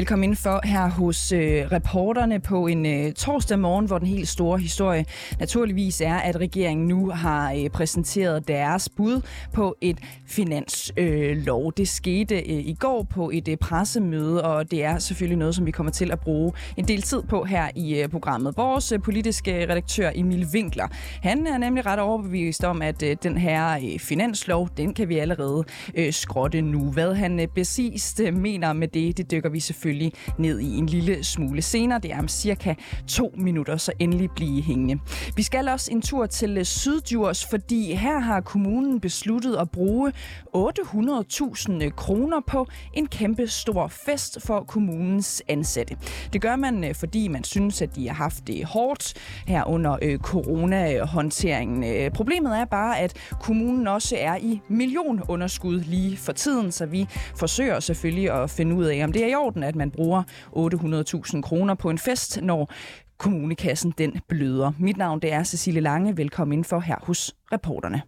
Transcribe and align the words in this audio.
Velkommen 0.00 0.30
ind 0.30 0.36
for 0.36 0.60
her 0.64 0.90
hos 0.90 1.32
øh, 1.32 1.72
reporterne 1.72 2.40
på 2.40 2.66
en 2.66 2.86
øh, 2.86 3.12
torsdag 3.12 3.58
morgen, 3.58 3.86
hvor 3.86 3.98
den 3.98 4.06
helt 4.06 4.28
store 4.28 4.58
historie 4.58 5.04
naturligvis 5.40 6.00
er, 6.00 6.14
at 6.14 6.36
regeringen 6.36 6.88
nu 6.88 7.10
har 7.10 7.52
øh, 7.52 7.70
præsenteret 7.70 8.48
deres 8.48 8.88
bud 8.88 9.20
på 9.52 9.76
et 9.80 9.98
finanslov. 10.26 11.66
Øh, 11.66 11.72
det 11.76 11.88
skete 11.88 12.34
øh, 12.34 12.66
i 12.66 12.76
går 12.80 13.02
på 13.02 13.30
et 13.32 13.48
øh, 13.48 13.56
pressemøde, 13.56 14.44
og 14.44 14.70
det 14.70 14.84
er 14.84 14.98
selvfølgelig 14.98 15.38
noget, 15.38 15.54
som 15.54 15.66
vi 15.66 15.70
kommer 15.70 15.92
til 15.92 16.10
at 16.10 16.20
bruge 16.20 16.52
en 16.76 16.88
del 16.88 17.02
tid 17.02 17.22
på 17.22 17.44
her 17.44 17.68
i 17.74 18.00
øh, 18.00 18.08
programmet. 18.08 18.56
Vores 18.56 18.92
øh, 18.92 19.02
politiske 19.02 19.62
redaktør 19.62 20.10
Emil 20.14 20.46
Winkler, 20.54 20.88
han 21.22 21.46
er 21.46 21.58
nemlig 21.58 21.86
ret 21.86 21.98
overbevist 21.98 22.64
om, 22.64 22.82
at 22.82 23.02
øh, 23.02 23.16
den 23.22 23.38
her 23.38 23.70
øh, 23.72 23.98
finanslov, 23.98 24.68
den 24.76 24.94
kan 24.94 25.08
vi 25.08 25.18
allerede 25.18 25.64
øh, 25.94 26.12
skrotte 26.12 26.62
nu. 26.62 26.92
Hvad 26.92 27.14
han 27.14 27.40
øh, 27.40 27.46
præcist 27.46 28.20
øh, 28.20 28.36
mener 28.36 28.72
med 28.72 28.88
det, 28.88 29.18
det 29.18 29.30
dykker 29.30 29.48
vi 29.48 29.60
selvfølgelig 29.60 29.89
ned 30.38 30.60
i 30.60 30.76
en 30.76 30.86
lille 30.86 31.24
smule 31.24 31.62
senere. 31.62 31.98
Det 31.98 32.12
er 32.12 32.18
om 32.18 32.28
cirka 32.28 32.74
to 33.08 33.34
minutter, 33.36 33.76
så 33.76 33.92
endelig 33.98 34.30
blive 34.30 34.62
hængende. 34.62 34.98
Vi 35.36 35.42
skal 35.42 35.68
også 35.68 35.92
en 35.92 36.02
tur 36.02 36.26
til 36.26 36.58
øh, 36.58 36.64
Syddjurs, 36.64 37.46
fordi 37.46 37.94
her 37.94 38.18
har 38.18 38.40
kommunen 38.40 39.00
besluttet 39.00 39.56
at 39.56 39.70
bruge 39.70 40.12
800.000 40.56 41.84
øh, 41.84 41.90
kroner 41.90 42.40
på 42.46 42.66
en 42.94 43.06
kæmpe 43.06 43.46
stor 43.46 43.88
fest 43.88 44.38
for 44.46 44.60
kommunens 44.60 45.42
ansatte. 45.48 45.96
Det 46.32 46.40
gør 46.40 46.56
man, 46.56 46.84
øh, 46.84 46.94
fordi 46.94 47.28
man 47.28 47.44
synes, 47.44 47.82
at 47.82 47.96
de 47.96 48.08
har 48.08 48.14
haft 48.14 48.46
det 48.46 48.64
hårdt 48.64 49.14
her 49.46 49.64
under 49.68 49.98
øh. 50.02 50.18
Øh, 51.84 52.10
problemet 52.10 52.58
er 52.58 52.64
bare, 52.64 52.98
at 52.98 53.16
kommunen 53.40 53.86
også 53.86 54.16
er 54.18 54.36
i 54.36 54.60
millionunderskud 54.68 55.80
lige 55.80 56.16
for 56.16 56.32
tiden, 56.32 56.72
så 56.72 56.86
vi 56.86 57.06
forsøger 57.36 57.80
selvfølgelig 57.80 58.30
at 58.42 58.50
finde 58.50 58.76
ud 58.76 58.84
af, 58.84 59.04
om 59.04 59.12
det 59.12 59.24
er 59.24 59.28
i 59.28 59.34
orden, 59.34 59.62
at 59.70 59.76
man 59.76 59.90
bruger 59.90 60.22
800.000 60.56 61.40
kroner 61.40 61.74
på 61.74 61.90
en 61.90 61.98
fest, 61.98 62.42
når 62.42 62.72
kommunekassen 63.18 63.94
den 63.98 64.20
bløder. 64.28 64.72
Mit 64.78 64.96
navn 64.96 65.20
det 65.22 65.32
er 65.32 65.44
Cecilie 65.44 65.80
Lange. 65.80 66.16
Velkommen 66.16 66.58
ind 66.58 66.64
for 66.64 66.80
her 66.80 66.96
hos 67.02 67.34
reporterne. 67.52 68.02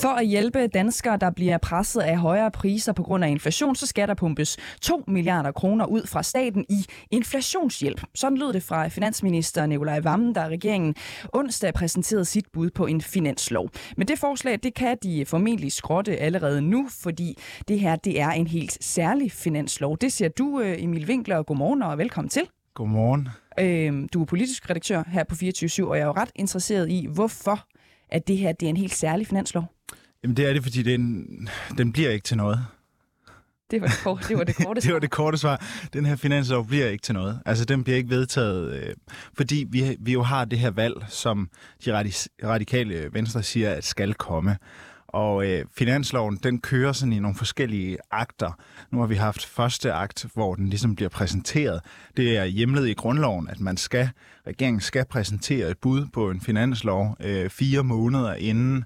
For 0.00 0.08
at 0.08 0.26
hjælpe 0.26 0.66
danskere, 0.66 1.16
der 1.16 1.30
bliver 1.30 1.58
presset 1.58 2.00
af 2.00 2.16
højere 2.16 2.50
priser 2.50 2.92
på 2.92 3.02
grund 3.02 3.24
af 3.24 3.28
inflation, 3.28 3.76
så 3.76 3.86
skal 3.86 4.08
der 4.08 4.14
pumpes 4.14 4.56
2 4.82 5.04
milliarder 5.06 5.52
kroner 5.52 5.86
ud 5.86 6.06
fra 6.06 6.22
staten 6.22 6.66
i 6.68 6.86
inflationshjælp. 7.10 8.04
Sådan 8.14 8.38
lød 8.38 8.52
det 8.52 8.62
fra 8.62 8.88
finansminister 8.88 9.66
Nikolaj 9.66 10.00
Vammen, 10.00 10.34
der 10.34 10.48
regeringen 10.48 10.94
onsdag 11.32 11.74
præsenterede 11.74 12.24
sit 12.24 12.44
bud 12.52 12.70
på 12.70 12.86
en 12.86 13.00
finanslov. 13.00 13.70
Men 13.96 14.08
det 14.08 14.18
forslag, 14.18 14.58
det 14.62 14.74
kan 14.74 14.96
de 15.02 15.24
formentlig 15.26 15.72
skrotte 15.72 16.16
allerede 16.16 16.62
nu, 16.62 16.88
fordi 16.90 17.38
det 17.68 17.80
her 17.80 17.96
det 17.96 18.20
er 18.20 18.30
en 18.30 18.46
helt 18.46 18.84
særlig 18.84 19.32
finanslov. 19.32 19.98
Det 19.98 20.12
siger 20.12 20.28
du, 20.28 20.60
øh, 20.60 20.82
Emil 20.82 21.06
Winkler. 21.06 21.42
Godmorgen 21.42 21.82
og 21.82 21.98
velkommen 21.98 22.28
til. 22.28 22.42
Godmorgen. 22.74 23.28
Øhm, 23.60 24.08
du 24.08 24.22
er 24.22 24.26
politisk 24.26 24.70
redaktør 24.70 25.02
her 25.06 25.24
på 25.24 25.34
24 25.34 25.88
og 25.88 25.96
jeg 25.96 26.02
er 26.02 26.06
jo 26.06 26.12
ret 26.12 26.30
interesseret 26.34 26.90
i, 26.90 27.06
hvorfor 27.14 27.66
at 28.12 28.28
det 28.28 28.36
her 28.36 28.52
det 28.52 28.66
er 28.66 28.70
en 28.70 28.76
helt 28.76 28.94
særlig 28.94 29.26
finanslov. 29.26 29.64
Jamen 30.22 30.36
det 30.36 30.48
er 30.48 30.52
det, 30.52 30.62
fordi 30.62 30.82
den, 30.82 31.26
den 31.78 31.92
bliver 31.92 32.10
ikke 32.10 32.24
til 32.24 32.36
noget. 32.36 32.66
Det 33.70 33.80
var 33.80 33.86
det, 33.86 34.00
korte, 34.04 34.28
det 34.28 34.38
var 34.38 34.44
det 34.44 34.56
korte 34.56 34.80
det 34.80 34.92
var 34.92 34.98
det 34.98 35.10
korte 35.10 35.38
svar. 35.38 35.64
Den 35.92 36.06
her 36.06 36.16
finanslov 36.16 36.66
bliver 36.66 36.86
ikke 36.86 37.02
til 37.02 37.14
noget. 37.14 37.40
Altså 37.46 37.64
den 37.64 37.84
bliver 37.84 37.96
ikke 37.96 38.10
vedtaget, 38.10 38.72
øh, 38.72 38.94
fordi 39.36 39.66
vi, 39.68 39.96
vi 40.00 40.12
jo 40.12 40.22
har 40.22 40.44
det 40.44 40.58
her 40.58 40.70
valg, 40.70 40.94
som 41.08 41.50
de 41.84 41.92
radikale 42.44 43.08
venstre 43.12 43.42
siger, 43.42 43.70
at 43.70 43.84
skal 43.84 44.14
komme. 44.14 44.56
Og 45.12 45.46
øh, 45.46 45.64
finansloven, 45.76 46.36
den 46.36 46.60
kører 46.60 46.92
sådan 46.92 47.12
i 47.12 47.18
nogle 47.18 47.36
forskellige 47.36 47.98
akter. 48.10 48.58
Nu 48.90 48.98
har 48.98 49.06
vi 49.06 49.14
haft 49.14 49.46
første 49.46 49.92
akt, 49.92 50.26
hvor 50.34 50.54
den 50.54 50.68
ligesom 50.68 50.96
bliver 50.96 51.08
præsenteret. 51.08 51.80
Det 52.16 52.38
er 52.38 52.44
hjemlet 52.44 52.88
i 52.88 52.94
grundloven, 52.94 53.48
at 53.48 53.60
man 53.60 53.76
skal, 53.76 54.08
regeringen 54.46 54.80
skal 54.80 55.04
præsentere 55.04 55.70
et 55.70 55.78
bud 55.78 56.06
på 56.12 56.30
en 56.30 56.40
finanslov 56.40 57.16
øh, 57.20 57.50
fire 57.50 57.84
måneder 57.84 58.34
inden 58.34 58.84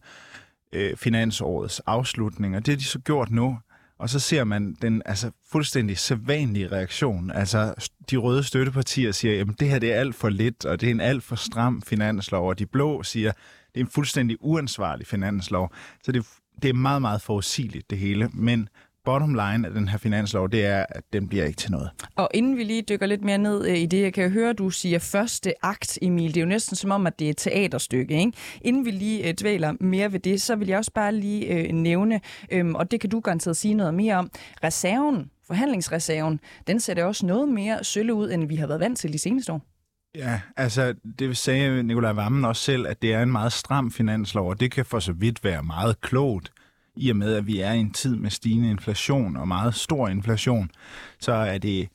øh, 0.73 0.97
finansårets 0.97 1.81
afslutning, 1.87 2.57
og 2.57 2.67
det 2.67 2.73
har 2.73 2.79
de 2.79 2.85
så 2.85 2.99
gjort 2.99 3.31
nu. 3.31 3.59
Og 3.99 4.11
så 4.11 4.19
ser 4.19 4.45
man 4.45 4.77
den 4.83 5.03
altså, 5.07 5.31
fuldstændig 5.53 5.99
sædvanlige 5.99 6.69
reaktion. 6.69 7.31
Altså, 7.31 7.89
de 8.11 8.17
røde 8.17 8.43
støttepartier 8.43 9.13
siger, 9.13 9.41
at 9.41 9.61
det 9.61 9.69
her 9.69 9.79
det 9.79 9.93
er 9.93 10.01
alt 10.01 10.15
for 10.15 10.29
lidt, 10.29 10.65
og 10.65 10.81
det 10.81 10.87
er 10.87 10.91
en 10.91 11.01
alt 11.01 11.25
for 11.25 11.37
stram 11.37 11.83
finanslov. 11.83 12.49
Og 12.49 12.59
de 12.59 12.67
blå 12.67 13.03
siger, 13.03 13.33
det 13.75 13.81
er 13.81 13.85
en 13.85 13.91
fuldstændig 13.91 14.37
uansvarlig 14.41 15.07
finanslov. 15.07 15.73
Så 16.03 16.13
det, 16.13 16.27
det 16.63 16.69
er 16.69 16.75
meget, 16.75 17.03
meget 17.03 17.23
forudsigeligt, 17.23 17.91
det 17.91 17.99
hele. 17.99 18.31
Men 18.33 18.69
bottom 19.05 19.35
line 19.35 19.69
af 19.69 19.75
den 19.75 19.89
her 19.89 19.99
finanslov, 19.99 20.51
det 20.51 20.65
er, 20.65 20.87
at 20.89 21.03
den 21.13 21.29
bliver 21.29 21.45
ikke 21.45 21.57
til 21.57 21.71
noget. 21.71 21.91
Og 22.17 22.29
inden 22.35 22.57
vi 22.57 22.65
lige 22.65 22.83
dykker 22.83 23.07
lidt 23.07 23.25
mere 23.25 23.39
ned 23.39 23.69
øh, 23.69 23.79
i 23.79 23.87
det, 23.87 24.03
jeg 24.03 24.13
kan 24.13 24.31
høre, 24.31 24.53
du 24.53 24.71
siger 24.71 24.99
første 24.99 25.53
akt, 25.63 25.99
Emil. 26.03 26.29
Det 26.29 26.37
er 26.37 26.41
jo 26.41 26.49
næsten 26.49 26.77
som 26.77 26.91
om, 26.91 27.07
at 27.07 27.19
det 27.19 27.27
er 27.27 27.31
et 27.31 27.37
teaterstykke. 27.37 28.19
Ikke? 28.19 28.33
Inden 28.61 28.85
vi 28.85 28.91
lige 28.91 29.29
øh, 29.29 29.35
dvæler 29.35 29.73
mere 29.81 30.13
ved 30.13 30.21
det, 30.21 30.43
så 30.43 30.57
vil 30.57 30.69
jeg 30.69 30.79
også 30.79 30.93
bare 30.93 31.15
lige 31.15 31.47
øh, 31.47 31.73
nævne, 31.73 32.21
øh, 32.53 32.67
og 32.75 32.91
det 32.91 33.01
kan 33.01 33.11
du 33.11 33.21
garanteret 33.21 33.57
sige 33.57 33.75
noget 33.75 33.95
mere 33.95 34.15
om, 34.15 34.31
reserven, 34.65 35.31
forhandlingsreserven, 35.47 36.41
den 36.67 36.81
ser 36.81 36.95
det 36.95 37.05
også 37.05 37.27
noget 37.27 37.49
mere 37.49 37.85
sølle 37.85 38.15
ud, 38.15 38.31
end 38.31 38.49
vi 38.49 38.57
har 38.57 38.67
været 38.67 38.81
vant 38.81 38.99
til 38.99 39.13
de 39.13 39.19
seneste 39.19 39.53
år. 39.53 39.74
Ja, 40.15 40.41
altså 40.57 40.95
det 41.19 41.37
sagde 41.37 41.83
Nikolaj 41.83 42.13
Vammen 42.13 42.45
også 42.45 42.63
selv, 42.63 42.87
at 42.87 43.03
det 43.03 43.13
er 43.13 43.23
en 43.23 43.33
meget 43.33 43.53
stram 43.53 43.91
finanslov, 43.91 44.49
og 44.49 44.61
det 44.61 44.71
kan 44.71 44.85
for 44.85 44.99
så 44.99 45.13
vidt 45.13 45.45
være 45.45 45.63
meget 45.63 46.01
klogt 46.01 46.53
i 46.97 47.11
og 47.11 47.17
med, 47.17 47.35
at 47.35 47.47
vi 47.47 47.61
er 47.61 47.73
i 47.73 47.79
en 47.79 47.93
tid 47.93 48.17
med 48.17 48.31
stigende 48.31 48.71
inflation 48.71 49.37
og 49.37 49.49
meget 49.49 49.75
stor 49.75 50.09
inflation, 50.09 50.71
så 51.21 51.33
er 51.33 51.59
det 51.59 51.89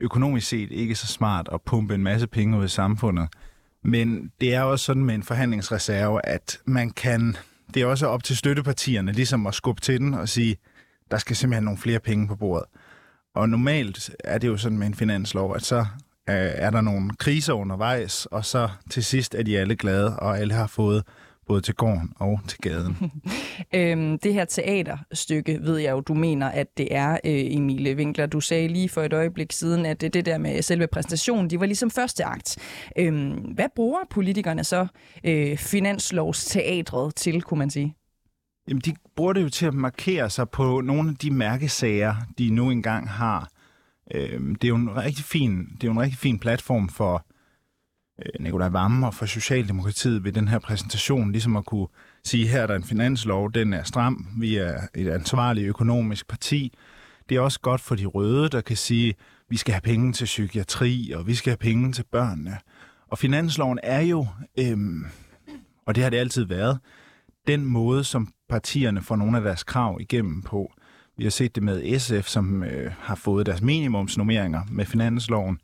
økonomisk 0.00 0.48
set 0.48 0.72
ikke 0.72 0.94
så 0.94 1.06
smart 1.06 1.48
at 1.52 1.62
pumpe 1.62 1.94
en 1.94 2.02
masse 2.02 2.26
penge 2.26 2.58
ud 2.58 2.64
i 2.64 2.68
samfundet. 2.68 3.28
Men 3.84 4.32
det 4.40 4.54
er 4.54 4.62
også 4.62 4.84
sådan 4.84 5.04
med 5.04 5.14
en 5.14 5.22
forhandlingsreserve, 5.22 6.26
at 6.26 6.58
man 6.64 6.90
kan, 6.90 7.36
det 7.74 7.82
er 7.82 7.86
også 7.86 8.06
op 8.06 8.24
til 8.24 8.36
støttepartierne 8.36 9.12
ligesom 9.12 9.46
at 9.46 9.54
skubbe 9.54 9.80
til 9.80 10.00
den 10.00 10.14
og 10.14 10.28
sige, 10.28 10.56
der 11.10 11.18
skal 11.18 11.36
simpelthen 11.36 11.64
nogle 11.64 11.78
flere 11.78 12.00
penge 12.00 12.28
på 12.28 12.36
bordet. 12.36 12.66
Og 13.34 13.48
normalt 13.48 14.10
er 14.24 14.38
det 14.38 14.48
jo 14.48 14.56
sådan 14.56 14.78
med 14.78 14.86
en 14.86 14.94
finanslov, 14.94 15.54
at 15.54 15.62
så 15.62 15.86
øh, 16.30 16.50
er 16.54 16.70
der 16.70 16.80
nogle 16.80 17.10
kriser 17.18 17.52
undervejs, 17.52 18.26
og 18.26 18.44
så 18.44 18.68
til 18.90 19.04
sidst 19.04 19.34
er 19.34 19.42
de 19.42 19.58
alle 19.58 19.76
glade, 19.76 20.18
og 20.18 20.38
alle 20.38 20.54
har 20.54 20.66
fået 20.66 21.02
både 21.50 21.60
til 21.60 21.74
gården 21.74 22.12
og 22.16 22.40
til 22.48 22.58
gaden. 22.58 22.96
øhm, 23.74 24.18
det 24.18 24.34
her 24.34 24.44
teaterstykke 24.44 25.58
ved 25.62 25.78
jeg 25.78 25.92
jo, 25.92 26.00
du 26.00 26.14
mener, 26.14 26.48
at 26.48 26.66
det 26.78 26.88
er, 26.90 27.12
øh, 27.12 27.18
Emilie 27.24 27.96
Winkler. 27.96 28.26
Du 28.26 28.40
sagde 28.40 28.68
lige 28.68 28.88
for 28.88 29.02
et 29.02 29.12
øjeblik 29.12 29.52
siden, 29.52 29.86
at 29.86 30.00
det, 30.00 30.14
det 30.14 30.26
der 30.26 30.38
med 30.38 30.62
selve 30.62 30.86
præsentationen, 30.86 31.50
de 31.50 31.60
var 31.60 31.66
ligesom 31.66 31.90
første 31.90 32.24
akt. 32.24 32.58
Øhm, 32.98 33.30
hvad 33.30 33.68
bruger 33.76 33.98
politikerne 34.10 34.64
så 34.64 34.86
øh, 35.24 35.56
finanslovsteatret 35.56 37.14
til, 37.14 37.42
kunne 37.42 37.58
man 37.58 37.70
sige? 37.70 37.94
Jamen, 38.68 38.80
de 38.80 38.94
bruger 39.16 39.32
det 39.32 39.42
jo 39.42 39.48
til 39.48 39.66
at 39.66 39.74
markere 39.74 40.30
sig 40.30 40.50
på 40.50 40.80
nogle 40.80 41.10
af 41.10 41.16
de 41.16 41.30
mærkesager, 41.30 42.14
de 42.38 42.50
nu 42.50 42.70
engang 42.70 43.08
har. 43.08 43.48
Øh, 44.14 44.40
det 44.40 44.64
er 44.64 44.68
jo 44.68 44.76
en 44.76 44.96
rigtig 44.96 45.24
fin, 45.24 45.58
det 45.58 45.84
er 45.84 45.88
jo 45.88 45.92
en 45.92 46.00
rigtig 46.00 46.18
fin 46.18 46.38
platform 46.38 46.88
for 46.88 47.26
Øh, 48.26 48.44
Nikolaj 48.44 48.68
Vammen 48.68 49.04
og 49.04 49.14
for 49.14 49.26
Socialdemokratiet 49.26 50.24
ved 50.24 50.32
den 50.32 50.48
her 50.48 50.58
præsentation, 50.58 51.32
ligesom 51.32 51.56
at 51.56 51.66
kunne 51.66 51.86
sige, 52.24 52.46
her 52.46 52.62
er 52.62 52.66
der 52.66 52.74
en 52.74 52.84
finanslov, 52.84 53.52
den 53.52 53.72
er 53.72 53.82
stram, 53.82 54.26
vi 54.38 54.56
er 54.56 54.80
et 54.94 55.08
ansvarligt 55.08 55.66
økonomisk 55.66 56.28
parti. 56.28 56.72
Det 57.28 57.36
er 57.36 57.40
også 57.40 57.60
godt 57.60 57.80
for 57.80 57.94
de 57.94 58.06
røde, 58.06 58.48
der 58.48 58.60
kan 58.60 58.76
sige, 58.76 59.14
vi 59.48 59.56
skal 59.56 59.74
have 59.74 59.80
penge 59.80 60.12
til 60.12 60.24
psykiatri, 60.24 61.12
og 61.16 61.26
vi 61.26 61.34
skal 61.34 61.50
have 61.50 61.56
penge 61.56 61.92
til 61.92 62.04
børnene. 62.12 62.58
Og 63.08 63.18
finansloven 63.18 63.78
er 63.82 64.00
jo, 64.00 64.26
øhm, 64.58 65.04
og 65.86 65.94
det 65.94 66.02
har 66.02 66.10
det 66.10 66.16
altid 66.16 66.44
været, 66.44 66.78
den 67.46 67.64
måde, 67.64 68.04
som 68.04 68.28
partierne 68.48 69.02
får 69.02 69.16
nogle 69.16 69.36
af 69.36 69.42
deres 69.42 69.64
krav 69.64 69.98
igennem 70.00 70.42
på. 70.42 70.72
Vi 71.20 71.24
har 71.24 71.30
set 71.30 71.54
det 71.54 71.62
med 71.62 71.98
SF, 71.98 72.26
som 72.26 72.62
øh, 72.62 72.92
har 72.98 73.14
fået 73.14 73.46
deres 73.46 73.62
minimumsnummeringer 73.62 74.62
med 74.70 74.84
finansloven. 74.84 75.58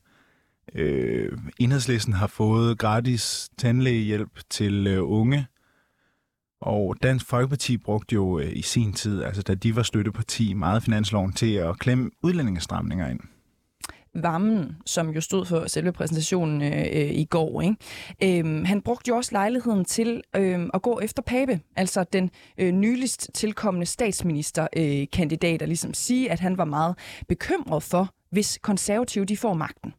Øh, 0.74 1.38
enhedslisten 1.58 2.12
har 2.12 2.26
fået 2.26 2.78
gratis 2.78 3.48
tandlægehjælp 3.58 4.30
til 4.50 4.86
øh, 4.86 5.10
unge, 5.10 5.46
og 6.60 6.96
Dansk 7.02 7.26
Folkeparti 7.26 7.76
brugte 7.76 8.14
jo 8.14 8.38
øh, 8.38 8.52
i 8.56 8.62
sin 8.62 8.92
tid, 8.92 9.22
altså 9.22 9.42
da 9.42 9.54
de 9.54 9.76
var 9.76 9.82
støtteparti, 9.82 10.54
meget 10.54 10.82
finansloven 10.82 11.32
til 11.32 11.54
at 11.54 11.78
klemme 11.78 12.10
udlændingestramninger 12.22 13.08
ind. 13.08 13.20
Vammen, 14.22 14.76
som 14.86 15.10
jo 15.10 15.20
stod 15.20 15.44
for 15.44 15.66
selve 15.66 15.92
præsentationen 15.92 16.62
øh, 16.62 16.78
øh, 16.78 17.10
i 17.10 17.24
går, 17.24 17.62
ikke? 17.62 18.38
Øhm, 18.38 18.64
han 18.64 18.82
brugte 18.82 19.08
jo 19.08 19.16
også 19.16 19.32
lejligheden 19.32 19.84
til 19.84 20.22
øh, 20.36 20.60
at 20.74 20.82
gå 20.82 21.00
efter 21.02 21.22
Pape, 21.22 21.60
altså 21.76 22.04
den 22.12 22.30
øh, 22.58 22.72
nyligst 22.72 23.30
tilkommende 23.34 23.86
statsministerkandidat, 23.86 25.62
øh, 25.62 25.64
og 25.64 25.68
ligesom 25.68 25.94
sige, 25.94 26.30
at 26.30 26.40
han 26.40 26.58
var 26.58 26.64
meget 26.64 26.98
bekymret 27.28 27.82
for, 27.82 28.10
hvis 28.30 28.58
konservative 28.62 29.24
de 29.24 29.36
får 29.36 29.54
magten. 29.54 29.94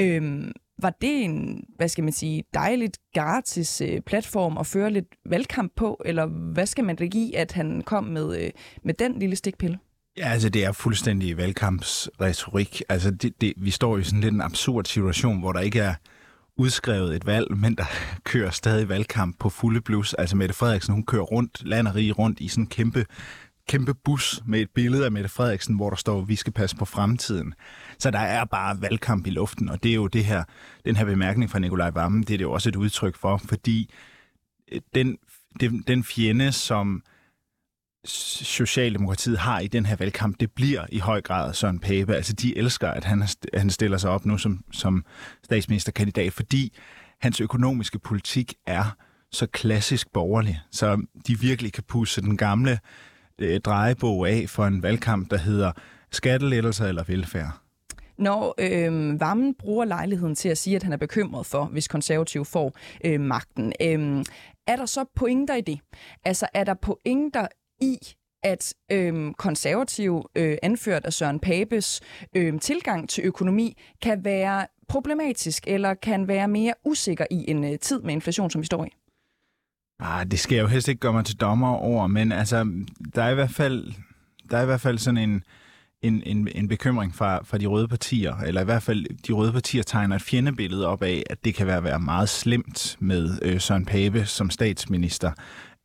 Øhm, 0.00 0.52
var 0.82 0.90
det 0.90 1.24
en, 1.24 1.64
hvad 1.76 1.88
skal 1.88 2.04
man 2.04 2.12
sige, 2.12 2.44
dejligt 2.54 2.98
gratis 3.14 3.80
øh, 3.80 4.00
platform 4.00 4.58
at 4.58 4.66
føre 4.66 4.90
lidt 4.90 5.06
valgkamp 5.26 5.72
på, 5.76 6.02
eller 6.04 6.26
hvad 6.26 6.66
skal 6.66 6.84
man 6.84 6.96
da 6.96 7.06
give, 7.06 7.36
at 7.36 7.52
han 7.52 7.82
kom 7.82 8.04
med, 8.04 8.44
øh, 8.44 8.50
med 8.84 8.94
den 8.94 9.18
lille 9.18 9.36
stikpille? 9.36 9.78
Ja, 10.16 10.28
altså 10.28 10.48
det 10.48 10.64
er 10.64 10.72
fuldstændig 10.72 11.36
valgkampsretorik. 11.36 12.82
Altså 12.88 13.10
det, 13.10 13.40
det, 13.40 13.52
vi 13.56 13.70
står 13.70 13.98
i 13.98 14.04
sådan 14.04 14.20
lidt 14.20 14.34
en 14.34 14.40
absurd 14.40 14.84
situation, 14.84 15.40
hvor 15.40 15.52
der 15.52 15.60
ikke 15.60 15.80
er 15.80 15.94
udskrevet 16.56 17.16
et 17.16 17.26
valg, 17.26 17.56
men 17.56 17.74
der 17.74 17.84
kører 18.30 18.50
stadig 18.50 18.88
valgkamp 18.88 19.38
på 19.38 19.48
fulde 19.50 19.80
blus. 19.80 20.14
Altså 20.14 20.36
Mette 20.36 20.54
Frederiksen, 20.54 20.94
hun 20.94 21.04
kører 21.04 21.22
rundt, 21.22 21.64
land 21.64 21.88
og 21.88 21.94
rige 21.94 22.12
rundt 22.12 22.40
i 22.40 22.48
sådan 22.48 22.64
en 22.64 22.68
kæmpe, 22.68 23.06
kæmpe 23.68 23.94
bus 23.94 24.42
med 24.46 24.60
et 24.60 24.70
billede 24.74 25.04
af 25.04 25.12
Mette 25.12 25.28
Frederiksen, 25.28 25.76
hvor 25.76 25.90
der 25.90 25.96
står, 25.96 26.20
vi 26.20 26.36
skal 26.36 26.52
passe 26.52 26.76
på 26.76 26.84
fremtiden. 26.84 27.54
Så 27.98 28.10
der 28.10 28.18
er 28.18 28.44
bare 28.44 28.82
valgkamp 28.82 29.26
i 29.26 29.30
luften, 29.30 29.68
og 29.68 29.82
det 29.82 29.90
er 29.90 29.94
jo 29.94 30.06
det 30.06 30.24
her, 30.24 30.44
den 30.84 30.96
her 30.96 31.04
bemærkning 31.04 31.50
fra 31.50 31.58
Nikolaj 31.58 31.90
Vammen, 31.90 32.22
det 32.22 32.34
er 32.34 32.38
det 32.38 32.44
jo 32.44 32.52
også 32.52 32.68
et 32.68 32.76
udtryk 32.76 33.16
for, 33.16 33.36
fordi 33.36 33.94
øh, 34.72 34.80
den, 34.94 35.16
den, 35.60 35.84
den 35.86 36.04
fjende, 36.04 36.52
som 36.52 37.02
Socialdemokratiet 38.04 39.38
har 39.38 39.60
i 39.60 39.66
den 39.66 39.86
her 39.86 39.96
valgkamp, 39.96 40.40
det 40.40 40.52
bliver 40.52 40.86
i 40.88 40.98
høj 40.98 41.20
grad 41.20 41.54
Søren 41.54 41.78
Pape. 41.78 42.14
Altså, 42.14 42.32
de 42.32 42.58
elsker, 42.58 42.88
at 42.88 43.04
han, 43.04 43.22
han 43.54 43.70
stiller 43.70 43.98
sig 43.98 44.10
op 44.10 44.26
nu 44.26 44.38
som, 44.38 44.64
som 44.72 45.04
statsministerkandidat, 45.44 46.32
fordi 46.32 46.76
hans 47.20 47.40
økonomiske 47.40 47.98
politik 47.98 48.54
er 48.66 48.96
så 49.32 49.46
klassisk 49.46 50.12
borgerlig, 50.12 50.60
så 50.70 51.06
de 51.26 51.40
virkelig 51.40 51.72
kan 51.72 51.84
pusse 51.88 52.20
den 52.20 52.36
gamle 52.36 52.78
øh, 53.38 53.60
drejebog 53.60 54.28
af 54.28 54.48
for 54.48 54.66
en 54.66 54.82
valgkamp, 54.82 55.30
der 55.30 55.38
hedder 55.38 55.72
skattelettelser 56.10 56.86
eller 56.86 57.04
velfærd. 57.04 57.60
Når 58.18 58.54
øh, 58.58 59.20
Vammen 59.20 59.54
bruger 59.54 59.84
lejligheden 59.84 60.34
til 60.34 60.48
at 60.48 60.58
sige, 60.58 60.76
at 60.76 60.82
han 60.82 60.92
er 60.92 60.96
bekymret 60.96 61.46
for, 61.46 61.64
hvis 61.64 61.88
konservative 61.88 62.44
får 62.44 62.72
øh, 63.04 63.20
magten, 63.20 63.72
øh, 63.82 64.24
er 64.66 64.76
der 64.76 64.86
så 64.86 65.04
pointer 65.16 65.54
i 65.54 65.60
det? 65.60 65.80
Altså 66.24 66.46
er 66.54 66.64
der 66.64 66.74
pointer 66.74 67.46
i, 67.80 67.98
at 68.42 68.74
øhm, 68.92 69.34
konservative, 69.34 70.22
øh, 70.34 70.56
anført 70.62 71.04
af 71.04 71.12
Søren 71.12 71.40
Papes 71.40 72.00
øhm, 72.36 72.58
tilgang 72.58 73.08
til 73.08 73.24
økonomi, 73.24 73.76
kan 74.02 74.24
være 74.24 74.66
problematisk 74.88 75.64
eller 75.66 75.94
kan 75.94 76.28
være 76.28 76.48
mere 76.48 76.74
usikker 76.84 77.26
i 77.30 77.50
en 77.50 77.64
øh, 77.64 77.78
tid 77.78 78.00
med 78.02 78.12
inflation, 78.12 78.50
som 78.50 78.60
vi 78.60 78.66
står 78.66 78.84
i? 78.84 78.88
Ah, 80.00 80.26
det 80.30 80.38
skal 80.38 80.56
jeg 80.56 80.62
jo 80.62 80.68
helst 80.68 80.88
ikke 80.88 81.00
gøre 81.00 81.12
mig 81.12 81.24
til 81.24 81.36
dommer 81.36 81.74
over, 81.74 82.06
men 82.06 82.32
altså, 82.32 82.84
der 83.14 83.22
er 83.22 83.30
i 83.30 83.34
hvert 83.34 83.50
fald, 83.50 83.92
der 84.50 84.56
er 84.56 84.62
i 84.62 84.66
hvert 84.66 84.80
fald 84.80 84.98
sådan 84.98 85.16
en, 85.16 85.42
en, 86.02 86.22
en, 86.26 86.48
en 86.54 86.68
bekymring 86.68 87.14
fra, 87.14 87.44
fra 87.44 87.58
de 87.58 87.66
røde 87.66 87.88
partier, 87.88 88.36
eller 88.36 88.60
i 88.60 88.64
hvert 88.64 88.82
fald 88.82 89.06
de 89.26 89.32
røde 89.32 89.52
partier 89.52 89.82
tegner 89.82 90.16
et 90.16 90.22
fjendebillede 90.22 90.86
op 90.86 91.02
af, 91.02 91.22
at 91.30 91.44
det 91.44 91.54
kan 91.54 91.66
være, 91.66 91.84
være 91.84 92.00
meget 92.00 92.28
slemt 92.28 92.96
med 93.00 93.38
øh, 93.42 93.60
Søren 93.60 93.86
Pape 93.86 94.26
som 94.26 94.50
statsminister. 94.50 95.32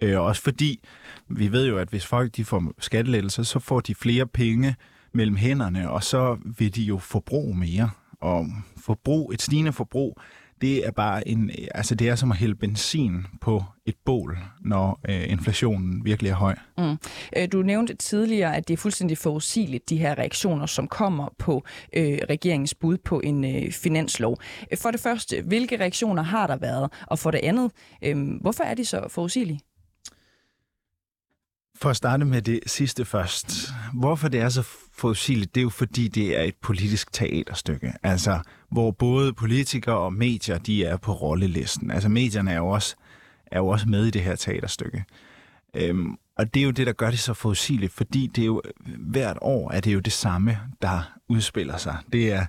Øh, 0.01 0.21
også 0.21 0.42
fordi 0.42 0.83
vi 1.30 1.51
ved 1.51 1.68
jo, 1.68 1.77
at 1.77 1.89
hvis 1.89 2.06
folk 2.06 2.36
de 2.36 2.45
får 2.45 2.74
skattelettelser, 2.80 3.44
så 3.44 3.59
får 3.59 3.80
de 3.80 3.95
flere 3.95 4.27
penge 4.27 4.75
mellem 5.13 5.36
hænderne, 5.36 5.89
og 5.89 6.03
så 6.03 6.38
vil 6.57 6.75
de 6.75 6.83
jo 6.83 6.97
forbruge 6.97 7.57
mere. 7.57 7.89
Og 8.21 8.47
forbrug, 8.77 9.31
et 9.31 9.42
stigende 9.42 9.74
forbrug, 9.74 10.19
det 10.62 10.88
er 10.88 10.92
bare 10.92 11.27
en, 11.27 11.51
altså 11.75 11.95
det 11.95 12.09
er 12.09 12.15
som 12.15 12.31
at 12.31 12.38
hælde 12.38 12.56
benzin 12.56 13.25
på 13.42 13.63
et 13.86 13.95
bål, 14.06 14.38
når 14.62 15.00
øh, 15.09 15.31
inflationen 15.31 16.06
virkelig 16.06 16.30
er 16.30 16.36
høj. 16.36 16.56
Mm. 16.77 16.97
Øh, 17.38 17.47
du 17.51 17.62
nævnte 17.62 17.94
tidligere, 17.94 18.56
at 18.56 18.68
det 18.68 18.74
er 18.74 18.77
fuldstændig 18.77 19.18
forudsigeligt, 19.18 19.89
de 19.89 19.97
her 19.97 20.18
reaktioner, 20.18 20.65
som 20.65 20.88
kommer 20.88 21.30
på 21.39 21.63
øh, 21.94 22.18
regeringens 22.30 22.75
bud 22.75 22.97
på 22.97 23.19
en 23.19 23.45
øh, 23.45 23.71
finanslov. 23.71 24.38
Øh, 24.71 24.77
for 24.77 24.92
det 24.92 25.00
første, 25.00 25.42
hvilke 25.42 25.80
reaktioner 25.80 26.24
har 26.24 26.47
der 26.47 26.57
været? 26.57 26.92
Og 27.07 27.19
for 27.19 27.31
det 27.31 27.39
andet, 27.44 27.71
øh, 28.03 28.18
hvorfor 28.42 28.63
er 28.63 28.74
de 28.74 28.86
så 28.86 29.07
forudsigelige? 29.09 29.59
For 31.85 31.89
at 31.89 31.95
starte 31.95 32.25
med 32.25 32.41
det 32.41 32.59
sidste 32.65 33.05
først. 33.05 33.73
Hvorfor 33.93 34.27
det 34.27 34.39
er 34.39 34.49
så 34.49 34.61
forudsigeligt, 34.93 35.55
det 35.55 35.61
er 35.61 35.63
jo 35.63 35.69
fordi, 35.69 36.07
det 36.07 36.39
er 36.39 36.43
et 36.43 36.55
politisk 36.61 37.13
teaterstykke. 37.13 37.93
Altså, 38.03 38.39
hvor 38.71 38.91
både 38.91 39.33
politikere 39.33 39.97
og 39.97 40.13
medier, 40.13 40.57
de 40.57 40.85
er 40.85 40.97
på 40.97 41.13
rollelisten. 41.13 41.91
Altså, 41.91 42.09
medierne 42.09 42.51
er 42.51 42.57
jo 42.57 42.67
også, 42.67 42.95
er 43.51 43.59
jo 43.59 43.67
også 43.67 43.89
med 43.89 44.05
i 44.05 44.11
det 44.11 44.21
her 44.21 44.35
teaterstykke. 44.35 45.03
Øhm, 45.73 46.17
og 46.37 46.53
det 46.53 46.59
er 46.59 46.63
jo 46.63 46.71
det, 46.71 46.87
der 46.87 46.93
gør 46.93 47.09
det 47.09 47.19
så 47.19 47.33
forudsigeligt, 47.33 47.93
fordi 47.93 48.27
det 48.27 48.41
er 48.41 48.45
jo 48.45 48.61
hvert 48.97 49.37
år 49.41 49.71
er 49.71 49.79
det 49.79 49.93
jo 49.93 49.99
det 49.99 50.13
samme, 50.13 50.57
der 50.81 51.13
udspiller 51.27 51.77
sig. 51.77 51.97
Det 52.13 52.33
er, 52.33 52.45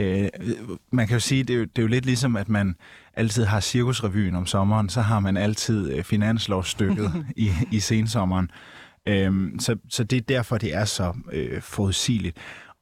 øh, 0.00 0.28
man 0.92 1.06
kan 1.06 1.14
jo 1.14 1.20
sige, 1.20 1.42
det 1.42 1.54
er 1.54 1.58
jo, 1.58 1.64
det 1.64 1.78
er 1.78 1.82
jo 1.82 1.88
lidt 1.88 2.06
ligesom, 2.06 2.36
at 2.36 2.48
man 2.48 2.74
altid 3.14 3.44
har 3.44 3.60
cirkusrevyen 3.60 4.34
om 4.34 4.46
sommeren, 4.46 4.88
så 4.88 5.00
har 5.00 5.20
man 5.20 5.36
altid 5.36 5.92
øh, 5.92 6.04
finanslovsstykket 6.04 7.12
i, 7.36 7.50
i 7.72 7.80
sensommeren. 7.80 8.50
Øhm, 9.06 9.58
så, 9.58 9.76
så 9.88 10.04
det 10.04 10.16
er 10.16 10.20
derfor, 10.20 10.58
det 10.58 10.74
er 10.74 10.84
så 10.84 11.14
øh, 11.32 11.62
forudsigeligt. 11.62 12.36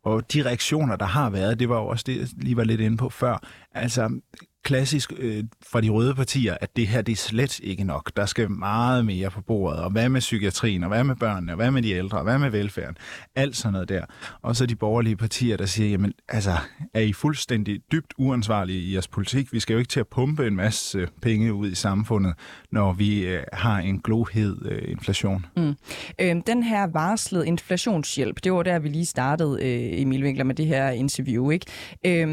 Og 0.04 0.32
de 0.32 0.44
reaktioner, 0.44 0.96
der 0.96 1.06
har 1.06 1.30
været, 1.30 1.58
det 1.58 1.68
var 1.68 1.76
jo 1.76 1.86
også 1.86 2.04
det, 2.06 2.18
jeg 2.18 2.28
lige 2.36 2.56
var 2.56 2.64
lidt 2.64 2.80
inde 2.80 2.96
på 2.96 3.10
før. 3.10 3.42
Altså, 3.74 4.20
klassisk 4.64 5.12
øh, 5.18 5.44
fra 5.72 5.80
de 5.80 5.88
røde 5.88 6.14
partier, 6.14 6.56
at 6.60 6.76
det 6.76 6.86
her 6.86 7.02
det 7.02 7.12
er 7.12 7.16
slet 7.16 7.60
ikke 7.60 7.84
nok. 7.84 8.12
Der 8.16 8.26
skal 8.26 8.50
meget 8.50 9.06
mere 9.06 9.30
på 9.30 9.40
bordet. 9.40 9.80
Og 9.80 9.90
hvad 9.90 10.08
med 10.08 10.20
psykiatrien, 10.20 10.82
og 10.82 10.88
hvad 10.88 11.04
med 11.04 11.16
børnene, 11.16 11.52
og 11.52 11.56
hvad 11.56 11.70
med 11.70 11.82
de 11.82 11.90
ældre, 11.90 12.18
og 12.18 12.24
hvad 12.24 12.38
med 12.38 12.50
velfærden? 12.50 12.96
Alt 13.34 13.56
sådan 13.56 13.72
noget 13.72 13.88
der. 13.88 14.04
Og 14.42 14.56
så 14.56 14.66
de 14.66 14.76
borgerlige 14.76 15.16
partier, 15.16 15.56
der 15.56 15.66
siger, 15.66 15.90
jamen 15.90 16.12
altså, 16.28 16.56
er 16.94 17.00
I 17.00 17.12
fuldstændig 17.12 17.80
dybt 17.92 18.14
uansvarlige 18.18 18.80
i 18.80 18.92
jeres 18.92 19.08
politik? 19.08 19.52
Vi 19.52 19.60
skal 19.60 19.74
jo 19.74 19.78
ikke 19.78 19.88
til 19.88 20.00
at 20.00 20.08
pumpe 20.08 20.46
en 20.46 20.56
masse 20.56 21.08
penge 21.22 21.54
ud 21.54 21.70
i 21.70 21.74
samfundet, 21.74 22.34
når 22.70 22.92
vi 22.92 23.26
øh, 23.26 23.42
har 23.52 23.78
en 23.78 24.00
glohed 24.00 24.56
øh, 24.64 24.90
inflation. 24.90 25.46
Mm. 25.56 25.74
Øh, 26.20 26.36
den 26.46 26.62
her 26.62 26.86
varslede 26.86 27.46
inflationshjælp, 27.46 28.44
det 28.44 28.52
var 28.52 28.62
der, 28.62 28.78
vi 28.78 28.88
lige 28.88 29.06
startede, 29.06 29.58
øh, 29.62 30.00
Emil 30.02 30.24
Winkler, 30.24 30.44
med 30.44 30.54
det 30.54 30.66
her 30.66 30.90
interview. 30.90 31.50
Ikke? 31.50 31.66
Øh, 32.06 32.28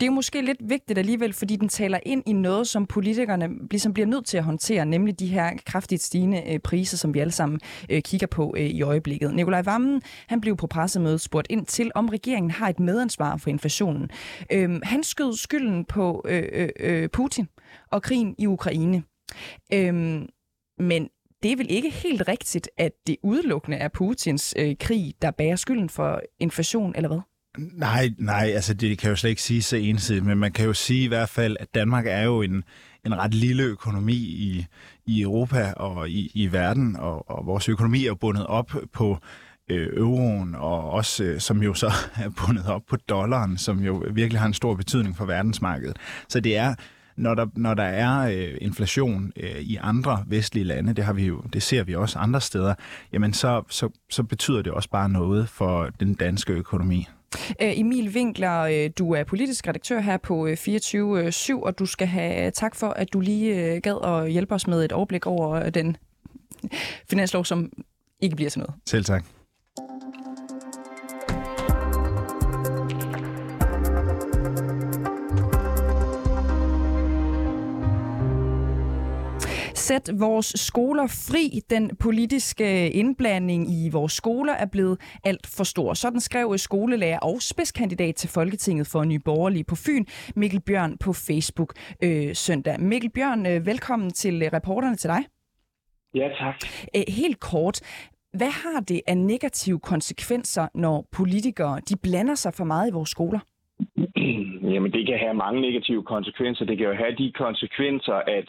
det 0.00 0.06
er 0.06 0.10
måske 0.10 0.42
lidt 0.42 0.58
vigtigt 0.68 0.98
alligevel, 0.98 1.32
fordi 1.32 1.56
den 1.62 1.68
taler 1.68 1.98
ind 2.06 2.22
i 2.26 2.32
noget, 2.32 2.68
som 2.68 2.86
politikerne 2.86 3.48
ligesom 3.70 3.94
bliver 3.94 4.06
nødt 4.06 4.26
til 4.26 4.36
at 4.36 4.44
håndtere, 4.44 4.86
nemlig 4.86 5.18
de 5.18 5.26
her 5.26 5.50
kraftigt 5.66 6.02
stigende 6.02 6.42
øh, 6.52 6.58
priser, 6.58 6.96
som 6.96 7.14
vi 7.14 7.18
alle 7.18 7.30
sammen 7.30 7.60
øh, 7.90 8.02
kigger 8.02 8.26
på 8.26 8.54
øh, 8.58 8.66
i 8.66 8.82
øjeblikket. 8.82 9.34
Nikolaj 9.34 9.62
Vammen, 9.62 10.02
han 10.26 10.40
blev 10.40 10.56
på 10.56 10.66
pressemødet 10.66 11.20
spurgt 11.20 11.46
ind 11.50 11.66
til, 11.66 11.90
om 11.94 12.08
regeringen 12.08 12.50
har 12.50 12.68
et 12.68 12.80
medansvar 12.80 13.36
for 13.36 13.50
inflationen. 13.50 14.10
Øh, 14.52 14.80
han 14.82 15.02
skød 15.02 15.36
skylden 15.36 15.84
på 15.84 16.24
øh, 16.28 16.44
øh, 16.52 16.68
øh, 16.80 17.08
Putin 17.08 17.48
og 17.90 18.02
krigen 18.02 18.34
i 18.38 18.46
Ukraine. 18.46 19.02
Øh, 19.72 19.94
men 20.78 21.08
det 21.42 21.52
er 21.52 21.56
vel 21.56 21.70
ikke 21.70 21.90
helt 21.90 22.28
rigtigt, 22.28 22.70
at 22.76 22.92
det 23.06 23.16
udelukkende 23.22 23.76
er 23.76 23.88
Putins 23.88 24.54
øh, 24.58 24.76
krig, 24.80 25.14
der 25.22 25.30
bærer 25.30 25.56
skylden 25.56 25.88
for 25.88 26.20
inflation, 26.40 26.92
eller 26.96 27.08
hvad? 27.08 27.20
Nej, 27.58 28.10
nej, 28.18 28.52
altså 28.54 28.74
det 28.74 28.98
kan 28.98 29.10
jo 29.10 29.16
slet 29.16 29.30
ikke 29.30 29.42
sige 29.42 29.62
så 29.62 29.76
ensidigt, 29.76 30.24
men 30.24 30.38
man 30.38 30.52
kan 30.52 30.66
jo 30.66 30.72
sige 30.72 31.04
i 31.04 31.08
hvert 31.08 31.28
fald, 31.28 31.56
at 31.60 31.74
Danmark 31.74 32.06
er 32.06 32.22
jo 32.22 32.42
en, 32.42 32.64
en 33.06 33.18
ret 33.18 33.34
lille 33.34 33.62
økonomi 33.62 34.14
i, 34.16 34.66
i 35.06 35.22
Europa 35.22 35.72
og 35.76 36.10
i, 36.10 36.30
i 36.34 36.52
verden, 36.52 36.96
og, 36.96 37.30
og 37.30 37.46
vores 37.46 37.68
økonomi 37.68 38.06
er 38.06 38.14
bundet 38.14 38.46
op 38.46 38.72
på 38.92 39.18
øh, 39.68 39.88
euroen, 39.96 40.54
og 40.54 40.90
også 40.90 41.24
øh, 41.24 41.40
som 41.40 41.62
jo 41.62 41.74
så 41.74 41.86
er 42.24 42.28
bundet 42.28 42.66
op 42.66 42.82
på 42.88 42.96
dollaren, 42.96 43.58
som 43.58 43.78
jo 43.78 44.04
virkelig 44.10 44.40
har 44.40 44.46
en 44.46 44.54
stor 44.54 44.74
betydning 44.74 45.16
for 45.16 45.24
verdensmarkedet. 45.24 45.96
Så 46.28 46.40
det 46.40 46.56
er 46.56 46.74
når 47.16 47.34
der, 47.34 47.46
når 47.56 47.74
der 47.74 47.82
er 47.82 48.28
øh, 48.28 48.58
inflation 48.60 49.32
øh, 49.36 49.60
i 49.60 49.76
andre 49.76 50.24
vestlige 50.26 50.64
lande, 50.64 50.92
det 50.92 51.04
har 51.04 51.12
vi 51.12 51.26
jo, 51.26 51.42
det 51.52 51.62
ser 51.62 51.82
vi 51.84 51.94
også 51.94 52.18
andre 52.18 52.40
steder, 52.40 52.74
jamen 53.12 53.32
så, 53.32 53.62
så, 53.68 53.88
så 54.10 54.22
betyder 54.22 54.62
det 54.62 54.72
også 54.72 54.90
bare 54.90 55.08
noget 55.08 55.48
for 55.48 55.90
den 56.00 56.14
danske 56.14 56.52
økonomi. 56.52 57.08
Øh, 57.62 57.78
Emil 57.78 58.08
Winkler, 58.08 58.60
øh, 58.60 58.90
du 58.98 59.12
er 59.14 59.24
politisk 59.24 59.68
redaktør 59.68 60.00
her 60.00 60.16
på 60.16 60.46
øh, 60.46 60.52
24-7, 60.52 61.62
og 61.62 61.78
du 61.78 61.86
skal 61.86 62.06
have 62.06 62.50
tak 62.50 62.74
for, 62.74 62.88
at 62.88 63.12
du 63.12 63.20
lige 63.20 63.80
gad 63.80 64.04
at 64.04 64.32
hjælpe 64.32 64.54
os 64.54 64.66
med 64.66 64.84
et 64.84 64.92
overblik 64.92 65.26
over 65.26 65.70
den 65.70 65.96
finanslov, 67.10 67.44
som 67.44 67.72
ikke 68.20 68.36
bliver 68.36 68.50
til 68.50 68.58
noget. 68.58 68.74
Selv 68.86 69.04
tak. 69.04 69.24
Sæt 79.88 80.10
vores 80.20 80.46
skoler 80.68 81.06
fri. 81.30 81.44
Den 81.70 81.96
politiske 81.96 82.90
indblanding 82.90 83.62
i 83.78 83.90
vores 83.92 84.12
skoler 84.12 84.52
er 84.52 84.66
blevet 84.72 84.96
alt 85.24 85.46
for 85.56 85.64
stor. 85.64 85.94
Sådan 85.94 86.20
skrev 86.20 86.58
skolelærer 86.58 87.18
og 87.18 87.36
spidskandidat 87.42 88.14
til 88.14 88.28
Folketinget 88.28 88.86
for 88.92 89.04
Nye 89.04 89.18
Borgerlige 89.18 89.64
på 89.64 89.76
Fyn, 89.86 90.04
Mikkel 90.36 90.60
Bjørn 90.60 90.98
på 90.98 91.12
Facebook 91.12 91.70
øh, 92.04 92.34
søndag. 92.34 92.80
Mikkel 92.80 93.10
Bjørn, 93.10 93.46
øh, 93.46 93.66
velkommen 93.66 94.10
til 94.10 94.42
øh, 94.42 94.48
reporterne 94.52 94.96
til 94.96 95.10
dig. 95.10 95.22
Ja, 96.14 96.28
tak. 96.40 96.56
Æ, 96.94 97.02
helt 97.08 97.40
kort. 97.40 97.76
Hvad 98.38 98.52
har 98.62 98.80
det 98.80 99.00
af 99.06 99.18
negative 99.18 99.80
konsekvenser, 99.80 100.68
når 100.74 101.06
politikere 101.12 101.80
de 101.88 101.94
blander 102.02 102.34
sig 102.34 102.52
for 102.54 102.64
meget 102.64 102.90
i 102.90 102.92
vores 102.92 103.10
skoler? 103.10 103.40
Jamen, 104.72 104.92
det 104.92 105.06
kan 105.06 105.18
have 105.18 105.34
mange 105.34 105.60
negative 105.60 106.02
konsekvenser. 106.02 106.64
Det 106.64 106.78
kan 106.78 106.86
jo 106.86 106.94
have 106.94 107.14
de 107.18 107.32
konsekvenser, 107.32 108.14
at 108.38 108.48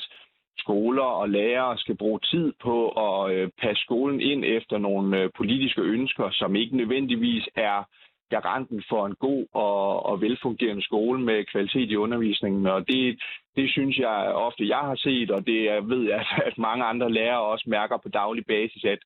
skoler 0.57 1.03
og 1.03 1.29
lærere 1.29 1.77
skal 1.77 1.97
bruge 1.97 2.19
tid 2.19 2.53
på 2.61 2.89
at 2.89 3.33
øh, 3.33 3.49
passe 3.61 3.83
skolen 3.83 4.21
ind 4.21 4.45
efter 4.45 4.77
nogle 4.77 5.19
øh, 5.19 5.29
politiske 5.37 5.81
ønsker, 5.81 6.29
som 6.31 6.55
ikke 6.55 6.77
nødvendigvis 6.77 7.49
er 7.55 7.83
garanten 8.29 8.83
for 8.89 9.05
en 9.05 9.15
god 9.15 9.45
og, 9.53 10.05
og 10.05 10.21
velfungerende 10.21 10.83
skole 10.83 11.19
med 11.21 11.45
kvalitet 11.45 11.89
i 11.91 11.95
undervisningen. 11.95 12.65
Og 12.67 12.87
det, 12.87 13.21
det 13.55 13.71
synes 13.71 13.97
jeg 13.97 14.17
ofte, 14.47 14.67
jeg 14.67 14.83
har 14.89 14.95
set, 14.95 15.31
og 15.31 15.47
det 15.47 15.63
jeg 15.63 15.89
ved 15.89 16.03
jeg, 16.13 16.25
at 16.47 16.57
mange 16.57 16.83
andre 16.85 17.11
lærere 17.11 17.41
også 17.53 17.65
mærker 17.67 17.97
på 17.97 18.09
daglig 18.09 18.45
basis, 18.45 18.83
at 18.83 18.99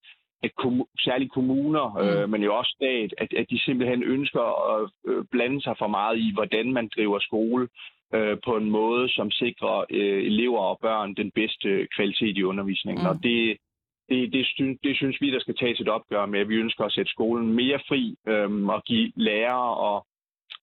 at 0.43 0.55
kom, 0.55 0.85
særligt 0.99 1.31
kommuner, 1.31 1.85
mm. 1.89 2.07
øh, 2.07 2.29
men 2.29 2.43
jo 2.43 2.57
også 2.57 2.73
stat, 2.79 3.13
at, 3.17 3.33
at 3.33 3.45
de 3.49 3.59
simpelthen 3.59 4.03
ønsker 4.03 4.45
at 4.75 4.89
øh, 5.07 5.25
blande 5.31 5.61
sig 5.61 5.75
for 5.77 5.87
meget 5.87 6.17
i, 6.17 6.31
hvordan 6.33 6.73
man 6.73 6.89
driver 6.95 7.19
skole 7.19 7.67
øh, 8.13 8.37
på 8.45 8.57
en 8.57 8.69
måde, 8.69 9.09
som 9.09 9.31
sikrer 9.31 9.85
øh, 9.89 10.23
elever 10.23 10.59
og 10.59 10.79
børn 10.81 11.13
den 11.13 11.31
bedste 11.31 11.87
kvalitet 11.95 12.37
i 12.37 12.43
undervisningen. 12.43 13.03
Mm. 13.03 13.09
Og 13.09 13.15
det, 13.23 13.57
det, 14.09 14.33
det, 14.33 14.45
synes, 14.45 14.79
det 14.83 14.95
synes 14.95 15.21
vi, 15.21 15.31
der 15.31 15.39
skal 15.39 15.55
tages 15.55 15.79
et 15.79 15.89
opgør 15.89 16.25
med. 16.25 16.45
Vi 16.45 16.55
ønsker 16.55 16.83
at 16.85 16.93
sætte 16.93 17.11
skolen 17.11 17.53
mere 17.53 17.79
fri 17.87 18.15
øh, 18.27 18.65
og 18.65 18.83
give 18.83 19.11
lærere 19.15 19.75
og 19.75 20.05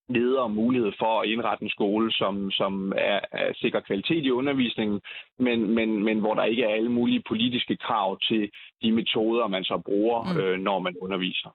ledere 0.08 0.49
mulighed 0.49 0.92
for 0.99 1.20
at 1.20 1.28
indrette 1.28 1.64
en 1.64 1.70
skole, 1.70 2.12
som, 2.12 2.50
som 2.50 2.92
er, 2.96 3.20
er 3.32 3.50
sikker 3.54 3.80
kvalitet 3.80 4.25
i 4.25 4.30
undervisningen, 4.30 5.00
men, 5.38 5.75
men, 5.75 6.04
men 6.04 6.20
hvor 6.20 6.34
der 6.34 6.44
ikke 6.44 6.62
er 6.62 6.75
alle 6.75 6.92
mulige 6.92 7.23
politiske 7.28 7.76
krav 7.76 8.18
til 8.20 8.50
de 8.82 8.92
metoder, 8.92 9.46
man 9.46 9.64
så 9.64 9.82
bruger, 9.87 10.23
mm. 10.23 10.40
øh, 10.40 10.58
når 10.58 10.78
man 10.78 10.96
underviser. 11.00 11.54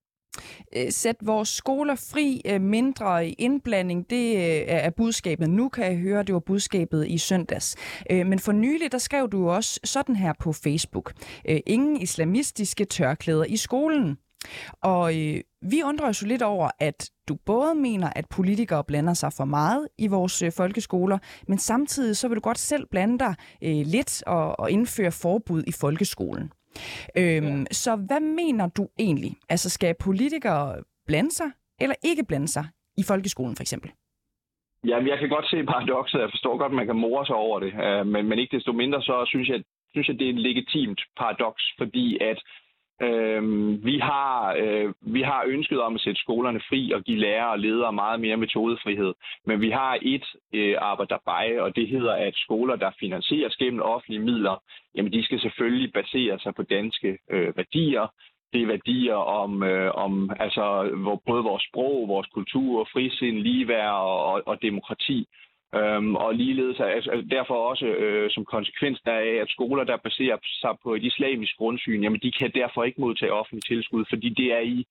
Øh, 0.76 0.90
sæt 0.90 1.16
vores 1.26 1.50
skoler 1.50 2.10
fri, 2.14 2.42
øh, 2.54 2.62
mindre 2.62 3.30
indblanding, 3.30 4.10
det 4.10 4.36
øh, 4.36 4.64
er 4.68 4.90
budskabet. 4.98 5.50
Nu 5.50 5.70
kan 5.70 5.86
jeg 5.86 5.98
høre, 5.98 6.24
det 6.24 6.34
var 6.34 6.44
budskabet 6.48 7.08
i 7.08 7.18
søndags. 7.18 7.78
Men 8.10 8.40
for 8.40 8.52
nylig, 8.52 8.92
der 8.92 8.98
skrev 8.98 9.30
du 9.30 9.50
også 9.50 9.80
sådan 9.84 10.16
her 10.16 10.34
på 10.44 10.54
Facebook. 10.64 11.14
Ingen 11.68 12.02
islamistiske 12.02 12.86
tørklæder 12.86 13.46
i 13.46 13.58
skolen. 13.58 14.18
Og 14.84 15.06
øh, 15.20 15.42
vi 15.62 15.84
undrer 15.84 16.08
os 16.08 16.22
jo 16.22 16.28
lidt 16.28 16.42
over, 16.42 16.70
at 16.80 17.10
du 17.28 17.36
både 17.46 17.76
mener, 17.76 18.10
at 18.16 18.26
politikere 18.36 18.84
blander 18.84 19.14
sig 19.14 19.32
for 19.38 19.46
meget 19.46 19.88
i 19.98 20.08
vores 20.08 20.42
øh, 20.42 20.52
folkeskoler, 20.58 21.18
men 21.48 21.58
samtidig 21.58 22.18
så 22.18 22.28
vil 22.28 22.36
du 22.36 22.42
godt 22.42 22.58
selv 22.58 22.86
blande 22.92 23.20
dig 23.20 23.36
øh, 23.64 23.86
lidt 23.86 24.24
og, 24.28 24.60
og 24.60 24.72
indføre 24.72 25.12
forbud 25.12 25.64
i 25.68 25.72
folkeskolen. 25.82 26.52
Øhm, 27.18 27.60
ja. 27.60 27.64
Så 27.72 27.96
hvad 27.96 28.20
mener 28.20 28.68
du 28.68 28.88
egentlig? 29.00 29.36
Altså 29.50 29.70
skal 29.70 29.96
politikere 30.00 30.84
blande 31.08 31.32
sig 31.32 31.52
eller 31.80 31.96
ikke 32.04 32.26
blande 32.26 32.48
sig 32.48 32.66
i 32.98 33.04
folkeskolen 33.04 33.56
for 33.56 33.64
eksempel? 33.64 33.92
Ja, 34.90 34.98
jeg 35.12 35.18
kan 35.20 35.30
godt 35.30 35.50
se 35.50 35.64
paradokset. 35.64 36.20
Jeg 36.20 36.30
forstår 36.30 36.58
godt, 36.58 36.72
at 36.72 36.76
man 36.76 36.86
kan 36.86 36.96
more 36.96 37.26
sig 37.26 37.36
over 37.36 37.60
det. 37.60 37.72
Øh, 37.86 38.08
men, 38.08 38.26
men 38.30 38.40
ikke 38.40 38.58
desto 38.58 38.72
mindre, 38.72 39.02
så 39.02 39.26
synes 39.28 39.50
jeg, 39.50 39.64
synes 39.92 40.08
jeg, 40.08 40.20
det 40.20 40.26
er 40.26 40.34
et 40.34 40.46
legitimt 40.50 41.02
paradoks, 41.18 41.64
fordi 41.78 42.18
at 42.22 42.40
Øh, 43.02 43.44
vi, 43.86 43.98
har, 43.98 44.56
øh, 44.60 44.94
vi 45.02 45.22
har 45.22 45.44
ønsket 45.48 45.82
om 45.82 45.96
at 45.96 46.02
sætte 46.02 46.22
skolerne 46.22 46.62
fri 46.70 46.92
og 46.92 47.04
give 47.04 47.20
lærere 47.20 47.52
og 47.52 47.60
ledere 47.60 47.94
meget 47.94 48.20
mere 48.20 48.38
metodefrihed. 48.38 49.14
Men 49.46 49.62
vi 49.62 49.70
har 49.70 49.98
et 50.02 50.26
øh, 50.54 50.76
arbejde 50.80 51.62
og 51.62 51.76
det 51.76 51.88
hedder, 51.88 52.14
at 52.14 52.36
skoler, 52.36 52.76
der 52.76 52.92
finansieres 53.00 53.56
gennem 53.56 53.82
offentlige 53.82 54.22
midler, 54.22 54.64
jamen 54.96 55.14
de 55.14 55.24
skal 55.24 55.40
selvfølgelig 55.40 55.94
basere 55.94 56.40
sig 56.40 56.56
på 56.56 56.64
danske 56.64 57.18
øh, 57.32 57.58
værdier. 57.58 58.08
Det 58.54 58.62
er 58.62 58.68
værdier 58.68 59.16
om, 59.16 59.64
øh, 59.64 59.92
om 59.96 60.32
altså, 60.40 60.90
hvor, 61.04 61.22
både 61.26 61.44
vores 61.44 61.64
sprog, 61.70 62.08
vores 62.08 62.28
kultur, 62.28 62.88
frisind, 62.94 63.38
ligeværd 63.38 63.94
og, 63.94 64.26
og, 64.26 64.44
og 64.46 64.62
demokrati. 64.62 65.28
Øhm, 65.76 66.16
og 66.16 66.36
ligeledes 66.36 66.80
altså, 66.80 67.12
altså, 67.12 67.28
derfor 67.38 67.56
også 67.72 67.86
øh, 67.86 68.30
som 68.32 68.46
konsekvens 68.46 69.00
af, 69.06 69.40
at 69.42 69.50
skoler, 69.50 69.84
der 69.84 69.98
baserer 69.98 70.38
sig 70.44 70.74
på 70.84 70.96
et 70.96 71.04
islamisk 71.04 71.58
grundsyn, 71.58 72.04
jamen 72.04 72.20
de 72.24 72.32
kan 72.32 72.52
derfor 72.56 72.84
ikke 72.84 73.02
modtage 73.02 73.34
offentlig 73.34 73.64
tilskud, 73.64 74.06
fordi 74.10 74.30
det 74.30 74.54
er 74.54 74.60
i 74.60 74.86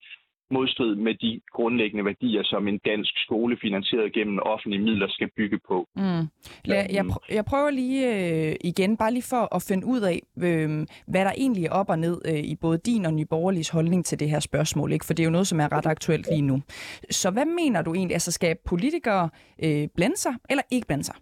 modstrid 0.51 0.95
med 0.95 1.13
de 1.15 1.41
grundlæggende 1.53 2.05
værdier, 2.05 2.43
som 2.43 2.67
en 2.67 2.77
dansk 2.85 3.13
skole 3.25 3.57
finansieret 3.61 4.13
gennem 4.13 4.39
offentlige 4.45 4.83
midler 4.83 5.07
skal 5.09 5.29
bygge 5.37 5.59
på. 5.67 5.87
Mm. 5.95 6.23
La, 6.65 6.75
jeg, 6.97 7.05
pr- 7.05 7.35
jeg 7.35 7.45
prøver 7.45 7.69
lige 7.69 8.01
øh, 8.15 8.55
igen, 8.61 8.97
bare 8.97 9.13
lige 9.13 9.23
for 9.23 9.55
at 9.55 9.61
finde 9.67 9.85
ud 9.87 10.01
af, 10.01 10.21
øh, 10.37 10.85
hvad 11.07 11.25
der 11.25 11.31
egentlig 11.37 11.65
er 11.65 11.71
op 11.71 11.89
og 11.89 11.99
ned 11.99 12.21
øh, 12.25 12.39
i 12.39 12.55
både 12.55 12.77
din 12.77 13.05
og 13.05 13.13
Nyborgerliges 13.13 13.69
holdning 13.69 14.05
til 14.05 14.19
det 14.19 14.29
her 14.29 14.39
spørgsmål, 14.39 14.91
ikke? 14.91 15.05
for 15.05 15.13
det 15.13 15.23
er 15.23 15.25
jo 15.25 15.31
noget, 15.31 15.47
som 15.47 15.59
er 15.59 15.71
ret 15.71 15.85
aktuelt 15.85 16.27
lige 16.31 16.41
nu. 16.41 16.61
Så 17.09 17.29
hvad 17.29 17.45
mener 17.45 17.81
du 17.81 17.93
egentlig? 17.93 18.15
Altså 18.15 18.31
skal 18.31 18.55
politikere 18.65 19.29
øh, 19.63 19.87
blande 19.95 20.17
sig 20.17 20.33
eller 20.49 20.63
ikke 20.71 20.87
blande 20.87 21.03
sig? 21.03 21.15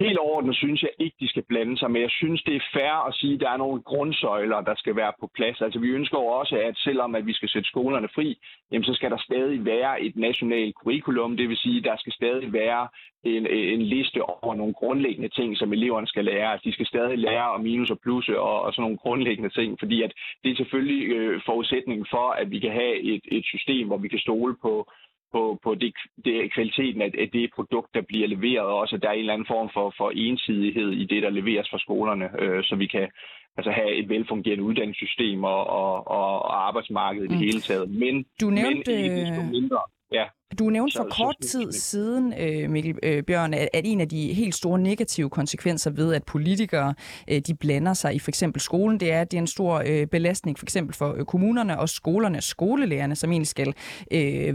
Helt 0.00 0.18
overordnet 0.18 0.56
synes 0.56 0.82
jeg 0.82 0.90
ikke, 0.98 1.16
de 1.20 1.28
skal 1.28 1.42
blande 1.42 1.78
sig, 1.78 1.90
men 1.90 2.02
jeg 2.02 2.10
synes, 2.10 2.42
det 2.42 2.56
er 2.56 2.68
fair 2.72 3.06
at 3.08 3.14
sige, 3.14 3.34
at 3.34 3.40
der 3.40 3.50
er 3.50 3.56
nogle 3.56 3.82
grundsøjler, 3.82 4.60
der 4.60 4.74
skal 4.76 4.96
være 4.96 5.12
på 5.20 5.30
plads. 5.34 5.60
Altså 5.60 5.78
vi 5.80 5.88
ønsker 5.88 6.18
jo 6.18 6.26
også, 6.26 6.56
at 6.56 6.76
selvom 6.76 7.14
at 7.14 7.26
vi 7.26 7.32
skal 7.32 7.48
sætte 7.48 7.68
skolerne 7.68 8.08
fri, 8.14 8.38
jamen, 8.72 8.84
så 8.84 8.94
skal 8.94 9.10
der 9.10 9.18
stadig 9.18 9.64
være 9.64 10.02
et 10.02 10.16
nationalt 10.16 10.74
curriculum. 10.74 11.36
Det 11.36 11.48
vil 11.48 11.56
sige, 11.56 11.78
at 11.78 11.84
der 11.84 11.96
skal 11.96 12.12
stadig 12.12 12.52
være 12.52 12.88
en, 13.24 13.46
en 13.46 13.82
liste 13.82 14.22
over 14.22 14.54
nogle 14.54 14.74
grundlæggende 14.74 15.28
ting, 15.28 15.56
som 15.56 15.72
eleverne 15.72 16.06
skal 16.06 16.24
lære. 16.24 16.52
Altså, 16.52 16.64
de 16.68 16.72
skal 16.72 16.86
stadig 16.86 17.18
lære 17.18 17.50
om 17.50 17.60
minus 17.60 17.90
og 17.90 17.98
plus 18.02 18.28
og, 18.28 18.62
og 18.62 18.72
sådan 18.72 18.82
nogle 18.82 18.98
grundlæggende 18.98 19.50
ting, 19.50 19.78
fordi 19.78 20.02
at 20.02 20.12
det 20.44 20.50
er 20.50 20.56
selvfølgelig 20.56 21.08
øh, 21.08 21.40
forudsætningen 21.46 22.06
for, 22.10 22.30
at 22.30 22.50
vi 22.50 22.58
kan 22.58 22.72
have 22.72 22.96
et, 23.00 23.22
et 23.32 23.44
system, 23.44 23.86
hvor 23.86 23.96
vi 23.96 24.08
kan 24.08 24.18
stole 24.18 24.56
på 24.62 24.90
på, 25.32 25.58
på 25.64 25.74
det, 25.74 25.94
det 26.24 26.52
kvaliteten 26.54 27.02
af, 27.02 27.10
af 27.18 27.28
det 27.32 27.50
produkt, 27.54 27.94
der 27.94 28.02
bliver 28.10 28.28
leveret, 28.28 28.66
og 28.66 28.78
også 28.78 28.96
at 28.96 29.02
der 29.02 29.08
er 29.08 29.12
en 29.12 29.18
eller 29.18 29.32
anden 29.32 29.52
form 29.54 29.70
for, 29.74 29.94
for 29.98 30.10
ensidighed 30.14 30.90
i 31.02 31.04
det, 31.04 31.22
der 31.22 31.30
leveres 31.30 31.68
fra 31.70 31.78
skolerne, 31.78 32.26
øh, 32.42 32.64
så 32.64 32.76
vi 32.76 32.86
kan 32.86 33.08
altså 33.56 33.70
have 33.70 33.92
et 34.00 34.08
velfungerende 34.08 34.64
uddannelsessystem 34.64 35.44
og, 35.44 35.66
og, 35.80 36.08
og 36.08 36.66
arbejdsmarked 36.68 37.22
i 37.22 37.28
det 37.32 37.40
mm. 37.40 37.46
hele 37.48 37.60
taget. 37.60 37.90
Men, 37.90 38.14
du 38.40 38.50
nævnte, 38.50 38.90
men 38.90 39.04
ikke 39.04 39.48
mindre, 39.50 39.80
ja. 40.12 40.24
Du 40.58 40.70
nævnte 40.70 40.96
for 40.96 41.08
kort 41.10 41.36
tid 41.42 41.72
siden, 41.72 42.34
øh, 42.38 42.70
Mikkel 42.70 42.98
øh, 43.02 43.22
Bjørn, 43.22 43.54
at 43.54 43.68
en 43.84 44.00
af 44.00 44.08
de 44.08 44.34
helt 44.34 44.54
store 44.54 44.78
negative 44.78 45.30
konsekvenser 45.30 45.90
ved, 45.90 46.14
at 46.14 46.24
politikere 46.24 46.94
øh, 47.30 47.40
de 47.40 47.54
blander 47.54 47.94
sig 47.94 48.14
i 48.14 48.18
for 48.18 48.30
eksempel 48.30 48.60
skolen, 48.60 49.00
det 49.00 49.12
er, 49.12 49.20
at 49.20 49.30
det 49.30 49.36
er 49.36 49.40
en 49.40 49.46
stor 49.46 49.82
belastning 50.10 50.58
for 50.58 50.66
eksempel 50.66 50.96
for 50.96 51.24
kommunerne 51.24 51.78
og 51.78 51.88
skolerne, 51.88 52.40
skolelærerne, 52.40 53.16
som 53.16 53.32
egentlig 53.32 53.48
skal 53.48 53.74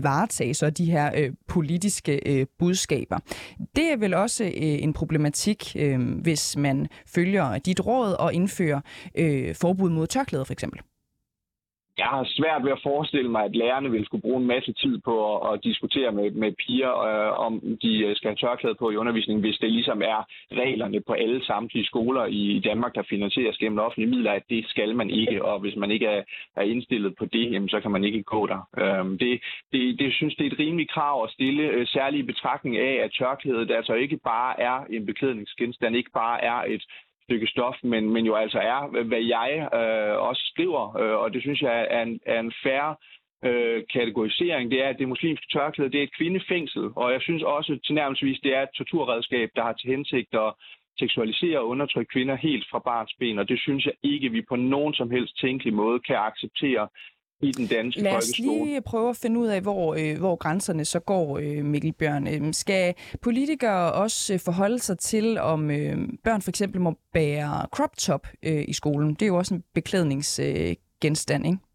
varetage 0.04 0.54
så 0.54 0.70
de 0.70 0.92
her 0.92 1.32
politiske 1.48 2.48
budskaber. 2.60 3.20
Det 3.76 3.92
er 3.92 3.98
vel 3.98 4.14
også 4.14 4.52
en 4.56 4.94
problematik, 4.94 5.76
hvis 6.22 6.58
man 6.58 6.88
følger 7.08 7.58
dit 7.58 7.86
råd 7.86 8.14
og 8.14 8.34
indfører 8.34 8.82
forbud 9.54 9.90
mod 9.90 10.08
tørklæder 10.08 10.44
for 10.44 10.54
eksempel 10.54 10.82
jeg 11.98 12.06
har 12.06 12.24
svært 12.38 12.64
ved 12.64 12.72
at 12.72 12.84
forestille 12.84 13.32
mig, 13.32 13.44
at 13.44 13.56
lærerne 13.56 13.92
vil 13.92 14.06
skulle 14.06 14.22
bruge 14.22 14.42
en 14.42 14.48
masse 14.48 14.74
tid 14.74 15.00
på 15.06 15.16
at, 15.34 15.54
at 15.54 15.64
diskutere 15.64 16.12
med, 16.12 16.32
med 16.32 16.52
piger, 16.52 16.94
øh, 17.10 17.46
om 17.46 17.54
de 17.82 18.00
øh, 18.06 18.16
skal 18.16 18.30
have 18.30 18.36
tørklæde 18.36 18.76
på 18.76 18.90
i 18.90 18.96
undervisningen, 18.96 19.44
hvis 19.44 19.58
det 19.58 19.72
ligesom 19.72 20.02
er 20.02 20.20
reglerne 20.52 21.02
på 21.08 21.14
alle 21.14 21.46
samtlige 21.46 21.86
skoler 21.86 22.26
i 22.26 22.62
Danmark, 22.64 22.96
der 22.96 23.04
finansieres 23.10 23.58
gennem 23.58 23.80
offentlige 23.80 24.10
midler, 24.10 24.32
at 24.32 24.44
det 24.50 24.66
skal 24.68 24.96
man 24.96 25.10
ikke, 25.10 25.46
og 25.46 25.60
hvis 25.60 25.76
man 25.76 25.92
ikke 25.92 26.06
er, 26.06 26.24
er 26.56 26.62
indstillet 26.62 27.16
på 27.20 27.26
det, 27.26 27.52
jamen, 27.52 27.70
så 27.70 27.80
kan 27.80 27.92
man 27.92 28.04
ikke 28.04 28.24
gå 28.24 28.48
der. 28.48 28.62
Øh, 28.78 29.20
det, 29.20 29.42
det, 29.72 30.00
det 30.00 30.14
synes 30.14 30.36
det 30.36 30.48
er 30.48 30.52
et 30.52 30.60
rimeligt 30.60 30.92
krav 30.92 31.24
at 31.24 31.32
stille, 31.32 31.64
øh, 31.64 31.88
særlig 31.88 32.20
i 32.20 32.32
betragtning 32.32 32.78
af, 32.78 32.94
at 33.04 33.12
tørklædet 33.20 33.72
altså 33.72 33.94
ikke 33.94 34.18
bare 34.18 34.60
er 34.60 34.86
en 34.90 35.06
beklædningsgenstand, 35.06 35.96
ikke 35.96 36.12
bare 36.14 36.44
er 36.44 36.64
et 36.68 36.84
stykke 37.24 37.48
stof, 37.48 37.76
men, 37.84 38.10
men 38.10 38.26
jo 38.26 38.36
altså 38.36 38.60
er, 38.60 39.04
hvad 39.04 39.24
jeg 39.36 39.50
øh, 39.80 40.28
også 40.30 40.44
skriver, 40.52 40.84
øh, 41.02 41.16
og 41.22 41.34
det 41.34 41.42
synes 41.42 41.62
jeg 41.62 41.88
er 41.90 42.02
en, 42.02 42.20
er 42.26 42.40
en 42.40 42.54
færre 42.64 42.96
øh, 43.46 43.84
kategorisering, 43.94 44.72
det 44.72 44.84
er, 44.84 44.90
at 44.90 45.00
det 45.00 45.08
muslimske 45.08 45.48
tørklæde 45.54 45.92
det 45.92 46.00
er 46.00 46.04
et 46.04 46.18
kvindefængsel, 46.18 46.90
og 46.96 47.12
jeg 47.12 47.22
synes 47.22 47.44
også 47.44 47.80
tilnærmelsesvis, 47.86 48.40
det 48.40 48.56
er 48.56 48.62
et 48.62 48.76
torturredskab, 48.78 49.50
der 49.56 49.64
har 49.64 49.74
til 49.74 49.90
hensigt 49.90 50.34
at 50.34 50.54
seksualisere 51.00 51.60
og 51.60 51.68
undertrykke 51.68 52.14
kvinder 52.14 52.36
helt 52.36 52.66
fra 52.72 52.80
barns 52.80 53.14
ben, 53.20 53.40
og 53.40 53.50
det 53.50 53.60
synes 53.60 53.86
jeg 53.86 53.94
ikke, 54.04 54.30
vi 54.30 54.42
på 54.50 54.56
nogen 54.56 54.94
som 54.94 55.12
helst 55.12 55.40
tænkelig 55.42 55.74
måde 55.74 56.00
kan 56.00 56.16
acceptere 56.16 56.88
i 57.44 57.52
den 57.52 57.68
danske 57.68 58.02
Lad 58.02 58.16
os 58.16 58.38
lige 58.40 58.82
prøve 58.82 59.10
at 59.10 59.18
finde 59.18 59.40
ud 59.40 59.48
af, 59.48 59.62
hvor, 59.62 59.96
øh, 59.96 60.18
hvor 60.18 60.36
grænserne 60.36 60.86
så 60.86 61.00
går, 61.00 61.38
øh, 61.38 61.66
Mikkel 61.66 61.94
Bjørn. 61.94 62.28
Øh, 62.28 62.54
skal 62.54 62.94
politikere 63.22 63.92
også 63.92 64.34
øh, 64.34 64.40
forholde 64.40 64.80
sig 64.80 65.00
til, 65.00 65.38
om 65.40 65.72
øh, 65.72 65.98
børn 66.24 66.42
for 66.42 66.52
eksempel 66.52 66.82
må 66.82 66.98
bære 67.14 67.66
crop 67.72 67.98
top 67.98 68.28
øh, 68.44 68.66
i 68.68 68.74
skolen? 68.74 69.14
Det 69.14 69.22
er 69.22 69.28
jo 69.28 69.38
også 69.38 69.54
en 69.54 69.64
beklædningsgenstand, 69.74 71.46
øh, 71.46 71.52
ikke? 71.52 71.73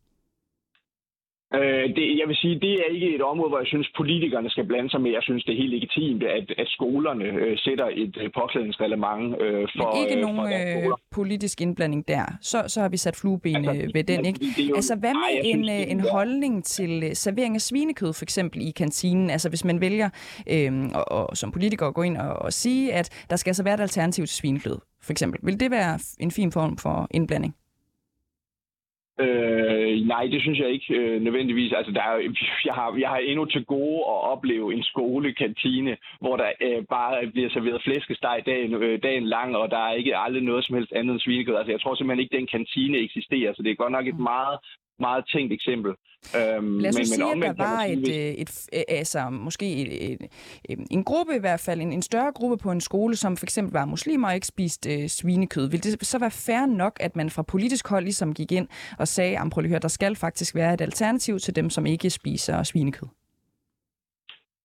Øh, 1.54 1.86
det, 1.96 2.04
jeg 2.20 2.26
vil 2.28 2.36
sige, 2.36 2.60
det 2.60 2.72
er 2.72 2.88
ikke 2.94 3.14
et 3.14 3.22
område, 3.22 3.48
hvor 3.48 3.58
jeg 3.58 3.66
synes, 3.66 3.88
politikerne 3.96 4.50
skal 4.50 4.64
blande 4.66 4.90
sig 4.90 5.00
med. 5.00 5.10
Jeg 5.10 5.22
synes, 5.22 5.44
det 5.44 5.52
er 5.52 5.56
helt 5.56 5.70
legitimt, 5.74 6.22
at, 6.22 6.46
at 6.58 6.68
skolerne 6.68 7.24
øh, 7.24 7.58
sætter 7.58 7.88
et 8.04 8.16
øh, 8.22 8.30
påklædningsreglement 8.38 9.42
øh, 9.42 9.68
for 9.76 9.92
Men 9.94 10.02
ikke 10.02 10.16
øh, 10.16 10.22
nogen 10.26 10.52
øh, 10.52 10.92
politisk 11.10 11.60
indblanding 11.60 12.08
der. 12.08 12.24
Så, 12.42 12.64
så 12.66 12.80
har 12.80 12.88
vi 12.88 12.96
sat 12.96 13.16
flueben 13.16 13.56
Altså, 13.56 13.70
altså, 13.70 13.90
ved 13.94 14.04
den, 14.04 14.24
ikke? 14.26 14.40
jo- 14.68 14.74
Altså, 14.76 14.96
hvad 14.96 15.12
nej, 15.12 15.20
med 15.20 15.40
jeg 15.44 15.50
en, 15.50 15.64
synes, 15.64 15.86
øh, 15.86 15.90
en 15.92 16.00
holdning 16.00 16.64
til 16.64 17.02
øh, 17.04 17.14
servering 17.14 17.54
af 17.54 17.60
svinekød, 17.60 18.12
for 18.12 18.24
eksempel 18.24 18.60
i 18.68 18.70
kantinen? 18.70 19.30
Altså, 19.30 19.48
hvis 19.48 19.64
man 19.64 19.80
vælger 19.80 20.08
øh, 20.52 20.72
og, 20.94 21.12
og, 21.28 21.36
som 21.36 21.52
politiker 21.52 21.86
at 21.86 21.94
gå 21.94 22.02
ind 22.02 22.16
og, 22.16 22.36
og 22.36 22.52
sige, 22.52 22.92
at 22.92 23.24
der 23.30 23.36
skal 23.36 23.50
altså 23.50 23.62
være 23.64 23.74
et 23.74 23.80
alternativ 23.80 24.26
til 24.26 24.36
svinekød, 24.36 24.76
for 25.02 25.12
eksempel. 25.12 25.40
Vil 25.42 25.60
det 25.60 25.70
være 25.70 25.98
en 26.20 26.30
fin 26.30 26.52
form 26.52 26.76
for 26.76 27.06
indblanding? 27.10 27.54
Øh, 29.20 30.06
nej, 30.06 30.24
det 30.32 30.40
synes 30.42 30.58
jeg 30.58 30.70
ikke 30.70 30.94
øh, 30.94 31.22
nødvendigvis. 31.22 31.72
Altså, 31.72 31.92
der 31.92 32.02
er, 32.02 32.16
jeg, 32.68 32.74
har, 32.74 32.96
jeg 32.98 33.08
har 33.08 33.16
endnu 33.18 33.44
til 33.44 33.64
gode 33.64 33.98
at 34.12 34.18
opleve 34.32 34.74
en 34.74 34.82
skolekantine, 34.82 35.96
hvor 36.20 36.36
der 36.36 36.50
øh, 36.60 36.84
bare 36.90 37.26
bliver 37.26 37.50
serveret 37.50 37.82
flæskesteg 37.82 38.42
dagen, 38.46 38.74
øh, 38.74 39.02
dagen 39.02 39.24
lang, 39.24 39.56
og 39.56 39.70
der 39.70 39.78
er 39.78 39.92
ikke 39.92 40.16
aldrig 40.16 40.42
noget 40.42 40.64
som 40.64 40.76
helst 40.76 40.92
andet 40.92 41.12
end 41.12 41.20
svinekød. 41.20 41.56
Altså, 41.56 41.72
jeg 41.72 41.80
tror 41.80 41.94
simpelthen 41.94 42.22
ikke, 42.22 42.36
den 42.36 42.46
kantine 42.46 42.98
eksisterer, 42.98 43.52
så 43.52 43.62
det 43.62 43.70
er 43.70 43.82
godt 43.82 43.92
nok 43.92 44.06
et 44.06 44.18
meget 44.18 44.58
meget 45.00 45.24
tænkt 45.34 45.52
eksempel. 45.52 45.92
Øhm, 46.36 46.78
Lad 46.78 46.88
os 46.90 46.96
men, 46.96 47.06
sige, 47.06 47.24
at 47.24 47.30
omvendt 47.32 47.58
der 47.58 47.64
kan 47.64 47.72
man 47.72 47.78
var 47.78 47.84
et, 47.84 47.98
hvis- 47.98 48.68
et, 48.72 48.80
et, 48.80 48.84
altså 48.88 49.30
måske 49.30 49.72
et, 49.76 50.12
et, 50.12 50.18
et, 50.64 50.78
en 50.90 51.04
gruppe 51.04 51.36
i 51.36 51.38
hvert 51.38 51.60
fald, 51.60 51.80
en, 51.80 51.92
en 51.92 52.02
større 52.02 52.32
gruppe 52.32 52.56
på 52.56 52.70
en 52.70 52.80
skole, 52.80 53.16
som 53.16 53.36
for 53.36 53.46
eksempel 53.46 53.72
var 53.72 53.84
muslimer 53.84 54.28
og 54.28 54.34
ikke 54.34 54.46
spiste 54.46 55.02
øh, 55.02 55.08
svinekød. 55.08 55.70
Vil 55.70 55.84
det 55.84 56.06
så 56.06 56.18
være 56.18 56.30
fair 56.30 56.66
nok, 56.66 56.96
at 57.00 57.16
man 57.16 57.30
fra 57.30 57.42
politisk 57.42 57.88
hold 57.88 58.04
ligesom 58.04 58.34
gik 58.34 58.52
ind 58.52 58.68
og 58.98 59.08
sagde, 59.08 59.38
at 59.38 59.50
at 59.76 59.82
der 59.82 59.88
skal 59.88 60.16
faktisk 60.16 60.54
være 60.54 60.74
et 60.74 60.80
alternativ 60.80 61.38
til 61.38 61.56
dem, 61.56 61.70
som 61.70 61.86
ikke 61.86 62.10
spiser 62.10 62.62
svinekød? 62.62 63.08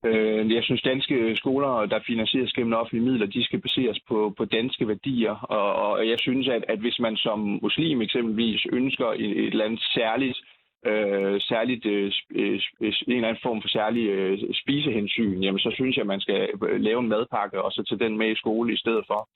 Øh, 0.06 0.52
jeg 0.52 0.64
synes, 0.64 0.82
danske 0.82 1.36
skoler, 1.36 1.86
der 1.86 2.00
finansieres 2.08 2.54
gennem 2.54 2.74
offentlige 2.74 3.06
midler, 3.06 3.26
de 3.26 3.44
skal 3.44 3.62
baseres 3.62 4.00
på, 4.08 4.34
på 4.38 4.46
danske 4.46 4.88
værdier. 4.88 5.32
Og, 5.32 5.74
og 5.76 6.10
jeg 6.10 6.20
synes, 6.20 6.48
at, 6.48 6.64
at 6.68 6.80
hvis 6.80 7.00
man 7.00 7.16
som 7.18 7.40
muslim 7.62 8.02
eksempelvis 8.02 8.66
ønsker 8.74 9.08
et, 9.08 9.32
et 9.40 9.48
eller 9.48 9.66
andet 9.66 9.84
særligt, 9.94 10.38
øh, 10.86 11.42
særligt 11.42 11.86
øh, 11.86 12.12
øh, 12.36 12.60
øh 12.82 12.94
en 13.08 13.14
eller 13.14 13.28
anden 13.28 13.44
form 13.44 13.62
for 13.62 13.70
særlig 13.70 14.10
øh, 14.10 14.40
spisehensyn, 14.54 15.40
jamen 15.42 15.60
så 15.60 15.72
synes 15.74 15.96
jeg, 15.96 16.02
at 16.02 16.08
man 16.08 16.22
skal 16.22 16.50
lave 16.78 17.00
en 17.00 17.10
madpakke 17.10 17.62
og 17.62 17.72
så 17.72 17.84
tage 17.84 18.10
den 18.10 18.18
med 18.18 18.32
i 18.32 18.36
skole 18.36 18.74
i 18.74 18.78
stedet 18.78 19.04
for. 19.08 19.30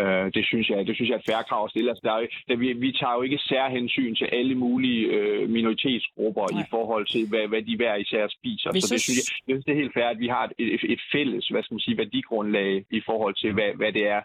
Øh, 0.00 0.26
det 0.36 0.44
synes 0.50 0.66
jeg, 0.70 0.86
det 0.86 0.94
synes 0.94 1.08
jeg 1.08 1.14
er 1.14 1.22
et 1.24 1.30
færre 1.30 1.44
krav 1.50 1.64
at 1.64 1.70
stille. 1.70 1.90
Altså, 1.90 2.04
der 2.08 2.12
er, 2.12 2.26
der, 2.48 2.56
vi, 2.56 2.72
vi 2.72 2.92
tager 2.92 3.14
jo 3.18 3.22
ikke 3.22 3.38
særhensyn 3.38 4.14
til 4.14 4.28
alle 4.38 4.54
mulige 4.54 5.02
øh, 5.16 5.48
minoritetsgrupper 5.56 6.46
Nej. 6.52 6.60
i 6.60 6.64
forhold 6.70 7.06
til, 7.06 7.22
hvad, 7.30 7.48
hvad 7.48 7.62
de 7.62 7.76
hver 7.76 7.94
især 8.04 8.24
spiser. 8.38 8.70
Hvis 8.72 8.84
så 8.84 8.94
det 8.94 9.00
synes 9.00 9.18
jeg, 9.18 9.26
jeg 9.48 9.54
synes, 9.54 9.64
det 9.64 9.72
er 9.72 9.82
helt 9.82 9.94
fair, 9.94 10.08
at 10.14 10.20
vi 10.24 10.28
har 10.28 10.44
et, 10.44 10.74
et, 10.74 10.84
et 10.94 11.02
fælles, 11.12 11.48
hvad 11.48 11.62
skal 11.62 11.74
man 11.74 11.80
sige, 11.86 11.98
værdigrundlag 11.98 12.84
i 12.90 13.00
forhold 13.08 13.34
til, 13.42 13.52
hvad, 13.52 13.70
hvad 13.80 13.92
det 13.92 14.04
er, 14.16 14.20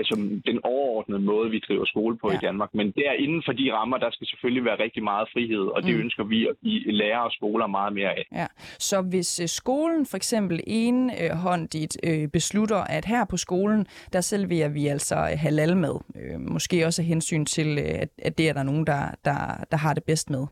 altså 0.00 0.14
den 0.50 0.58
overordnede 0.64 1.20
måde, 1.20 1.50
vi 1.50 1.58
driver 1.68 1.84
skole 1.84 2.18
på 2.22 2.26
ja. 2.30 2.36
I 2.36 2.38
Danmark. 2.46 2.70
Men 2.74 2.86
der 2.90 3.12
inden 3.24 3.42
for 3.46 3.52
de 3.52 3.72
rammer, 3.72 3.98
der 3.98 4.10
skal 4.10 4.26
selvfølgelig 4.26 4.64
være 4.64 4.78
rigtig 4.84 5.02
meget 5.02 5.28
frihed, 5.32 5.64
og 5.76 5.82
det 5.82 5.94
Mm. 5.94 6.00
ønsker 6.00 6.24
vi 6.24 6.46
at 6.50 6.54
give 6.64 6.92
lærere 6.92 7.24
og 7.24 7.32
skoler 7.32 7.66
meget 7.66 7.92
mere 7.92 8.08
af. 8.18 8.24
Ja. 8.32 8.46
Så 8.78 9.00
hvis 9.02 9.40
øh, 9.40 9.48
skolen 9.48 10.06
for 10.06 10.16
eksempel 10.16 10.60
enhåndigt 10.66 11.96
øh, 12.04 12.28
beslutter, 12.28 12.76
at 12.76 13.04
her 13.04 13.24
på 13.24 13.36
skolen, 13.36 13.86
der 14.12 14.20
serverer 14.20 14.68
vi 14.68 14.86
altså 14.86 15.14
halalmad, 15.16 16.00
øh, 16.16 16.40
måske 16.40 16.86
også 16.86 17.02
af 17.02 17.06
hensyn 17.06 17.44
til, 17.44 17.78
øh, 17.78 17.84
at, 18.02 18.08
at 18.18 18.38
det 18.38 18.48
er 18.48 18.52
der 18.52 18.62
nogen, 18.62 18.86
der, 18.86 19.02
der, 19.24 19.64
der 19.70 19.76
har 19.76 19.94
det 19.94 20.04
bedst 20.04 20.30
med. 20.30 20.46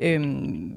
Øh, 0.00 0.20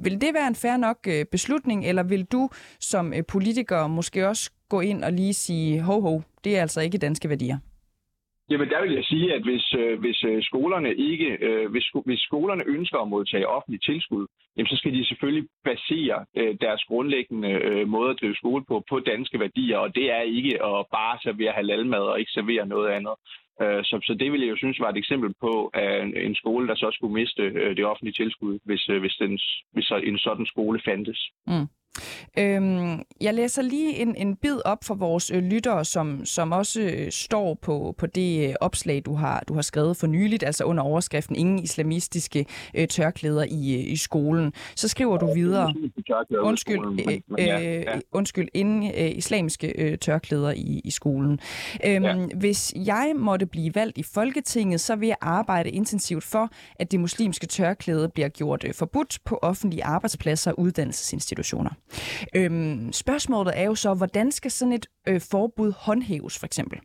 vil 0.04 0.22
det 0.22 0.34
være 0.34 0.48
en 0.48 0.56
fair 0.56 0.78
nok 0.78 0.98
øh, 1.08 1.26
beslutning, 1.32 1.86
eller 1.86 2.04
vil 2.04 2.26
du 2.26 2.50
som 2.80 3.14
øh, 3.14 3.24
politiker 3.28 3.88
måske 3.88 4.28
også 4.28 4.52
gå 4.70 4.80
ind 4.82 5.04
og 5.04 5.14
lige 5.14 5.34
sige, 5.34 5.82
ho 5.82 6.02
ho, 6.02 6.22
det 6.44 6.58
er 6.58 6.62
altså 6.62 6.82
ikke 6.82 6.98
danske 6.98 7.30
værdier? 7.30 7.58
Jamen 8.50 8.70
der 8.70 8.82
vil 8.82 8.94
jeg 8.94 9.04
sige, 9.04 9.34
at 9.34 9.42
hvis, 9.44 9.74
øh, 9.74 10.00
hvis 10.00 10.24
øh, 10.24 10.44
skolerne 10.44 10.96
ikke, 10.96 11.30
øh, 11.48 11.72
hvis, 11.72 11.86
hvis 12.06 12.20
skolerne 12.20 12.64
ønsker 12.66 13.00
at 13.00 13.08
modtage 13.08 13.48
offentlig 13.48 13.82
tilskud, 13.82 14.28
jamen, 14.58 14.68
så 14.68 14.76
skal 14.76 14.94
de 14.94 15.06
selvfølgelig 15.06 15.50
basere 15.64 16.26
øh, 16.38 16.56
deres 16.62 16.84
grundlæggende 16.84 17.50
øh, 17.50 17.88
måde 17.88 18.10
at 18.10 18.18
drive 18.22 18.36
skole 18.36 18.64
på 18.66 18.84
på 18.90 19.00
danske 19.00 19.40
værdier, 19.40 19.78
og 19.78 19.96
det 19.96 20.12
er 20.12 20.22
ikke 20.22 20.54
at 20.66 20.86
bare 20.92 21.20
servere 21.24 21.52
halalmad 21.52 22.04
og 22.12 22.20
ikke 22.20 22.32
servere 22.32 22.66
noget 22.66 22.90
andet. 22.90 23.16
Øh, 23.62 23.84
så, 23.84 24.00
så 24.04 24.14
det 24.14 24.32
vil 24.32 24.42
jeg 24.42 24.50
jo 24.50 24.58
synes 24.58 24.80
var 24.80 24.90
et 24.90 24.98
eksempel 24.98 25.34
på 25.42 25.70
at 25.74 26.02
en, 26.26 26.36
skole, 26.36 26.68
der 26.68 26.76
så 26.76 26.90
skulle 26.94 27.14
miste 27.14 27.42
øh, 27.42 27.78
det 27.78 27.86
offentlige 27.86 28.14
tilskud, 28.24 28.60
hvis, 28.66 28.90
øh, 28.90 29.00
hvis, 29.00 29.16
den, 29.22 29.40
hvis 29.74 29.86
så 29.86 29.96
en 30.04 30.18
sådan 30.18 30.46
skole 30.46 30.82
fandtes. 30.86 31.30
Mm. 31.48 31.68
Øhm, 32.40 33.02
jeg 33.22 33.34
læser 33.34 33.62
lige 33.62 33.96
en, 33.96 34.16
en 34.16 34.36
bid 34.36 34.58
op 34.66 34.84
for 34.84 34.96
vores 34.96 35.32
øh, 35.32 35.44
lyttere, 35.44 35.86
som, 35.86 36.26
som 36.26 36.52
også 36.52 36.82
øh, 36.82 37.12
står 37.12 37.54
på, 37.62 37.96
på 37.98 38.06
det 38.06 38.50
øh, 38.50 38.56
opslag, 38.62 39.02
du 39.06 39.14
har, 39.14 39.44
du 39.48 39.54
har 39.54 39.62
skrevet 39.62 39.98
for 39.98 40.08
nyligt, 40.08 40.44
altså 40.44 40.64
under 40.64 40.84
overskriften 40.84 41.36
Ingen 41.36 41.60
islamistiske 41.60 42.46
øh, 42.76 42.88
tørklæder 42.88 43.44
i, 43.44 43.74
øh, 43.74 43.92
i 43.92 43.96
skolen. 43.96 44.54
Så 44.76 44.88
skriver 44.88 45.18
du 45.18 45.34
videre, 45.34 45.74
undskyld, 46.40 46.80
øh, 47.40 47.86
øh, 47.88 48.02
undskyld 48.12 48.48
inden 48.54 48.84
øh, 48.84 49.18
islamiske 49.18 49.74
øh, 49.78 49.98
tørklæder 49.98 50.52
i, 50.52 50.82
i 50.84 50.92
skolen. 50.92 51.40
Øhm, 51.86 52.06
Ja. 52.10 52.16
Hvis 52.36 52.74
jeg 52.76 53.14
måtte 53.16 53.46
blive 53.46 53.76
valgt 53.76 53.98
i 53.98 54.04
Folketinget, 54.04 54.82
så 54.82 54.96
vil 54.96 55.08
jeg 55.08 55.18
arbejde 55.22 55.70
intensivt 55.70 56.24
for, 56.24 56.50
at 56.76 56.92
det 56.92 57.00
muslimske 57.00 57.48
tørklæde 57.48 58.10
bliver 58.10 58.30
gjort 58.30 58.64
øh, 58.64 58.74
forbudt 58.74 59.20
på 59.26 59.40
offentlige 59.42 59.84
arbejdspladser 59.84 60.52
og 60.52 60.60
uddannelsesinstitutioner. 60.60 61.70
Øhm, 62.36 62.92
spørgsmålet 62.94 63.54
er 63.60 63.64
jo 63.66 63.76
så, 63.76 63.94
hvordan 63.94 64.32
skal 64.32 64.52
sådan 64.52 64.74
et 64.74 64.86
øh, 65.08 65.22
forbud 65.32 65.72
håndhæves, 65.86 66.40
for 66.40 66.46
eksempel? 66.46 66.80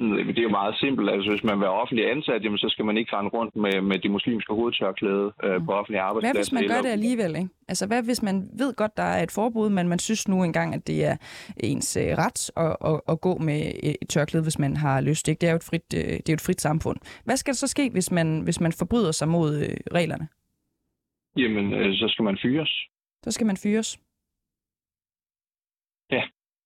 Mm, 0.00 0.16
Det 0.34 0.38
er 0.38 0.42
jo 0.42 0.48
meget 0.48 0.74
simpelt. 0.78 1.10
Altså, 1.10 1.30
hvis 1.30 1.44
man 1.44 1.58
vil 1.60 1.68
offentlig 1.68 2.10
ansat, 2.10 2.44
jamen, 2.44 2.58
så 2.58 2.68
skal 2.68 2.84
man 2.84 2.96
ikke 2.96 3.16
rende 3.16 3.30
rundt 3.30 3.56
med, 3.56 3.80
med 3.80 3.98
de 3.98 4.08
muslimske 4.08 4.52
hovedtørklæde 4.54 5.32
øh, 5.44 5.64
på 5.64 5.72
offentlige 5.72 6.00
Hvad 6.00 6.08
arbejdspladser. 6.08 6.38
hvis 6.40 6.52
man 6.52 6.68
gør 6.68 6.80
det 6.82 6.88
alligevel? 6.88 7.36
Ikke? 7.36 7.48
Altså 7.68 7.86
hvad 7.86 8.02
hvis 8.02 8.22
man 8.22 8.48
ved 8.58 8.74
godt, 8.74 8.96
der 8.96 9.02
er 9.02 9.22
et 9.22 9.30
forbud, 9.30 9.68
men 9.70 9.88
man 9.88 9.98
synes 9.98 10.28
nu 10.28 10.42
engang, 10.42 10.74
at 10.74 10.86
det 10.86 11.04
er 11.04 11.16
ens 11.56 11.96
øh, 11.96 12.04
ret 12.18 12.50
at, 12.56 12.76
at, 12.90 13.00
at 13.08 13.20
gå 13.20 13.38
med 13.38 13.60
et 14.02 14.08
tørklæde, 14.08 14.42
hvis 14.42 14.58
man 14.58 14.76
har 14.76 15.00
lyst. 15.00 15.28
Ikke? 15.28 15.40
Det 15.40 15.46
er 15.46 15.50
jo 15.52 15.56
et 15.56 15.64
frit, 15.70 15.94
øh, 15.96 16.00
det 16.02 16.28
er 16.28 16.32
jo 16.32 16.34
et 16.34 16.40
frit 16.40 16.60
samfund. 16.60 16.96
Hvad 17.24 17.36
skal 17.36 17.52
der 17.52 17.56
så 17.56 17.66
ske, 17.66 17.90
hvis 17.90 18.10
man, 18.10 18.40
hvis 18.40 18.60
man 18.60 18.72
forbryder 18.72 19.12
sig 19.12 19.28
mod 19.28 19.56
øh, 19.62 19.76
reglerne? 19.92 20.28
Jamen, 21.36 21.72
øh, 21.74 21.94
så 21.94 22.08
skal 22.08 22.22
man 22.22 22.38
fyres. 22.42 22.70
Så 23.24 23.30
skal 23.32 23.46
man 23.46 23.56
fyres. 23.56 23.98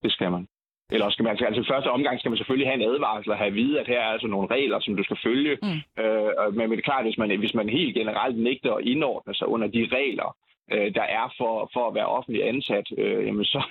Det 0.03 0.13
skal 0.13 0.31
man. 0.31 0.49
Eller 0.93 1.11
skal 1.11 1.23
man, 1.23 1.39
altså 1.45 1.61
i 1.61 1.65
første 1.73 1.91
omgang 1.91 2.19
skal 2.21 2.31
man 2.31 2.37
selvfølgelig 2.39 2.69
have 2.69 2.75
en 2.83 2.89
advarsel 2.95 3.31
og 3.33 3.39
have 3.39 3.47
at 3.49 3.55
vide, 3.55 3.81
at 3.81 3.87
her 3.87 4.01
er 4.01 4.13
altså 4.15 4.27
nogle 4.27 4.49
regler, 4.51 4.81
som 4.81 4.97
du 4.97 5.03
skal 5.03 5.19
følge. 5.25 5.59
Mm. 5.63 6.03
Øh, 6.05 6.31
og- 6.39 6.55
men 6.55 6.71
det 6.71 6.79
er 6.79 6.83
klart, 6.83 7.05
hvis 7.05 7.19
man, 7.19 7.39
hvis 7.39 7.55
man 7.55 7.69
helt 7.69 7.95
generelt 7.95 8.39
nægter 8.39 8.75
at 8.75 8.85
indordne 8.85 9.35
sig 9.35 9.47
under 9.49 9.69
de 9.69 9.89
regler, 9.93 10.37
øh, 10.73 10.95
der 10.95 11.03
er 11.03 11.35
for, 11.39 11.71
for 11.73 11.89
at 11.89 11.95
være 11.95 12.07
offentlig 12.07 12.49
ansat, 12.49 12.87
øh, 12.99 13.27
jamen 13.27 13.45
så, 13.45 13.63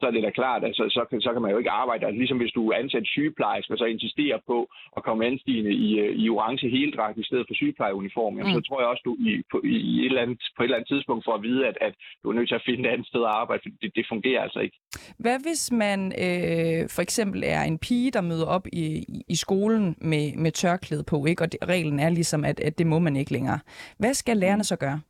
så 0.00 0.06
er 0.06 0.10
det 0.10 0.22
da 0.22 0.30
klart, 0.30 0.64
altså, 0.64 0.82
så, 0.96 1.02
kan, 1.10 1.20
så 1.20 1.32
kan 1.32 1.42
man 1.42 1.50
jo 1.50 1.58
ikke 1.58 1.70
arbejde. 1.82 2.06
Altså, 2.06 2.18
ligesom 2.18 2.38
hvis 2.38 2.52
du 2.58 2.62
er 2.70 2.76
ansat 2.76 3.06
sygeplejerske, 3.06 3.72
og 3.74 3.78
så 3.78 3.84
insisterer 3.84 4.38
på 4.46 4.58
at 4.96 5.02
komme 5.02 5.26
anstigende 5.26 5.72
i, 5.72 5.98
øh, 6.00 6.16
i 6.22 6.28
orange 6.28 6.68
heldragt 6.76 7.18
i 7.18 7.24
stedet 7.28 7.44
for 7.48 7.54
sygeplejeuniform, 7.54 8.36
jamen, 8.38 8.52
Mm. 8.52 8.58
så 8.62 8.68
tror 8.68 8.80
jeg 8.80 8.88
også, 8.88 9.02
du 9.04 9.16
i, 9.28 9.42
på, 9.52 9.56
i 9.64 9.98
et 10.00 10.06
eller 10.06 10.22
andet, 10.22 10.38
på 10.56 10.62
et 10.62 10.64
eller 10.66 10.76
andet 10.76 10.88
tidspunkt 10.88 11.24
får 11.24 11.34
at 11.34 11.42
vide, 11.42 11.66
at, 11.66 11.76
at 11.80 11.94
du 12.22 12.30
er 12.30 12.34
nødt 12.34 12.48
til 12.48 12.54
at 12.60 12.62
finde 12.66 12.82
et 12.88 12.92
andet 12.92 13.06
sted 13.06 13.22
at 13.30 13.34
arbejde, 13.42 13.62
for 13.64 13.70
det, 13.82 13.90
det 13.98 14.04
fungerer 14.12 14.42
altså 14.42 14.58
ikke. 14.66 14.76
Hvad 15.18 15.38
hvis 15.46 15.72
man 15.72 16.00
øh, 16.24 16.88
for 16.94 17.02
eksempel 17.02 17.42
er 17.46 17.62
en 17.62 17.78
pige, 17.78 18.10
der 18.10 18.20
møder 18.20 18.46
op 18.46 18.66
i, 18.72 18.84
i- 19.16 19.22
i 19.28 19.36
skolen 19.36 19.96
med, 20.00 20.36
med 20.36 20.52
tørklæde 20.52 21.04
på, 21.04 21.26
ikke? 21.26 21.42
og 21.42 21.52
det, 21.52 21.60
reglen 21.68 22.00
er 22.00 22.10
ligesom, 22.10 22.44
at, 22.44 22.60
at 22.60 22.78
det 22.78 22.86
må 22.86 22.98
man 22.98 23.16
ikke 23.16 23.32
længere. 23.32 23.58
Hvad 23.98 24.14
skal 24.14 24.36
lærerne 24.36 24.64
så 24.64 24.76
gøre? 24.76 25.00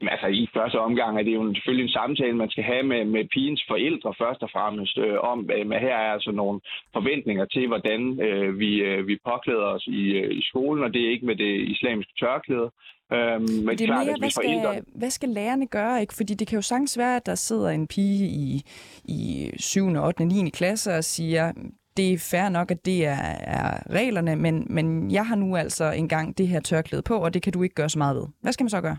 Men 0.00 0.08
altså 0.08 0.26
i 0.26 0.48
første 0.56 0.78
omgang 0.88 1.18
er 1.18 1.22
det 1.22 1.34
jo 1.34 1.54
selvfølgelig 1.54 1.86
en 1.86 1.98
samtale, 2.00 2.36
man 2.36 2.50
skal 2.50 2.64
have 2.64 2.82
med, 2.82 3.04
med 3.04 3.24
pigens 3.34 3.64
forældre 3.68 4.14
først 4.22 4.42
og 4.42 4.50
fremmest, 4.52 4.98
øh, 4.98 5.18
om 5.32 5.50
at 5.50 5.80
her 5.80 5.96
er 6.06 6.12
altså 6.16 6.30
nogle 6.30 6.60
forventninger 6.92 7.44
til, 7.44 7.66
hvordan 7.66 8.20
øh, 8.20 8.58
vi, 8.58 8.70
øh, 8.88 9.06
vi 9.08 9.18
påklæder 9.30 9.66
os 9.76 9.86
i, 9.86 10.02
øh, 10.20 10.30
i 10.40 10.42
skolen, 10.50 10.84
og 10.84 10.94
det 10.94 11.00
er 11.02 11.10
ikke 11.10 11.26
med 11.26 11.36
det 11.36 11.52
islamiske 11.74 12.12
tørklæde. 12.20 12.70
Øhm, 13.12 13.42
men 13.66 13.68
det 13.68 13.80
er 13.80 13.86
klart, 13.86 14.06
mere, 14.06 14.16
hvad 14.18 14.30
skal, 14.30 14.82
hvad 14.94 15.10
skal 15.10 15.28
lærerne 15.28 15.66
gøre? 15.66 16.00
ikke? 16.00 16.14
Fordi 16.14 16.34
det 16.34 16.48
kan 16.48 16.56
jo 16.56 16.62
sagtens 16.62 16.98
være, 16.98 17.16
at 17.16 17.26
der 17.26 17.34
sidder 17.34 17.70
en 17.70 17.86
pige 17.86 18.26
i, 18.26 18.62
i 19.04 19.50
7., 19.56 19.86
8., 19.86 20.24
9. 20.24 20.50
klasse 20.50 20.94
og 20.94 21.04
siger, 21.04 21.52
det 21.96 22.12
er 22.12 22.18
fair 22.30 22.48
nok, 22.48 22.70
at 22.70 22.86
det 22.86 23.06
er, 23.06 23.22
er 23.56 23.92
reglerne, 23.92 24.36
men, 24.36 24.66
men 24.70 25.10
jeg 25.10 25.26
har 25.26 25.36
nu 25.36 25.56
altså 25.56 25.90
engang 25.90 26.38
det 26.38 26.48
her 26.48 26.60
tørklæde 26.60 27.02
på, 27.02 27.14
og 27.18 27.34
det 27.34 27.42
kan 27.42 27.52
du 27.52 27.62
ikke 27.62 27.74
gøre 27.74 27.88
så 27.88 27.98
meget 27.98 28.16
ved. 28.16 28.26
Hvad 28.40 28.52
skal 28.52 28.64
man 28.64 28.70
så 28.70 28.80
gøre? 28.80 28.96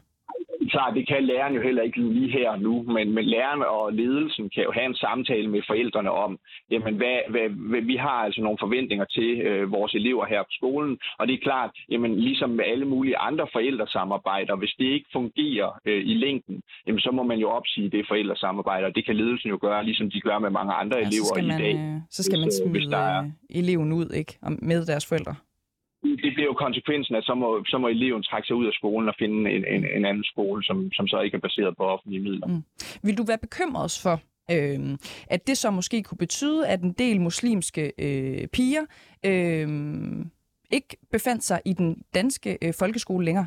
Klart, 0.69 0.95
det 0.95 1.07
kan 1.07 1.23
læreren 1.23 1.55
jo 1.55 1.61
heller 1.61 1.83
ikke 1.83 2.01
lige 2.01 2.31
her 2.31 2.49
og 2.49 2.59
nu, 2.59 2.83
men, 2.83 3.13
men 3.15 3.25
læreren 3.25 3.61
og 3.61 3.93
ledelsen 3.93 4.49
kan 4.49 4.63
jo 4.63 4.71
have 4.71 4.85
en 4.85 4.95
samtale 4.95 5.47
med 5.47 5.61
forældrene 5.67 6.11
om, 6.11 6.39
jamen 6.71 6.95
hvad, 6.95 7.17
hvad, 7.29 7.49
hvad, 7.49 7.81
vi 7.81 7.95
har 7.95 8.17
altså 8.25 8.41
nogle 8.41 8.57
forventninger 8.61 9.05
til 9.05 9.41
øh, 9.41 9.71
vores 9.71 9.93
elever 9.93 10.25
her 10.25 10.41
på 10.43 10.53
skolen, 10.59 10.97
og 11.19 11.27
det 11.27 11.33
er 11.33 11.45
klart, 11.49 11.71
jamen 11.89 12.19
ligesom 12.19 12.49
med 12.49 12.65
alle 12.65 12.85
mulige 12.85 13.17
andre 13.17 13.47
forældresamarbejder, 13.53 14.55
hvis 14.55 14.73
det 14.79 14.85
ikke 14.85 15.09
fungerer 15.13 15.69
øh, 15.85 16.01
i 16.11 16.13
længden, 16.13 16.61
jamen 16.87 16.99
så 16.99 17.11
må 17.11 17.23
man 17.23 17.39
jo 17.39 17.49
opsige 17.49 17.89
det 17.89 18.05
forældresamarbejde, 18.07 18.85
og 18.85 18.95
det 18.95 19.05
kan 19.05 19.15
ledelsen 19.15 19.49
jo 19.49 19.57
gøre, 19.61 19.85
ligesom 19.85 20.11
de 20.11 20.21
gør 20.21 20.39
med 20.39 20.49
mange 20.49 20.73
andre 20.73 20.97
ja, 20.97 21.07
elever 21.07 21.35
man, 21.35 21.45
i 21.45 21.63
dag. 21.63 21.75
Øh, 21.75 22.01
så 22.09 22.23
skal 22.23 22.39
man 22.39 22.51
smide 22.51 22.71
hvis 22.71 22.85
der 22.85 22.97
er... 22.97 23.23
Øh, 23.23 23.29
eleven 23.49 23.93
ud, 23.93 24.09
ikke? 24.13 24.37
Med 24.61 24.85
deres 24.85 25.05
forældre 25.05 25.35
det 26.23 26.31
bliver 26.33 26.49
jo 26.51 26.53
konsekvensen, 26.53 27.15
at 27.15 27.23
så 27.23 27.33
må, 27.35 27.63
så 27.67 27.77
må 27.77 27.87
eleven 27.87 28.23
trække 28.23 28.47
sig 28.47 28.55
ud 28.55 28.65
af 28.65 28.73
skolen 28.73 29.09
og 29.09 29.15
finde 29.19 29.51
en, 29.51 29.65
en, 29.75 29.85
en 29.97 30.05
anden 30.05 30.23
skole, 30.23 30.63
som, 30.63 30.91
som 30.91 31.07
så 31.07 31.21
ikke 31.21 31.35
er 31.35 31.41
baseret 31.41 31.77
på 31.77 31.83
offentlige 31.83 32.23
midler. 32.23 32.47
Mm. 32.47 32.63
Vil 33.03 33.17
du 33.17 33.23
være 33.23 33.37
bekymret 33.37 33.99
for, 34.03 34.15
øh, 34.51 34.97
at 35.27 35.47
det 35.47 35.57
så 35.57 35.71
måske 35.71 36.03
kunne 36.03 36.17
betyde, 36.17 36.67
at 36.67 36.81
en 36.81 36.93
del 36.93 37.21
muslimske 37.21 37.91
øh, 37.97 38.47
piger 38.47 38.85
øh, 39.25 39.67
ikke 40.71 40.97
befandt 41.11 41.43
sig 41.43 41.61
i 41.65 41.73
den 41.73 42.01
danske 42.13 42.57
øh, 42.61 42.73
folkeskole 42.79 43.25
længere? 43.25 43.45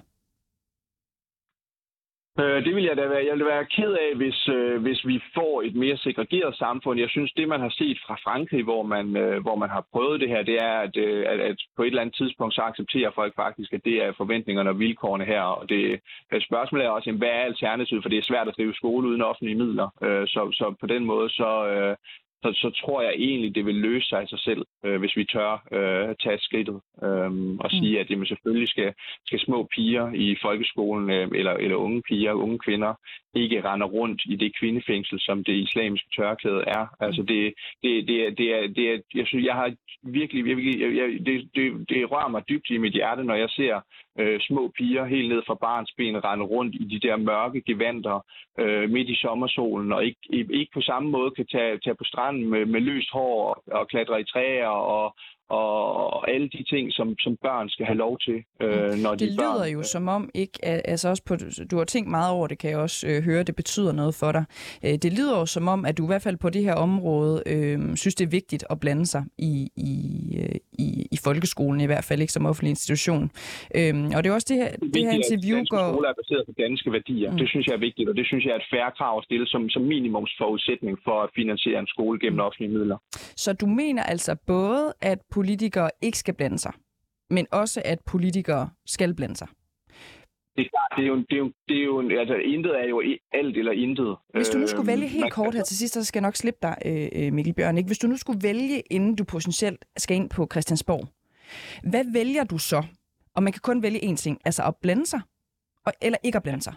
Øh, 2.40 2.64
det 2.64 2.74
vil 2.74 2.84
jeg 2.84 2.96
da 2.96 3.06
være. 3.06 3.26
Jeg 3.26 3.36
vil 3.38 3.46
være 3.46 3.64
ked 3.76 3.92
af, 4.04 4.10
hvis, 4.16 4.48
øh, 4.48 4.82
hvis 4.82 5.06
vi 5.06 5.22
får 5.34 5.62
et 5.62 5.74
mere 5.74 5.96
segregeret 5.96 6.56
samfund. 6.56 7.00
Jeg 7.00 7.10
synes, 7.10 7.32
det 7.32 7.48
man 7.48 7.60
har 7.60 7.74
set 7.80 7.98
fra 8.06 8.16
Frankrig, 8.24 8.62
hvor 8.64 8.82
man, 8.82 9.16
øh, 9.16 9.42
hvor 9.42 9.56
man 9.56 9.70
har 9.70 9.84
prøvet 9.92 10.20
det 10.20 10.28
her, 10.28 10.42
det 10.42 10.56
er, 10.56 10.76
at, 10.86 10.96
øh, 10.96 11.24
at, 11.32 11.40
at 11.40 11.56
på 11.76 11.82
et 11.82 11.86
eller 11.86 12.00
andet 12.00 12.16
tidspunkt, 12.16 12.54
så 12.54 12.62
accepterer 12.62 13.10
folk 13.10 13.34
faktisk, 13.36 13.72
at 13.72 13.84
det 13.84 13.96
er 14.04 14.12
forventningerne 14.16 14.70
og 14.70 14.78
vilkårene 14.78 15.24
her. 15.24 15.42
Og 15.42 15.68
det 15.68 16.00
øh, 16.32 16.40
spørgsmålet 16.48 16.86
er 16.86 16.90
også, 16.90 17.08
jamen, 17.08 17.22
hvad 17.22 17.28
er 17.28 17.48
alternativet? 17.50 18.02
For 18.04 18.08
det 18.08 18.18
er 18.18 18.30
svært 18.30 18.48
at 18.48 18.56
drive 18.56 18.74
skole 18.74 19.08
uden 19.08 19.22
offentlige 19.22 19.58
midler. 19.58 19.88
Øh, 20.02 20.26
så, 20.26 20.40
så 20.52 20.74
på 20.80 20.86
den 20.86 21.04
måde, 21.04 21.28
så, 21.30 21.50
øh, 21.66 21.96
så, 22.42 22.52
så 22.54 22.70
tror 22.80 23.02
jeg 23.02 23.12
egentlig, 23.16 23.54
det 23.54 23.66
vil 23.66 23.74
løse 23.74 24.08
sig 24.08 24.20
af 24.20 24.28
sig 24.28 24.38
selv, 24.38 24.62
øh, 24.84 24.98
hvis 25.00 25.16
vi 25.16 25.24
tør 25.24 25.52
øh, 25.72 26.14
tage 26.22 26.38
skridtet 26.40 26.80
øh, 27.04 27.30
og 27.62 27.68
mm. 27.72 27.76
sige, 27.78 28.00
at 28.00 28.10
jamen, 28.10 28.26
selvfølgelig 28.26 28.68
skal, 28.68 28.94
skal 29.26 29.40
små 29.40 29.68
piger 29.74 30.12
i 30.14 30.36
folkeskolen, 30.42 31.10
øh, 31.10 31.28
eller, 31.34 31.52
eller 31.52 31.76
unge 31.76 32.02
piger, 32.08 32.32
unge 32.32 32.58
kvinder, 32.58 32.94
ikke 33.34 33.64
rende 33.64 33.86
rundt 33.86 34.22
i 34.24 34.36
det 34.36 34.58
kvindefængsel, 34.58 35.20
som 35.20 35.44
det 35.44 35.52
islamiske 35.52 36.08
tørklæde 36.16 36.64
er. 36.66 36.82
Mm. 36.82 37.06
Altså 37.06 37.22
det, 37.22 37.54
det, 37.82 38.08
det, 38.08 38.26
er, 38.26 38.30
det, 38.30 38.54
er, 38.54 38.68
det 38.76 38.84
er, 38.92 38.98
jeg 39.14 39.26
synes, 39.26 39.46
jeg 39.46 39.54
har 39.54 39.74
virkelig, 40.02 40.44
virkelig 40.44 40.80
jeg, 40.80 40.96
jeg, 40.96 41.26
det, 41.26 41.50
det, 41.54 41.88
det 41.88 42.10
rører 42.10 42.28
mig 42.28 42.42
dybt 42.48 42.70
i 42.70 42.78
mit 42.78 42.92
hjerte, 42.92 43.24
når 43.24 43.34
jeg 43.34 43.50
ser 43.50 43.80
øh, 44.20 44.40
små 44.40 44.62
piger 44.76 45.04
helt 45.04 45.28
ned 45.28 45.42
fra 45.46 45.54
barnsben 45.54 46.24
rende 46.24 46.44
rundt 46.44 46.74
i 46.74 46.84
de 46.92 47.00
der 47.06 47.16
mørke 47.16 47.60
gevanter 47.60 48.18
øh, 48.58 48.90
midt 48.90 49.08
i 49.08 49.16
sommersolen, 49.24 49.92
og 49.92 50.04
ikke, 50.04 50.20
ikke 50.60 50.72
på 50.74 50.80
samme 50.80 51.10
måde 51.10 51.30
kan 51.30 51.46
tage, 51.46 51.78
tage 51.78 51.94
på 52.00 52.04
stranden 52.04 52.44
med, 52.52 52.66
med 52.66 52.80
løst 52.80 53.10
hår 53.12 53.36
og, 53.50 53.62
og 53.78 53.88
klatre 53.88 54.20
i 54.20 54.24
træer 54.32 54.66
og, 54.66 55.14
og 55.50 56.30
alle 56.30 56.48
de 56.48 56.62
ting, 56.72 56.92
som, 56.92 57.18
som 57.18 57.36
børn 57.42 57.68
skal 57.68 57.86
have 57.86 57.96
lov 57.96 58.18
til, 58.18 58.38
øh, 58.62 58.92
mm. 58.92 58.98
når 58.98 59.14
de 59.14 59.24
Det 59.24 59.32
lyder 59.32 59.62
børn. 59.64 59.72
jo 59.72 59.82
som 59.82 60.08
om, 60.08 60.30
ikke, 60.34 60.64
altså 60.64 61.08
også 61.08 61.24
på, 61.24 61.34
du 61.70 61.76
har 61.78 61.84
tænkt 61.84 62.10
meget 62.10 62.32
over 62.32 62.46
det, 62.46 62.58
kan 62.58 62.70
jeg 62.70 62.78
også 62.78 63.06
øh, 63.08 63.22
høre, 63.22 63.42
det 63.42 63.56
betyder 63.56 63.92
noget 63.92 64.14
for 64.14 64.32
dig. 64.32 64.44
Øh, 64.84 64.94
det 65.04 65.12
lyder 65.18 65.38
jo 65.38 65.46
som 65.46 65.68
om, 65.68 65.84
at 65.84 65.98
du 65.98 66.02
i 66.04 66.06
hvert 66.06 66.22
fald 66.22 66.36
på 66.36 66.50
det 66.50 66.62
her 66.62 66.74
område 66.74 67.42
øh, 67.46 67.96
synes, 67.96 68.14
det 68.14 68.24
er 68.24 68.30
vigtigt 68.30 68.64
at 68.70 68.80
blande 68.80 69.06
sig 69.06 69.24
i, 69.38 69.70
i, 69.76 69.92
øh, 70.42 70.54
i, 70.72 71.06
i 71.12 71.16
folkeskolen, 71.24 71.80
i 71.80 71.86
hvert 71.86 72.04
fald 72.04 72.20
ikke 72.20 72.32
som 72.32 72.46
offentlig 72.46 72.70
institution. 72.70 73.30
Øh, 73.78 73.94
og 74.16 74.24
det 74.24 74.30
er 74.30 74.34
også 74.34 74.46
det 74.52 74.56
her, 74.56 74.70
det, 74.70 74.94
det 74.94 75.02
her 75.02 75.12
interview 75.20 75.56
at 75.60 75.68
går... 75.68 75.92
skoler 75.92 76.08
er 76.08 76.16
baseret 76.22 76.42
på 76.46 76.52
danske 76.64 76.92
værdier. 76.92 77.30
Mm. 77.30 77.38
Det 77.38 77.48
synes 77.48 77.66
jeg 77.66 77.74
er 77.74 77.82
vigtigt, 77.88 78.08
og 78.08 78.16
det 78.16 78.26
synes 78.26 78.44
jeg 78.44 78.52
er 78.52 78.60
et 78.64 78.68
færre 78.74 78.92
krav 78.98 79.18
at 79.18 79.24
stille 79.24 79.46
som, 79.46 79.68
som 79.68 79.82
minimumsforudsætning 79.82 80.98
for 81.04 81.16
at 81.24 81.30
finansiere 81.40 81.78
en 81.80 81.86
skole 81.86 82.20
gennem 82.20 82.40
mm. 82.40 82.46
offentlige 82.46 82.72
midler. 82.76 82.96
Så 83.44 83.52
du 83.52 83.66
mener 83.66 84.02
altså 84.02 84.36
både, 84.46 84.84
at 85.00 85.18
politikere 85.40 85.90
ikke 86.02 86.18
skal 86.18 86.34
blande 86.34 86.58
sig, 86.58 86.72
men 87.30 87.46
også 87.50 87.82
at 87.84 87.98
politikere 88.00 88.70
skal 88.86 89.14
blande 89.14 89.36
sig. 89.36 89.48
Det 90.56 90.66
er, 90.66 90.96
det 90.96 91.02
er 91.04 91.08
jo, 91.08 91.16
det 91.16 91.32
er 91.32 91.42
jo, 91.44 91.52
det 91.68 91.76
er 91.80 91.84
jo 91.84 92.18
altså 92.20 92.34
intet 92.34 92.72
er 92.80 92.88
jo 92.88 93.02
alt 93.32 93.56
eller 93.56 93.72
intet. 93.72 94.16
Hvis 94.34 94.48
du 94.48 94.58
nu 94.58 94.66
skulle 94.66 94.86
vælge 94.86 95.08
helt 95.08 95.32
kort 95.32 95.54
her 95.54 95.62
til 95.62 95.76
sidst, 95.76 95.94
så 95.94 96.04
skal 96.04 96.20
jeg 96.20 96.26
nok 96.28 96.36
slippe 96.36 96.58
dig, 96.62 96.76
øh, 96.86 97.08
øh, 97.12 97.32
Mikkel 97.32 97.54
Bjørn. 97.54 97.78
Ikke? 97.78 97.86
Hvis 97.86 97.98
du 97.98 98.06
nu 98.06 98.16
skulle 98.16 98.42
vælge, 98.42 98.80
inden 98.80 99.16
du 99.16 99.24
potentielt 99.24 99.84
skal 99.96 100.16
ind 100.16 100.30
på 100.30 100.48
Christiansborg, 100.52 101.08
hvad 101.90 102.04
vælger 102.12 102.44
du 102.44 102.58
så? 102.58 102.82
Og 103.34 103.42
man 103.42 103.52
kan 103.52 103.60
kun 103.62 103.82
vælge 103.82 104.00
én 104.10 104.16
ting, 104.16 104.38
altså 104.44 104.62
at 104.62 104.74
blande 104.82 105.06
sig, 105.06 105.20
eller 106.02 106.18
ikke 106.22 106.36
at 106.36 106.42
blande 106.42 106.62
sig. 106.62 106.74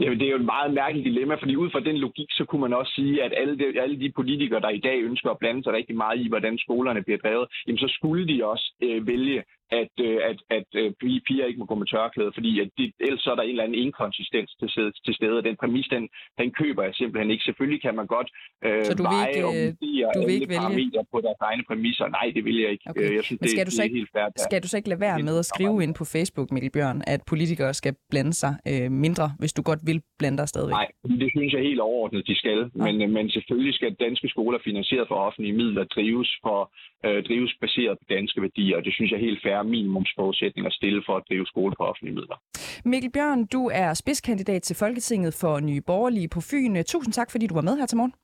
Jamen, 0.00 0.18
det 0.18 0.26
er 0.26 0.30
jo 0.30 0.36
et 0.36 0.52
meget 0.54 0.74
mærkeligt 0.74 1.06
dilemma, 1.06 1.34
fordi 1.34 1.56
ud 1.56 1.70
fra 1.70 1.80
den 1.80 1.96
logik, 1.96 2.30
så 2.30 2.44
kunne 2.44 2.60
man 2.60 2.72
også 2.72 2.92
sige, 2.94 3.22
at 3.22 3.32
alle 3.36 3.58
de, 3.58 3.80
alle 3.82 4.00
de 4.00 4.12
politikere, 4.16 4.60
der 4.60 4.68
i 4.68 4.78
dag 4.78 5.02
ønsker 5.02 5.30
at 5.30 5.38
blande 5.38 5.62
sig 5.62 5.72
rigtig 5.72 5.96
meget 5.96 6.20
i, 6.20 6.28
hvordan 6.28 6.58
skolerne 6.58 7.02
bliver 7.02 7.18
drevet, 7.18 7.46
jamen 7.66 7.78
så 7.78 7.88
skulle 7.88 8.28
de 8.28 8.44
også 8.44 8.66
øh, 8.82 9.06
vælge 9.06 9.42
at, 9.70 9.94
øh, 10.00 10.18
at, 10.30 10.38
at 10.50 10.68
øh, 10.74 10.92
piger 11.26 11.46
ikke 11.46 11.58
må 11.58 11.66
gå 11.66 11.74
med 11.74 11.86
tørklæde, 11.86 12.32
fordi 12.34 12.60
at 12.60 12.68
de, 12.78 12.92
ellers 13.00 13.20
så 13.22 13.30
er 13.30 13.34
der 13.34 13.42
en 13.42 13.50
eller 13.50 13.64
anden 13.64 13.78
inkonsistens 13.84 14.50
til, 14.60 14.92
til 15.04 15.14
stede, 15.14 15.42
den 15.42 15.56
præmis, 15.62 15.86
den, 15.94 16.08
den 16.40 16.50
køber 16.60 16.82
jeg 16.82 16.94
simpelthen 16.94 17.30
ikke. 17.30 17.44
Selvfølgelig 17.44 17.82
kan 17.82 17.94
man 18.00 18.06
godt 18.06 18.28
øh, 18.64 18.84
så 18.84 18.94
du 18.94 19.02
veje 19.02 19.28
ikke, 19.28 19.46
og 19.46 19.52
øh, 19.56 19.66
vurdere 19.66 20.08
du 20.14 20.20
vil 20.26 20.34
ikke 20.34 20.46
parametre 20.46 21.04
på 21.12 21.18
deres 21.26 21.40
egne 21.40 21.62
præmisser. 21.68 22.06
Nej, 22.18 22.26
det 22.36 22.44
vil 22.44 22.56
jeg 22.64 22.70
ikke. 22.70 22.84
Okay. 22.90 23.14
Jeg 23.16 23.24
synes, 23.24 23.40
Men 23.40 23.48
skal, 23.48 23.64
det, 23.64 23.66
du 23.66 23.76
så 23.76 23.82
det 23.82 23.88
ikke, 23.88 23.96
helt 23.96 24.12
færdigt. 24.18 24.40
skal 24.48 24.62
du 24.62 24.68
så 24.68 24.76
ikke 24.76 24.88
lade 24.88 25.00
være 25.00 25.18
med 25.28 25.38
at 25.38 25.46
skrive 25.52 25.82
ind 25.84 25.94
på 26.00 26.04
Facebook, 26.14 26.48
Mikkel 26.54 26.70
Bjørn, 26.76 27.02
at 27.06 27.20
politikere 27.32 27.74
skal 27.74 27.94
blande 28.12 28.32
sig 28.42 28.52
øh, 28.70 28.90
mindre, 29.04 29.26
hvis 29.38 29.52
du 29.52 29.62
godt 29.62 29.80
vil 29.88 29.98
blande 30.18 30.38
dig 30.38 30.48
stadigvæk? 30.48 30.76
Nej, 30.80 30.88
det 31.22 31.30
synes 31.36 31.52
jeg 31.54 31.62
helt 31.68 31.80
overordnet, 31.80 32.26
de 32.26 32.36
skal. 32.42 32.58
Ja. 32.58 32.84
Men, 32.86 33.12
men 33.12 33.30
selvfølgelig 33.30 33.74
skal 33.74 33.90
danske 33.94 34.28
skoler 34.28 34.58
finansieret 34.64 35.08
for 35.08 35.14
offentlige 35.26 35.56
midler 35.60 35.84
drives, 35.84 36.30
for, 36.44 36.60
øh, 37.06 37.18
drives 37.28 37.52
baseret 37.60 37.98
på 37.98 38.04
danske 38.14 38.42
værdier, 38.42 38.76
og 38.76 38.84
det 38.84 38.92
synes 38.94 39.10
jeg 39.12 39.20
helt 39.20 39.42
færre 39.42 39.55
minimumsforudsætning 39.62 40.64
forudsætninger 40.66 40.70
stille 40.70 41.02
for 41.06 41.16
at 41.16 41.22
drive 41.28 41.46
skole 41.46 41.74
på 41.78 41.82
offentlige 41.84 42.14
midler. 42.14 42.38
Mikkel 42.84 43.10
Bjørn, 43.10 43.44
du 43.46 43.70
er 43.72 43.94
spidskandidat 43.94 44.62
til 44.62 44.76
Folketinget 44.76 45.34
for 45.34 45.60
Nye 45.60 45.80
Borgerlige 45.80 46.28
på 46.28 46.40
Fyn. 46.40 46.84
Tusind 46.84 47.12
tak, 47.12 47.30
fordi 47.30 47.46
du 47.46 47.54
var 47.54 47.62
med 47.62 47.76
her 47.78 47.86
til 47.86 47.96
morgen. 47.96 48.14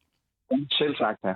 Selv 0.71 0.95
tak, 0.97 1.17
ja. 1.25 1.35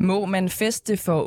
Må 0.00 0.24
man 0.26 0.48
feste 0.48 0.96
for 0.96 1.18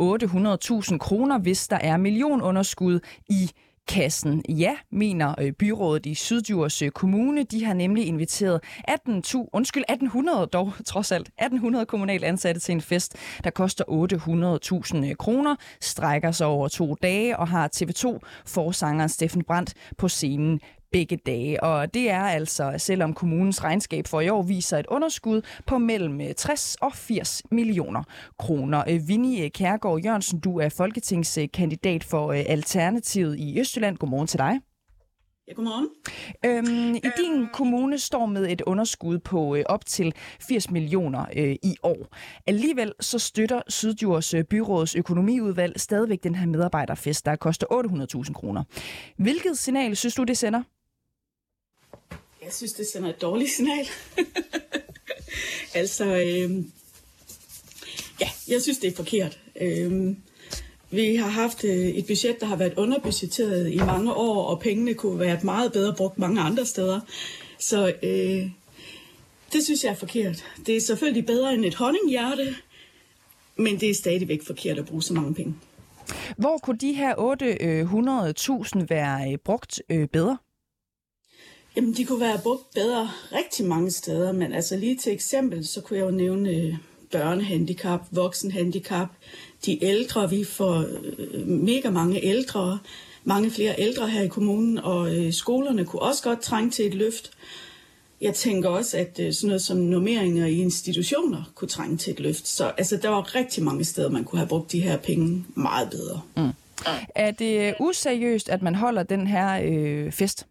800.000 0.92 0.98
kroner, 0.98 1.40
hvis 1.40 1.68
der 1.68 1.80
er 1.82 1.98
millionunderskud 1.98 3.00
i 3.30 3.52
kassen. 3.88 4.44
Ja, 4.50 4.78
mener 4.92 5.36
øh, 5.42 5.52
byrådet 5.52 6.06
i 6.06 6.16
Syddjurs 6.16 6.82
øh, 6.82 6.92
Kommune. 6.92 7.44
De 7.44 7.66
har 7.66 7.74
nemlig 7.74 8.08
inviteret 8.08 8.64
18, 8.88 9.24
undskyld, 9.54 9.84
1800 9.90 10.46
dog, 10.46 10.74
trods 10.86 11.12
alt, 11.12 11.28
1800 11.28 11.86
kommunalt 11.86 12.24
ansatte 12.24 12.62
til 12.62 12.72
en 12.72 12.82
fest, 12.82 13.16
der 13.44 13.50
koster 13.50 13.84
800.000 15.04 15.10
øh, 15.10 15.16
kroner, 15.16 15.56
strækker 15.82 16.32
sig 16.32 16.48
over 16.48 16.68
to 16.68 16.96
dage 17.02 17.38
og 17.38 17.48
har 17.48 17.70
TV2 17.76 18.20
forsangeren 18.46 19.10
Steffen 19.10 19.44
Brandt 19.44 19.74
på 19.98 20.08
scenen 20.08 20.60
begge 20.98 21.18
dage. 21.18 21.64
Og 21.64 21.94
det 21.94 22.10
er 22.10 22.22
altså, 22.22 22.74
selvom 22.78 23.14
kommunens 23.14 23.64
regnskab 23.64 24.08
for 24.08 24.22
i 24.22 24.30
år 24.30 24.42
viser 24.42 24.78
et 24.78 24.86
underskud 24.88 25.42
på 25.66 25.78
mellem 25.78 26.22
60 26.38 26.76
og 26.82 26.94
80 26.96 27.44
millioner 27.52 28.04
kroner. 28.40 29.00
Vinnie 29.08 29.50
Kærgaard 29.50 30.02
Jørgensen, 30.04 30.40
du 30.40 30.60
er 30.60 30.70
folketingskandidat 30.70 32.04
for 32.04 32.32
Alternativet 32.32 33.40
i 33.40 33.60
Østjylland. 33.60 33.98
Godmorgen 33.98 34.28
til 34.28 34.40
dig. 34.40 34.60
Ja, 35.48 35.54
godmorgen. 35.54 35.90
Øhm, 36.46 36.96
I 36.96 37.10
din 37.18 37.48
kommune 37.54 38.00
står 38.00 38.26
med 38.26 38.48
et 38.52 38.62
underskud 38.62 39.20
på 39.20 39.56
øh, 39.56 39.64
op 39.66 39.86
til 39.86 40.14
80 40.48 40.72
millioner 40.72 41.26
øh, 41.38 41.56
i 41.64 41.76
år. 41.84 42.16
Alligevel 42.48 42.94
så 43.00 43.20
støtter 43.20 43.62
Syddjurs 43.68 44.34
øh, 44.34 44.44
Byråds 44.44 44.96
økonomiudvalg 44.96 45.80
stadigvæk 45.80 46.24
den 46.24 46.36
her 46.36 46.48
medarbejderfest, 46.48 47.26
der 47.26 47.36
koster 47.36 47.68
800.000 48.28 48.34
kroner. 48.34 48.64
Hvilket 49.18 49.58
signal 49.58 49.96
synes 49.96 50.16
du, 50.16 50.24
det 50.24 50.38
sender? 50.38 50.64
Jeg 52.48 52.54
synes, 52.54 52.74
det 52.74 52.88
sender 52.88 53.10
et 53.10 53.22
dårligt 53.22 53.52
signal. 53.52 53.88
altså, 55.82 56.06
øh, 56.06 56.64
ja, 58.22 58.30
jeg 58.48 58.62
synes, 58.62 58.78
det 58.78 58.92
er 58.92 58.96
forkert. 58.96 59.40
Øh, 59.62 60.16
vi 60.90 61.16
har 61.16 61.30
haft 61.30 61.64
øh, 61.64 61.88
et 61.88 62.06
budget, 62.08 62.40
der 62.40 62.46
har 62.46 62.56
været 62.56 62.74
underbudgetteret 62.78 63.72
i 63.72 63.78
mange 63.78 64.14
år, 64.14 64.44
og 64.44 64.60
pengene 64.60 64.94
kunne 64.94 65.20
være 65.20 65.40
meget 65.44 65.72
bedre 65.72 65.96
brugt 65.98 66.20
mange 66.20 66.42
andre 66.42 66.66
steder. 66.66 67.00
Så 67.60 67.94
øh, 68.04 68.50
det 69.54 69.64
synes 69.64 69.84
jeg 69.84 69.90
er 69.90 69.96
forkert. 69.96 70.46
Det 70.66 70.78
er 70.78 70.82
selvfølgelig 70.82 71.26
bedre 71.26 71.54
end 71.54 71.66
et 71.66 71.76
honninghjerte, 71.76 72.56
men 73.56 73.80
det 73.80 73.90
er 73.90 73.94
stadigvæk 73.94 74.44
forkert 74.48 74.78
at 74.78 74.86
bruge 74.86 75.04
så 75.04 75.14
mange 75.14 75.34
penge. 75.34 75.56
Hvor 76.38 76.58
kunne 76.58 76.78
de 76.78 76.94
her 76.94 77.16
800.000 78.76 78.82
øh, 78.82 78.90
være 78.90 79.32
øh, 79.32 79.38
brugt 79.38 79.82
bedre? 80.12 80.38
Jamen, 81.78 81.94
de 81.94 82.06
kunne 82.06 82.20
være 82.20 82.40
brugt 82.44 82.74
bedre 82.76 83.10
rigtig 83.34 83.66
mange 83.66 83.92
steder, 83.92 84.32
men 84.32 84.54
altså 84.54 84.78
lige 84.78 84.98
til 84.98 85.14
eksempel, 85.14 85.68
så 85.68 85.82
kunne 85.82 86.00
jeg 86.00 86.06
jo 86.06 86.12
nævne 86.12 86.50
øh, 86.50 86.76
børnehandicap, 87.12 88.02
voksenhandicap, 88.12 89.08
de 89.66 89.84
ældre, 89.84 90.30
vi 90.30 90.44
får 90.44 90.86
øh, 91.18 91.48
mega 91.48 91.90
mange 91.90 92.26
ældre, 92.26 92.80
mange 93.24 93.52
flere 93.52 93.76
ældre 93.78 94.10
her 94.10 94.22
i 94.22 94.28
kommunen, 94.28 94.78
og 94.78 95.16
øh, 95.16 95.34
skolerne 95.34 95.86
kunne 95.86 96.02
også 96.02 96.24
godt 96.24 96.42
trænge 96.42 96.72
til 96.72 96.88
et 96.88 96.94
løft. 96.94 97.32
Jeg 98.22 98.34
tænker 98.34 98.70
også, 98.70 98.98
at 98.98 99.36
sådan 99.36 99.48
noget 99.48 99.62
som 99.62 99.78
normeringer 99.78 100.46
i 100.46 100.60
institutioner 100.60 101.52
kunne 101.56 101.68
trænge 101.68 101.98
til 101.98 102.14
et 102.14 102.20
løft. 102.20 102.48
Så 102.48 102.72
altså, 102.78 102.98
der 102.98 103.10
var 103.10 103.36
rigtig 103.36 103.64
mange 103.64 103.86
steder, 103.86 104.10
man 104.10 104.24
kunne 104.24 104.40
have 104.40 104.50
brugt 104.50 104.72
de 104.72 104.82
her 104.82 104.98
penge 104.98 105.46
meget 105.56 105.90
bedre. 105.90 106.22
Mm. 106.38 106.50
Er 107.16 107.32
det 107.32 107.76
useriøst, 107.80 108.50
at 108.50 108.62
man 108.62 108.76
holder 108.76 109.04
den 109.04 109.28
her 109.28 109.62
øh, 109.64 110.12
fest? 110.12 110.48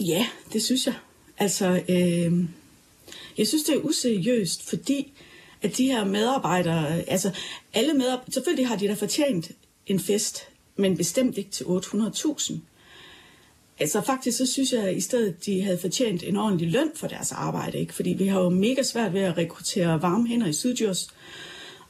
Ja, 0.00 0.26
det 0.52 0.62
synes 0.62 0.86
jeg. 0.86 0.94
Altså, 1.38 1.82
øh, 1.88 2.44
jeg 3.38 3.46
synes, 3.46 3.64
det 3.64 3.74
er 3.74 3.80
useriøst, 3.80 4.68
fordi 4.68 5.12
at 5.62 5.76
de 5.76 5.84
her 5.84 6.04
medarbejdere, 6.04 7.10
altså 7.10 7.30
alle 7.74 7.94
medarbejdere, 7.94 8.32
selvfølgelig 8.32 8.68
har 8.68 8.76
de 8.76 8.88
da 8.88 8.94
fortjent 8.94 9.50
en 9.86 10.00
fest, 10.00 10.42
men 10.76 10.96
bestemt 10.96 11.38
ikke 11.38 11.50
til 11.50 11.64
800.000. 11.64 12.54
Altså 13.78 14.00
faktisk 14.00 14.38
så 14.38 14.46
synes 14.46 14.72
jeg 14.72 14.82
at 14.82 14.96
i 14.96 15.00
stedet, 15.00 15.46
de 15.46 15.62
havde 15.62 15.78
fortjent 15.78 16.22
en 16.22 16.36
ordentlig 16.36 16.70
løn 16.70 16.90
for 16.94 17.06
deres 17.06 17.32
arbejde, 17.32 17.78
ikke? 17.78 17.94
fordi 17.94 18.10
vi 18.10 18.26
har 18.26 18.40
jo 18.40 18.48
mega 18.48 18.82
svært 18.82 19.12
ved 19.12 19.20
at 19.20 19.36
rekruttere 19.36 20.02
varme 20.02 20.28
hænder 20.28 20.46
i 20.46 20.52
Sydjurs. 20.52 21.08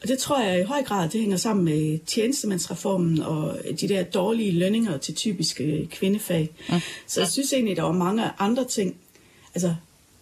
Og 0.03 0.09
det 0.09 0.19
tror 0.19 0.41
jeg 0.41 0.61
i 0.61 0.65
høj 0.65 0.83
grad, 0.83 1.09
det 1.09 1.21
hænger 1.21 1.37
sammen 1.37 1.65
med 1.65 1.99
tjenestemandsreformen 2.07 3.23
og 3.23 3.59
de 3.81 3.89
der 3.89 4.03
dårlige 4.03 4.53
lønninger 4.53 4.99
til 4.99 5.15
typiske 5.15 5.89
kvindefag. 5.91 6.51
Ja. 6.71 6.81
Så 7.07 7.21
jeg 7.21 7.29
synes 7.29 7.53
egentlig, 7.53 7.77
der 7.77 7.83
var 7.83 7.93
mange 7.93 8.23
andre 8.39 8.65
ting, 8.65 8.97
altså 9.55 9.75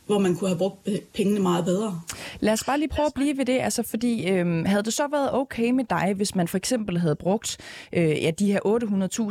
hvor 0.07 0.19
man 0.19 0.37
kunne 0.37 0.49
have 0.49 0.59
brugt 0.59 0.89
pengene 1.15 1.41
meget 1.41 1.65
bedre. 1.65 2.01
Lad 2.41 2.53
os 2.53 2.65
bare 2.65 2.79
lige 2.79 2.89
prøve 2.89 3.07
at 3.07 3.15
blive 3.15 3.37
ved 3.37 3.45
det, 3.45 3.61
altså 3.61 3.83
fordi 3.83 4.29
øhm, 4.29 4.65
havde 4.65 4.83
det 4.83 4.93
så 4.93 5.09
været 5.09 5.33
okay 5.33 5.71
med 5.71 5.85
dig, 5.85 6.13
hvis 6.17 6.35
man 6.35 6.49
for 6.49 6.57
eksempel 6.57 6.99
havde 6.99 7.17
brugt 7.17 7.59
øh, 7.93 8.23
ja, 8.23 8.31
de 8.31 8.53
her 8.53 8.61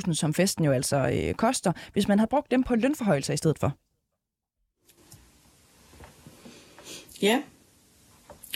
800.000, 0.08 0.14
som 0.14 0.34
festen 0.34 0.66
jo 0.66 0.72
altså 0.72 0.98
øh, 0.98 1.34
koster, 1.34 1.72
hvis 1.94 2.08
man 2.08 2.20
havde 2.20 2.30
brugt 2.30 2.52
dem 2.52 2.64
på 2.64 2.76
lønforhøjelser 2.76 3.34
i 3.34 3.38
stedet 3.38 3.60
for? 3.60 3.74
Ja, 7.22 7.42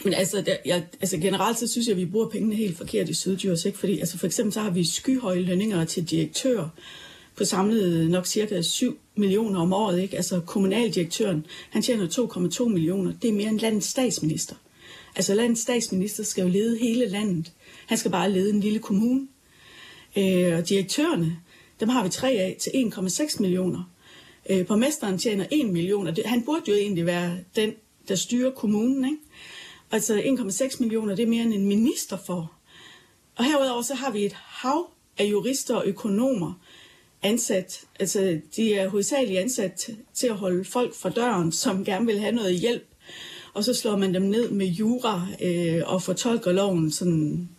men 0.03 0.13
altså, 0.13 0.41
der, 0.41 0.55
jeg, 0.65 0.83
altså 1.01 1.17
generelt 1.17 1.59
så 1.59 1.67
synes 1.67 1.87
jeg, 1.87 1.93
at 1.93 1.99
vi 1.99 2.05
bruger 2.05 2.29
pengene 2.29 2.55
helt 2.55 2.77
forkert 2.77 3.09
i 3.09 3.13
Syddjurs, 3.13 3.65
ikke? 3.65 3.77
Fordi 3.77 3.99
altså 3.99 4.17
for 4.17 4.25
eksempel 4.25 4.53
så 4.53 4.59
har 4.59 4.69
vi 4.69 4.85
skyhøje 4.85 5.41
lønninger 5.41 5.85
til 5.85 6.09
direktør 6.09 6.69
på 7.35 7.45
samlet 7.45 8.09
nok 8.09 8.25
cirka 8.25 8.61
7 8.61 8.97
millioner 9.15 9.59
om 9.59 9.73
året, 9.73 10.01
ikke? 10.01 10.15
Altså 10.15 10.39
kommunaldirektøren, 10.39 11.45
han 11.69 11.81
tjener 11.81 12.07
2,2 12.07 12.67
millioner. 12.69 13.13
Det 13.21 13.27
er 13.27 13.33
mere 13.33 13.49
end 13.49 13.59
landets 13.59 13.87
statsminister. 13.87 14.55
Altså 15.15 15.33
landets 15.33 15.61
statsminister 15.61 16.23
skal 16.23 16.41
jo 16.41 16.47
lede 16.47 16.77
hele 16.77 17.05
landet. 17.09 17.51
Han 17.87 17.97
skal 17.97 18.11
bare 18.11 18.31
lede 18.31 18.49
en 18.49 18.59
lille 18.59 18.79
kommune. 18.79 19.27
Øh, 20.17 20.57
og 20.57 20.69
direktørerne, 20.69 21.37
dem 21.79 21.89
har 21.89 22.03
vi 22.03 22.09
tre 22.09 22.29
af 22.29 22.55
til 22.59 22.69
1,6 22.69 23.41
millioner. 23.41 23.91
Øh, 24.49 24.67
borgmesteren 24.67 25.17
tjener 25.17 25.45
1 25.51 25.69
million, 25.69 26.07
og 26.07 26.15
det, 26.15 26.25
han 26.25 26.43
burde 26.43 26.61
jo 26.67 26.73
egentlig 26.73 27.05
være 27.05 27.37
den, 27.55 27.73
der 28.07 28.15
styrer 28.15 28.51
kommunen, 28.51 29.05
ikke? 29.05 29.17
Altså 29.91 30.19
1,6 30.19 30.79
millioner, 30.79 31.15
det 31.15 31.23
er 31.23 31.27
mere 31.27 31.43
end 31.43 31.53
en 31.53 31.65
minister 31.65 32.17
får. 32.25 32.53
Og 33.35 33.45
herudover 33.45 33.81
så 33.81 33.93
har 33.93 34.11
vi 34.11 34.25
et 34.25 34.33
hav 34.33 34.89
af 35.17 35.25
jurister 35.25 35.75
og 35.75 35.85
økonomer 35.85 36.53
ansat. 37.23 37.81
Altså 37.99 38.39
de 38.55 38.73
er 38.73 38.89
hovedsageligt 38.89 39.39
ansat 39.39 39.89
til 40.13 40.27
at 40.27 40.35
holde 40.35 40.65
folk 40.65 40.95
fra 40.95 41.09
døren, 41.09 41.51
som 41.51 41.85
gerne 41.85 42.05
vil 42.05 42.19
have 42.19 42.35
noget 42.35 42.59
hjælp. 42.59 42.87
Og 43.53 43.63
så 43.63 43.73
slår 43.73 43.97
man 43.97 44.13
dem 44.13 44.21
ned 44.21 44.51
med 44.51 44.65
jura 44.65 45.27
øh, 45.41 45.81
og 45.85 46.01
fortolker 46.01 46.51
loven 46.51 46.91
sådan, 46.91 47.49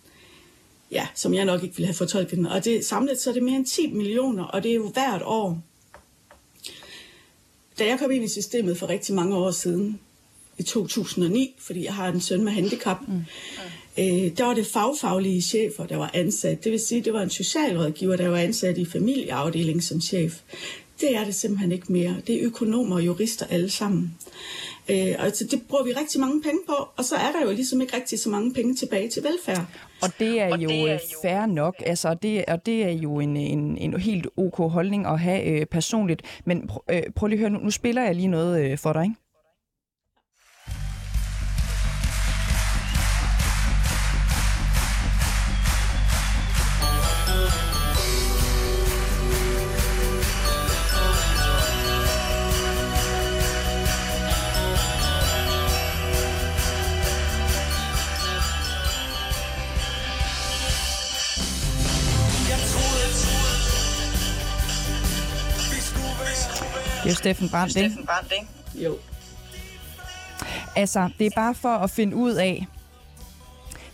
ja, 0.91 1.09
som 1.15 1.35
jeg 1.35 1.45
nok 1.45 1.63
ikke 1.63 1.77
ville 1.77 1.87
have 1.87 1.95
fortolket 1.95 2.37
den. 2.37 2.47
Og 2.47 2.65
det 2.65 2.85
samlet 2.85 3.21
så 3.21 3.31
er 3.31 3.35
det 3.35 3.43
mere 3.43 3.57
end 3.57 3.67
10 3.67 3.93
millioner, 3.93 4.45
og 4.45 4.63
det 4.63 4.71
er 4.71 4.75
jo 4.75 4.89
hvert 4.89 5.23
år. 5.25 5.63
Da 7.79 7.87
jeg 7.87 7.99
kom 7.99 8.11
ind 8.11 8.25
i 8.25 8.29
systemet 8.29 8.79
for 8.79 8.89
rigtig 8.89 9.15
mange 9.15 9.37
år 9.37 9.51
siden, 9.51 10.01
i 10.59 10.63
2009, 10.63 11.55
fordi 11.59 11.85
jeg 11.85 11.95
har 11.95 12.09
en 12.09 12.21
søn 12.21 12.45
med 12.45 12.53
handicap. 12.53 12.97
Mm. 13.09 13.15
Øh, 13.99 14.39
der 14.39 14.45
var 14.45 14.55
det 14.55 14.67
fagfaglige 14.67 15.43
chefer, 15.43 15.87
der 15.87 15.97
var 15.97 16.11
ansat. 16.15 16.65
Det 16.65 16.73
vil 16.73 16.81
sige, 16.81 17.01
det 17.01 17.13
var 17.13 17.23
en 17.23 17.31
socialrådgiver, 17.31 18.17
der 18.17 18.29
var 18.29 18.39
ansat 18.39 18.79
i 18.79 18.85
familieafdelingen 18.85 19.83
som 19.83 20.01
chef. 20.01 20.41
Det 21.01 21.17
er 21.17 21.25
det 21.25 21.35
simpelthen 21.35 21.73
ikke 21.73 21.93
mere. 21.93 22.17
Det 22.27 22.35
er 22.35 22.47
økonomer 22.47 22.97
og 22.97 23.07
jurister 23.07 23.47
alle 23.51 23.71
sammen. 23.71 24.15
Øh, 24.89 25.15
altså 25.19 25.45
det 25.45 25.63
bruger 25.69 25.85
vi 25.85 25.93
rigtig 25.93 26.21
mange 26.21 26.43
penge 26.43 26.59
på, 26.67 26.89
og 26.97 27.05
så 27.05 27.15
er 27.15 27.33
der 27.33 27.47
jo 27.47 27.53
ligesom 27.53 27.81
ikke 27.81 27.97
rigtig 27.97 28.19
så 28.19 28.31
mange 28.31 28.55
penge 28.55 28.75
tilbage 28.75 29.09
til 29.09 29.23
velfærd. 29.23 29.67
Og 30.03 30.09
det 30.19 30.41
er, 30.41 30.53
og 30.53 30.63
jo, 30.63 30.69
det 30.69 30.81
er 30.81 30.93
jo 30.93 30.99
fair 31.23 31.47
nok, 31.47 31.75
altså, 31.87 32.15
det, 32.15 32.45
og 32.45 32.67
det 32.67 32.85
er 32.85 32.91
jo 32.91 33.21
en, 33.21 33.37
en, 33.37 33.79
en 33.79 34.01
helt 34.01 34.27
ok 34.37 34.57
holdning 34.57 35.07
at 35.07 35.21
have 35.21 35.45
øh, 35.45 35.67
personligt. 35.67 36.23
Men 36.45 36.71
pr- 36.73 36.85
øh, 36.95 37.03
prøv 37.17 37.27
lige 37.27 37.37
at 37.37 37.41
høre, 37.41 37.51
nu, 37.51 37.59
nu 37.59 37.71
spiller 37.71 38.03
jeg 38.03 38.15
lige 38.15 38.29
noget 38.29 38.65
øh, 38.65 38.79
for 38.79 38.93
dig, 38.93 39.03
ikke? 39.03 39.15
Det 67.09 67.13
er 67.13 67.17
jo 67.17 67.19
Steffen 67.19 67.49
Brandt, 67.49 67.77
ikke? 67.77 67.89
Steffen 67.91 68.07
Brandt, 68.07 68.33
ikke? 68.33 68.85
Jo. 68.85 68.97
Altså, 70.77 71.11
det 71.19 71.27
er 71.27 71.31
bare 71.35 71.55
for 71.55 71.69
at 71.69 71.91
finde 71.91 72.17
ud 72.17 72.33
af, 72.33 72.67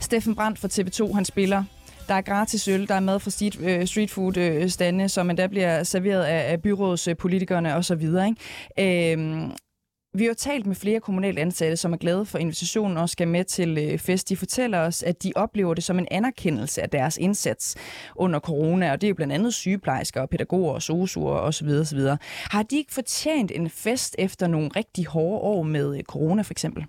Steffen 0.01 0.35
Brandt 0.35 0.59
fra 0.59 0.69
TV2, 0.69 1.15
han 1.15 1.25
spiller 1.25 1.65
der 2.09 2.15
er 2.15 2.21
gratis 2.21 2.69
øl, 2.69 2.89
der 2.89 2.95
er 2.95 3.01
mad 3.01 3.21
fra 3.21 3.31
street, 3.31 3.61
øh, 3.61 3.87
street 3.87 4.11
food 4.11 4.37
øh, 4.37 4.71
stande, 4.71 5.09
som 5.09 5.31
endda 5.31 5.47
bliver 5.47 5.83
serveret 5.83 6.25
af, 6.25 6.53
af 6.53 6.63
byrådspolitikerne 6.63 7.75
osv. 7.75 8.03
Ikke? 8.03 9.13
Øhm, 9.13 9.53
vi 10.15 10.25
har 10.27 10.35
talt 10.35 10.67
med 10.67 10.77
flere 10.77 11.01
kommunalt 11.01 11.39
ansatte, 11.39 11.77
som 11.77 11.93
er 11.93 11.97
glade 11.97 12.27
for 12.27 12.39
invitationen 12.39 12.97
og 12.97 13.09
skal 13.09 13.29
med 13.29 13.45
til 13.45 13.79
øh, 13.79 13.99
fest. 13.99 14.29
De 14.29 14.37
fortæller 14.37 14.79
os, 14.79 15.03
at 15.03 15.23
de 15.23 15.33
oplever 15.37 15.75
det 15.75 15.85
som 15.85 15.99
en 15.99 16.09
anerkendelse 16.11 16.83
af 16.83 16.91
deres 16.91 17.17
indsats 17.17 17.77
under 18.17 18.41
corona, 18.41 18.93
og 18.93 19.01
det 19.01 19.07
er 19.07 19.09
jo 19.09 19.15
blandt 19.15 19.33
andet 19.33 19.55
sygeplejersker 19.55 20.21
og 20.21 20.29
pædagoger 20.29 20.75
og 20.75 20.83
sosuer 20.83 21.39
osv. 21.39 21.69
osv. 21.69 21.99
Har 22.29 22.63
de 22.63 22.77
ikke 22.77 22.93
fortjent 22.93 23.53
en 23.55 23.71
fest 23.71 24.15
efter 24.19 24.47
nogle 24.47 24.71
rigtig 24.77 25.07
hårde 25.07 25.41
år 25.41 25.63
med 25.63 25.97
øh, 25.97 26.03
corona 26.03 26.43
for 26.43 26.53
eksempel? 26.53 26.85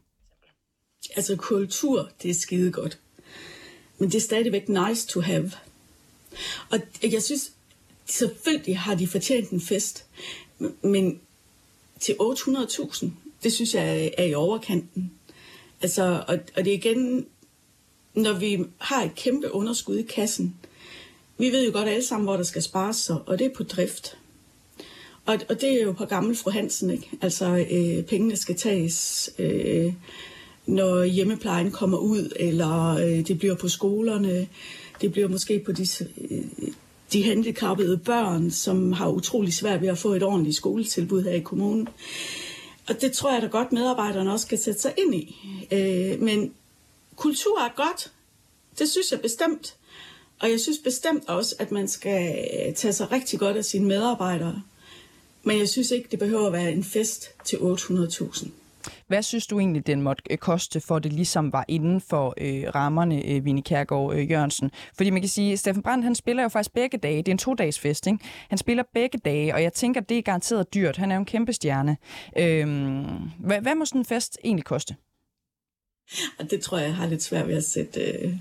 Altså 1.15 1.35
kultur, 1.35 2.09
det 2.23 2.29
er 2.29 2.33
skide 2.33 2.71
godt. 2.71 2.99
Men 3.97 4.09
det 4.09 4.15
er 4.15 4.21
stadigvæk 4.21 4.69
nice 4.69 5.07
to 5.07 5.21
have. 5.21 5.51
Og 6.69 6.79
jeg 7.03 7.23
synes, 7.23 7.51
selvfølgelig 8.05 8.79
har 8.79 8.95
de 8.95 9.07
fortjent 9.07 9.49
en 9.49 9.61
fest, 9.61 10.05
men 10.83 11.19
til 12.05 12.13
800.000, 12.13 13.07
det 13.43 13.53
synes 13.53 13.73
jeg 13.73 14.11
er 14.17 14.23
i 14.23 14.33
overkanten. 14.33 15.11
Altså, 15.81 16.23
og, 16.27 16.37
og 16.57 16.65
det 16.65 16.67
er 16.67 16.77
igen, 16.77 17.25
når 18.13 18.33
vi 18.33 18.63
har 18.77 19.03
et 19.03 19.15
kæmpe 19.15 19.53
underskud 19.53 19.97
i 19.97 20.01
kassen, 20.01 20.55
vi 21.37 21.51
ved 21.51 21.65
jo 21.65 21.71
godt 21.73 21.87
alle 21.87 22.05
sammen, 22.05 22.25
hvor 22.25 22.37
der 22.37 22.43
skal 22.43 22.61
spares 22.61 22.95
sig, 22.95 23.17
og 23.25 23.39
det 23.39 23.45
er 23.45 23.55
på 23.55 23.63
drift. 23.63 24.17
Og, 25.25 25.39
og 25.49 25.61
det 25.61 25.79
er 25.79 25.83
jo 25.83 25.91
på 25.91 26.05
gammel 26.05 26.35
fru 26.35 26.51
Hansen, 26.51 26.89
ikke? 26.89 27.09
Altså, 27.21 27.65
øh, 27.71 28.03
pengene 28.03 28.35
skal 28.35 28.55
tages, 28.55 29.29
øh, 29.39 29.93
når 30.65 31.03
hjemmeplejen 31.03 31.71
kommer 31.71 31.97
ud, 31.97 32.33
eller 32.35 32.87
øh, 32.87 33.27
det 33.27 33.39
bliver 33.39 33.55
på 33.55 33.69
skolerne, 33.69 34.47
det 35.01 35.11
bliver 35.11 35.27
måske 35.27 35.59
på 35.59 35.71
de, 35.71 35.87
øh, 36.31 36.64
de 37.13 37.23
handicappede 37.23 37.97
børn, 37.97 38.51
som 38.51 38.93
har 38.93 39.09
utrolig 39.09 39.53
svært 39.53 39.81
ved 39.81 39.87
at 39.87 39.97
få 39.97 40.13
et 40.13 40.23
ordentligt 40.23 40.55
skoletilbud 40.55 41.23
her 41.23 41.33
i 41.33 41.39
kommunen. 41.39 41.87
Og 42.87 43.01
det 43.01 43.11
tror 43.11 43.33
jeg 43.33 43.41
da 43.41 43.47
godt, 43.47 43.71
medarbejderne 43.71 44.31
også 44.31 44.45
skal 44.45 44.57
sætte 44.57 44.81
sig 44.81 44.93
ind 44.97 45.15
i. 45.15 45.35
Øh, 45.71 46.21
men 46.21 46.53
kultur 47.15 47.59
er 47.59 47.75
godt. 47.75 48.11
Det 48.79 48.89
synes 48.89 49.11
jeg 49.11 49.21
bestemt. 49.21 49.75
Og 50.39 50.51
jeg 50.51 50.59
synes 50.59 50.77
bestemt 50.77 51.29
også, 51.29 51.55
at 51.59 51.71
man 51.71 51.87
skal 51.87 52.35
tage 52.75 52.93
sig 52.93 53.11
rigtig 53.11 53.39
godt 53.39 53.57
af 53.57 53.65
sine 53.65 53.85
medarbejdere. 53.85 54.61
Men 55.43 55.59
jeg 55.59 55.69
synes 55.69 55.91
ikke, 55.91 56.07
det 56.11 56.19
behøver 56.19 56.47
at 56.47 56.53
være 56.53 56.71
en 56.71 56.83
fest 56.83 57.29
til 57.45 57.57
800.000. 57.57 58.47
Hvad 59.07 59.23
synes 59.23 59.47
du 59.47 59.59
egentlig, 59.59 59.87
den 59.87 60.01
måtte 60.01 60.23
øh, 60.29 60.37
koste, 60.37 60.81
for 60.81 60.99
det 60.99 61.13
ligesom 61.13 61.53
var 61.53 61.65
inden 61.67 62.01
for 62.01 62.33
øh, 62.37 62.75
rammerne, 62.75 63.25
øh, 63.25 63.45
Vinnie 63.45 63.63
Kærgaard 63.63 64.15
øh, 64.15 64.31
Jørgensen? 64.31 64.71
Fordi 64.97 65.09
man 65.09 65.21
kan 65.21 65.29
sige, 65.29 65.53
at 65.53 65.59
Steffen 65.59 65.83
Brandt, 65.83 66.03
han 66.03 66.15
spiller 66.15 66.43
jo 66.43 66.49
faktisk 66.49 66.73
begge 66.73 66.97
dage. 66.97 67.17
Det 67.17 67.27
er 67.27 67.31
en 67.31 67.37
to-dages 67.37 67.79
fest, 67.79 68.07
ikke? 68.07 68.19
Han 68.49 68.57
spiller 68.57 68.83
begge 68.93 69.17
dage, 69.17 69.53
og 69.53 69.63
jeg 69.63 69.73
tænker, 69.73 70.01
det 70.01 70.17
er 70.17 70.21
garanteret 70.21 70.73
dyrt. 70.73 70.97
Han 70.97 71.11
er 71.11 71.15
jo 71.15 71.19
en 71.19 71.25
kæmpe 71.25 71.53
stjerne. 71.53 71.97
Øh, 72.37 72.67
hvad, 73.39 73.61
hvad 73.61 73.75
må 73.75 73.85
sådan 73.85 74.01
en 74.01 74.05
fest 74.05 74.37
egentlig 74.43 74.65
koste? 74.65 74.95
Og 76.39 76.51
det 76.51 76.61
tror 76.61 76.77
jeg, 76.77 76.87
jeg 76.87 76.95
har 76.95 77.07
lidt 77.07 77.23
svært 77.23 77.47
ved 77.47 77.55
at 77.55 77.63
sætte 77.63 78.01
øh, 78.01 78.33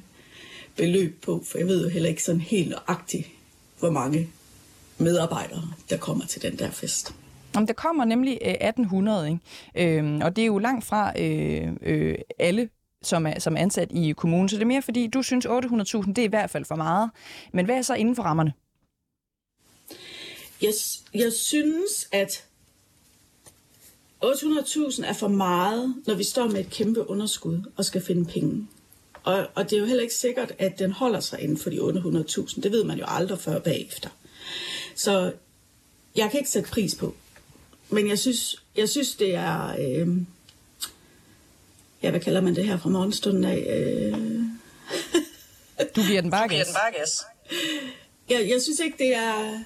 beløb 0.77 1.23
på, 1.23 1.43
for 1.47 1.59
jeg 1.59 1.67
ved 1.67 1.85
jo 1.85 1.89
heller 1.89 2.09
ikke 2.09 2.23
sådan 2.23 2.41
helt 2.41 2.71
nøjagtigt, 2.71 3.29
hvor 3.79 3.91
mange 3.91 4.29
medarbejdere, 4.99 5.73
der 5.91 5.97
kommer 5.97 6.27
til 6.27 6.43
den 6.43 6.59
der 6.59 6.71
fest. 6.71 7.15
Jamen, 7.55 7.69
der 7.69 7.75
kommer 7.75 8.05
nemlig 8.05 8.39
øh, 8.43 8.51
1800, 8.51 9.29
ikke? 9.29 9.99
Øhm, 9.99 10.21
og 10.21 10.37
det 10.37 10.43
er 10.43 10.47
jo 10.47 10.59
langt 10.59 10.85
fra 10.85 11.21
øh, 11.21 11.73
øh, 11.83 12.19
alle 12.39 12.69
som 13.03 13.27
er, 13.27 13.39
som 13.39 13.57
er 13.57 13.61
ansat 13.61 13.93
i 13.93 14.13
kommunen. 14.13 14.49
Så 14.49 14.57
det 14.57 14.63
er 14.63 14.67
mere 14.67 14.83
fordi, 14.83 15.07
du 15.07 15.23
synes 15.23 15.47
800.000, 15.47 15.53
det 16.07 16.19
er 16.19 16.23
i 16.23 16.27
hvert 16.27 16.51
fald 16.51 16.65
for 16.65 16.77
meget. 16.77 17.11
Men 17.53 17.65
hvad 17.65 17.77
er 17.77 17.83
så 17.83 17.95
inden 17.95 18.17
for 18.17 18.23
rammerne? 18.23 18.53
Jeg, 20.63 20.73
jeg 21.15 21.33
synes, 21.33 22.09
at 22.13 22.45
800.000 24.25 25.07
er 25.07 25.13
for 25.13 25.29
meget, 25.29 25.95
når 26.07 26.15
vi 26.15 26.25
står 26.25 26.49
med 26.49 26.61
et 26.61 26.71
kæmpe 26.71 27.11
underskud 27.11 27.63
og 27.77 27.85
skal 27.85 28.03
finde 28.03 28.25
penge. 28.25 28.69
Og, 29.23 29.47
og 29.55 29.71
det 29.71 29.77
er 29.77 29.81
jo 29.81 29.87
heller 29.87 30.03
ikke 30.03 30.15
sikkert, 30.15 30.53
at 30.59 30.79
den 30.79 30.93
holder 30.93 31.21
sig 31.21 31.41
inden 31.41 31.59
for 31.59 31.71
de 31.71 31.79
800.000. 31.79 32.61
Det 32.61 32.73
ved 32.73 32.85
man 32.85 32.99
jo 32.99 33.05
aldrig 33.09 33.39
før 33.39 33.59
bagefter. 33.59 34.09
Så 34.95 35.33
jeg 36.17 36.31
kan 36.31 36.41
ikke 36.41 36.51
sætte 36.51 36.71
pris 36.71 36.95
på. 36.95 37.15
Men 37.91 38.09
jeg 38.09 38.19
synes, 38.19 38.63
jeg 38.77 38.89
synes 38.89 39.15
det 39.15 39.35
er... 39.35 39.77
Øh, 39.79 40.09
ja, 42.03 42.11
hvad 42.11 42.21
kalder 42.21 42.41
man 42.41 42.57
det 42.57 42.67
her 42.67 42.79
fra 42.79 42.89
morgenstunden 42.91 43.45
af? 43.45 43.57
Øh... 43.57 44.19
Du 45.97 46.03
giver 46.09 46.21
den 46.21 46.31
bare 46.31 46.49
gas. 46.49 46.67
Jeg, 48.31 48.49
jeg 48.49 48.63
synes 48.63 48.79
ikke, 48.79 48.99
det 48.99 49.15
er 49.15 49.59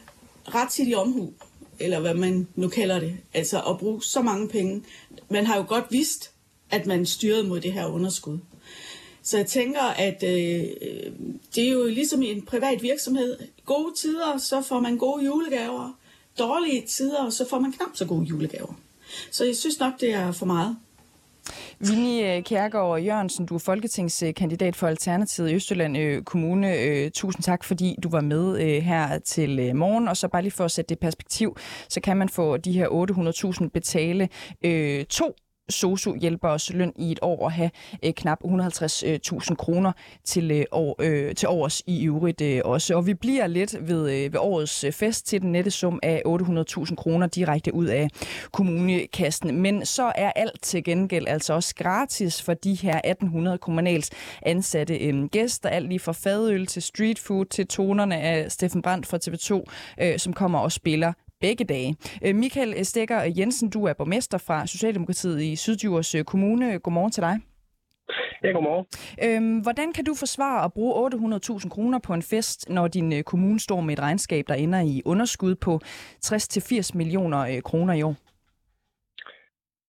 ret 0.55 0.79
i 0.79 0.95
omhu, 0.95 1.33
eller 1.79 2.01
hvad 2.01 2.15
man 2.15 2.49
nu 2.55 2.69
kalder 2.69 3.01
det. 3.01 3.17
Altså 3.35 3.63
at 3.63 3.79
bruge 3.79 4.03
så 4.03 4.23
mange 4.23 4.49
penge. 4.49 4.85
Man 5.29 5.47
har 5.47 5.57
jo 5.57 5.65
godt 5.69 5.85
vidst, 5.91 6.31
at 6.71 6.87
man 6.87 7.07
styrede 7.07 7.45
mod 7.45 7.61
det 7.61 7.73
her 7.73 7.87
underskud. 7.87 8.39
Så 9.23 9.37
jeg 9.37 9.47
tænker, 9.47 9.83
at 9.83 10.23
øh, 10.23 10.65
det 11.55 11.65
er 11.65 11.71
jo 11.71 11.87
ligesom 11.87 12.23
i 12.23 12.31
en 12.31 12.43
privat 12.43 12.83
virksomhed. 12.83 13.39
Gode 13.65 13.95
tider, 13.97 14.39
så 14.39 14.63
får 14.63 14.81
man 14.81 14.97
gode 14.97 15.25
julegaver. 15.25 15.98
Dårlige 16.39 16.87
tider, 16.87 17.31
så 17.31 17.47
får 17.51 17.59
man 17.59 17.73
knap 17.73 17.89
så 17.95 18.05
gode 18.05 18.25
julegaver. 18.25 18.75
Så 19.31 19.45
jeg 19.45 19.57
synes 19.57 19.81
nok, 19.81 20.01
det 20.01 20.15
er 20.15 20.33
for 20.33 20.47
meget. 20.47 20.77
Vinnie 21.79 22.37
øh, 22.37 22.43
Kjærgaard 22.43 23.01
Jørgensen, 23.01 23.47
du 23.47 23.55
er 23.55 23.59
folketingskandidat 23.59 24.77
for 24.77 24.87
Alternativet 24.87 25.51
i 25.51 25.55
Østjylland 25.55 25.99
øh, 25.99 26.23
Kommune. 26.23 26.79
Øh, 26.79 27.11
tusind 27.11 27.43
tak, 27.43 27.65
fordi 27.65 27.97
du 28.03 28.09
var 28.09 28.21
med 28.21 28.81
her 28.81 29.19
til 29.19 29.77
morgen. 29.77 30.09
Og 30.09 30.17
så 30.17 30.29
bare 30.29 30.43
lige 30.43 30.53
for 30.53 30.65
at 30.65 30.71
sætte 30.71 30.89
det 30.89 30.99
perspektiv, 30.99 31.57
så 31.89 32.01
kan 32.01 32.17
man 32.17 32.29
få 32.29 32.57
de 32.57 32.73
her 32.73 32.89
800.000 33.63 33.69
betale 33.69 34.29
to 35.05 35.35
sosu-hjælperes 35.69 36.73
løn 36.73 36.93
i 36.97 37.13
et 37.13 37.19
år 37.23 37.45
og 37.45 37.53
have 37.53 37.71
øh, 38.05 38.13
knap 38.13 38.39
150.000 38.45 39.07
øh, 39.07 39.57
kroner 39.57 39.93
til, 40.25 40.51
øh, 40.51 40.65
år, 40.73 40.97
øh, 41.01 41.35
til 41.35 41.49
års 41.49 41.83
i 41.87 42.07
øvrigt 42.07 42.41
øh, 42.41 42.61
også. 42.65 42.95
Og 42.95 43.07
vi 43.07 43.15
bliver 43.15 43.47
lidt 43.47 43.77
ved, 43.89 44.11
øh, 44.11 44.33
ved 44.33 44.41
årets 44.41 44.85
øh, 44.85 44.93
fest 44.93 45.27
til 45.27 45.41
den 45.41 45.53
nette 45.53 45.71
sum 45.71 46.01
af 46.03 46.23
800.000 46.27 46.95
kroner 46.95 47.27
direkte 47.27 47.75
ud 47.75 47.87
af 47.87 48.09
kommunekassen. 48.53 49.61
Men 49.61 49.87
så 49.87 50.13
er 50.15 50.33
alt 50.37 50.63
til 50.63 50.85
gengæld 50.85 51.29
altså 51.29 51.53
også 51.53 51.75
gratis 51.75 52.43
for 52.43 52.55
de 52.55 52.75
her 52.75 53.01
1800 53.05 53.59
kommunals 53.59 54.11
ansatte 54.43 54.99
øh, 54.99 55.25
gæster. 55.25 55.69
Alt 55.69 55.89
lige 55.89 56.01
fra 56.01 56.13
fadøl 56.13 56.67
til 56.67 56.83
street 56.83 57.19
food 57.19 57.45
til 57.45 57.67
tonerne 57.67 58.17
af 58.21 58.53
Steffen 58.53 58.83
Brandt 58.83 59.07
fra 59.07 59.19
TV2, 59.25 59.65
øh, 60.05 60.19
som 60.19 60.33
kommer 60.33 60.59
og 60.59 60.73
spiller 60.73 61.13
begge 61.41 61.65
dage. 61.65 61.97
Øh, 62.25 62.35
Michael 62.35 62.85
Stikker 62.85 63.21
Jensen, 63.39 63.71
du 63.71 63.85
er 63.85 63.93
borgmester 63.93 64.39
fra 64.39 64.67
Socialdemokratiet 64.67 65.43
i 65.43 65.57
Syddjurs 65.57 66.15
øh, 66.15 66.25
Kommune. 66.25 66.79
Godmorgen 66.79 67.13
til 67.13 67.23
dig. 67.23 67.37
Ja, 68.45 68.49
godmorgen. 68.49 68.87
Øhm, 69.25 69.59
hvordan 69.59 69.93
kan 69.93 70.05
du 70.05 70.15
forsvare 70.15 70.65
at 70.65 70.73
bruge 70.73 70.93
800.000 71.07 71.69
kroner 71.69 71.99
på 72.07 72.13
en 72.15 72.23
fest, 72.23 72.71
når 72.71 72.89
din 72.89 73.13
øh, 73.13 73.23
kommune 73.23 73.61
står 73.61 73.81
med 73.81 73.93
et 73.93 74.01
regnskab, 74.01 74.45
der 74.49 74.55
ender 74.55 74.81
i 74.81 75.03
underskud 75.05 75.55
på 75.55 75.81
60-80 76.27 76.97
millioner 76.99 77.61
kroner 77.65 77.95
i 77.95 78.03
år? 78.03 78.17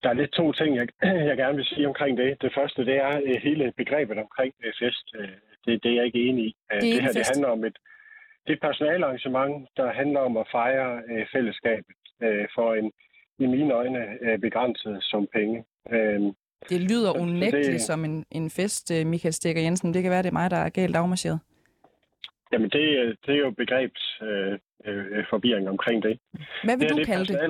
Der 0.02 0.08
er 0.08 0.14
lidt 0.14 0.32
to 0.32 0.52
ting, 0.52 0.76
jeg, 0.76 0.86
jeg 1.28 1.36
gerne 1.36 1.56
vil 1.56 1.64
sige 1.64 1.86
omkring 1.88 2.18
det. 2.18 2.42
Det 2.42 2.52
første, 2.58 2.84
det 2.84 2.96
er 2.96 3.40
hele 3.42 3.72
begrebet 3.76 4.18
omkring 4.18 4.54
fest. 4.80 5.06
Det, 5.64 5.82
det 5.82 5.90
er 5.90 5.96
jeg 5.96 6.06
ikke 6.06 6.22
enig 6.28 6.44
i. 6.44 6.56
Det, 6.70 6.82
det 6.82 7.02
her 7.02 7.12
det 7.12 7.26
handler 7.32 7.48
om 7.48 7.64
et, 7.64 7.76
det 8.44 8.52
er 8.52 8.52
et 8.52 8.60
personalarrangement, 8.60 9.68
der 9.76 9.92
handler 9.92 10.20
om 10.20 10.36
at 10.36 10.46
fejre 10.52 11.02
øh, 11.10 11.26
fællesskabet 11.32 11.94
øh, 12.22 12.46
for 12.54 12.74
en, 12.74 12.92
i 13.38 13.46
mine 13.46 13.74
øjne, 13.74 14.18
øh, 14.20 14.38
begrænset 14.38 14.98
som 15.02 15.26
penge. 15.34 15.64
Øh, 15.92 16.20
det 16.68 16.80
lyder 16.90 17.20
unægteligt 17.20 17.72
det, 17.72 17.80
som 17.80 18.04
en, 18.04 18.24
en 18.30 18.50
fest, 18.50 18.90
øh, 18.90 19.06
Michael 19.06 19.32
Stikker 19.32 19.62
Jensen. 19.62 19.94
Det 19.94 20.02
kan 20.02 20.10
være, 20.10 20.22
det 20.22 20.28
er 20.28 20.32
mig, 20.32 20.50
der 20.50 20.56
er 20.56 20.68
galt 20.68 20.96
afmarcheret. 20.96 21.40
Jamen, 22.52 22.70
det, 22.70 23.16
det 23.26 23.34
er 23.34 23.38
jo 23.38 23.50
begrebsforvirring 23.50 25.66
øh, 25.66 25.68
øh, 25.68 25.72
omkring 25.72 26.02
det. 26.02 26.18
Hvad 26.64 26.76
vil 26.76 26.88
det, 26.88 26.90
du 26.90 26.98
det 26.98 27.06
kalde 27.06 27.24
det? 27.24 27.34
Ja. 27.34 27.42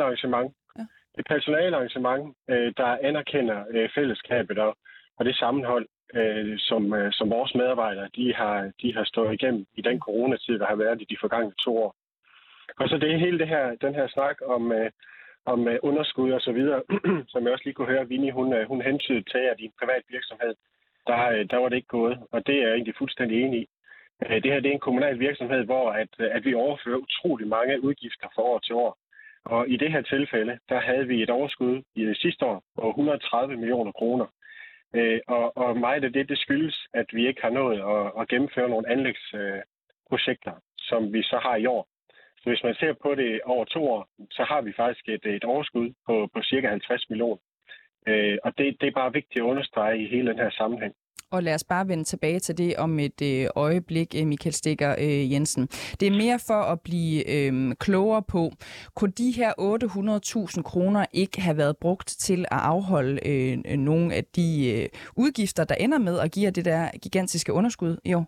Det 1.14 1.20
er 1.24 1.28
personalarrangement, 1.28 2.36
øh, 2.50 2.72
der 2.76 2.98
anerkender 3.02 3.64
øh, 3.70 3.88
fællesskabet 3.94 4.58
og, 4.58 4.76
og 5.18 5.24
det 5.24 5.36
sammenhold, 5.36 5.86
øh, 6.14 6.58
som, 6.58 6.94
øh, 6.94 7.12
som 7.12 7.30
vores 7.30 7.54
medarbejdere 7.54 8.08
de 8.16 8.34
har, 8.34 8.72
de 8.82 8.94
har 8.94 9.04
stået 9.04 9.34
igennem 9.34 9.66
i 9.76 9.82
den 9.82 10.00
coronatid, 10.00 10.58
der 10.58 10.66
har 10.66 10.74
været 10.74 11.02
i 11.02 11.06
de 11.10 11.16
forgangne 11.20 11.52
to 11.64 11.78
år. 11.78 11.94
Og 12.78 12.88
så 12.88 12.98
det 12.98 13.20
hele 13.20 13.38
det 13.38 13.48
her, 13.48 13.74
den 13.74 13.94
her 13.94 14.08
snak 14.08 14.36
om, 14.46 14.72
øh, 14.72 14.90
om 15.46 15.68
øh, 15.68 15.78
underskud 15.82 16.30
og 16.32 16.40
så 16.40 16.52
videre, 16.52 16.82
som 17.32 17.44
jeg 17.44 17.52
også 17.52 17.64
lige 17.64 17.74
kunne 17.74 17.92
høre, 17.94 18.08
Vini, 18.08 18.30
hun, 18.30 18.52
øh, 18.52 18.68
hun 18.68 18.82
hentydede 18.82 19.30
til, 19.32 19.38
at 19.52 19.60
i 19.60 19.64
en 19.64 19.78
privat 19.80 20.02
virksomhed, 20.08 20.54
der, 21.06 21.28
øh, 21.28 21.46
der 21.50 21.56
var 21.56 21.68
det 21.68 21.76
ikke 21.76 21.96
gået, 21.98 22.18
og 22.32 22.46
det 22.46 22.54
er 22.56 22.62
jeg 22.62 22.72
egentlig 22.72 22.94
fuldstændig 22.98 23.42
enig 23.42 23.60
i. 23.60 23.66
Øh, 24.26 24.42
det 24.42 24.52
her 24.52 24.60
det 24.60 24.68
er 24.68 24.72
en 24.72 24.86
kommunal 24.88 25.18
virksomhed, 25.18 25.64
hvor 25.64 25.90
at, 25.90 26.08
øh, 26.18 26.28
at 26.36 26.44
vi 26.44 26.54
overfører 26.54 27.04
utrolig 27.06 27.48
mange 27.48 27.84
udgifter 27.84 28.28
fra 28.34 28.42
år 28.42 28.58
til 28.58 28.74
år. 28.74 28.96
Og 29.44 29.68
i 29.68 29.76
det 29.76 29.92
her 29.92 30.02
tilfælde, 30.02 30.58
der 30.68 30.80
havde 30.80 31.06
vi 31.06 31.22
et 31.22 31.30
overskud 31.30 31.82
i 31.94 32.04
det 32.04 32.16
sidste 32.16 32.44
år 32.46 32.62
på 32.80 32.88
130 32.88 33.56
millioner 33.56 33.92
kroner. 33.92 34.26
Øh, 34.94 35.20
og, 35.26 35.56
og 35.56 35.76
meget 35.76 36.04
af 36.04 36.12
det, 36.12 36.28
det 36.28 36.38
skyldes, 36.38 36.86
at 36.94 37.06
vi 37.12 37.28
ikke 37.28 37.42
har 37.42 37.50
nået 37.50 37.80
at, 37.94 38.20
at 38.20 38.28
gennemføre 38.28 38.68
nogle 38.68 38.90
anlægsprojekter, 38.90 40.54
øh, 40.54 40.60
som 40.78 41.12
vi 41.12 41.22
så 41.22 41.38
har 41.42 41.56
i 41.56 41.66
år. 41.66 41.88
Så 42.40 42.44
hvis 42.50 42.62
man 42.64 42.74
ser 42.74 42.92
på 42.92 43.14
det 43.14 43.40
over 43.44 43.64
to 43.64 43.90
år, 43.90 44.08
så 44.30 44.42
har 44.42 44.60
vi 44.60 44.72
faktisk 44.72 45.08
et, 45.08 45.26
et 45.26 45.44
overskud 45.44 45.92
på, 46.06 46.28
på 46.34 46.42
cirka 46.42 46.68
50 46.68 47.10
millioner. 47.10 47.42
Øh, 48.08 48.38
og 48.44 48.58
det, 48.58 48.76
det 48.80 48.86
er 48.86 49.00
bare 49.00 49.12
vigtigt 49.12 49.42
at 49.42 49.50
understrege 49.50 50.02
i 50.02 50.08
hele 50.08 50.30
den 50.30 50.38
her 50.38 50.50
sammenhæng. 50.50 50.94
Og 51.32 51.42
lad 51.42 51.54
os 51.54 51.64
bare 51.64 51.88
vende 51.88 52.04
tilbage 52.04 52.38
til 52.38 52.58
det 52.58 52.76
om 52.76 52.98
et 52.98 53.22
øh, 53.22 53.46
øjeblik, 53.56 54.14
øh, 54.20 54.26
Michael 54.26 54.52
Stikker 54.52 54.90
øh, 54.98 55.32
Jensen. 55.32 55.66
Det 56.00 56.08
er 56.08 56.20
mere 56.24 56.38
for 56.48 56.62
at 56.72 56.80
blive 56.80 57.16
øh, 57.34 57.52
klogere 57.80 58.22
på, 58.22 58.50
kunne 58.96 59.12
de 59.12 59.30
her 59.36 59.50
800.000 60.56 60.62
kroner 60.62 61.06
ikke 61.12 61.40
have 61.40 61.56
været 61.56 61.76
brugt 61.76 62.08
til 62.08 62.40
at 62.40 62.60
afholde 62.72 63.14
øh, 63.30 63.76
nogle 63.76 64.14
af 64.14 64.24
de 64.36 64.48
øh, 64.74 64.88
udgifter, 65.16 65.64
der 65.64 65.74
ender 65.74 65.98
med 65.98 66.18
at 66.18 66.32
give 66.32 66.50
det 66.50 66.64
der 66.64 66.90
gigantiske 67.02 67.52
underskud 67.52 67.96
i 68.04 68.14
år? 68.14 68.26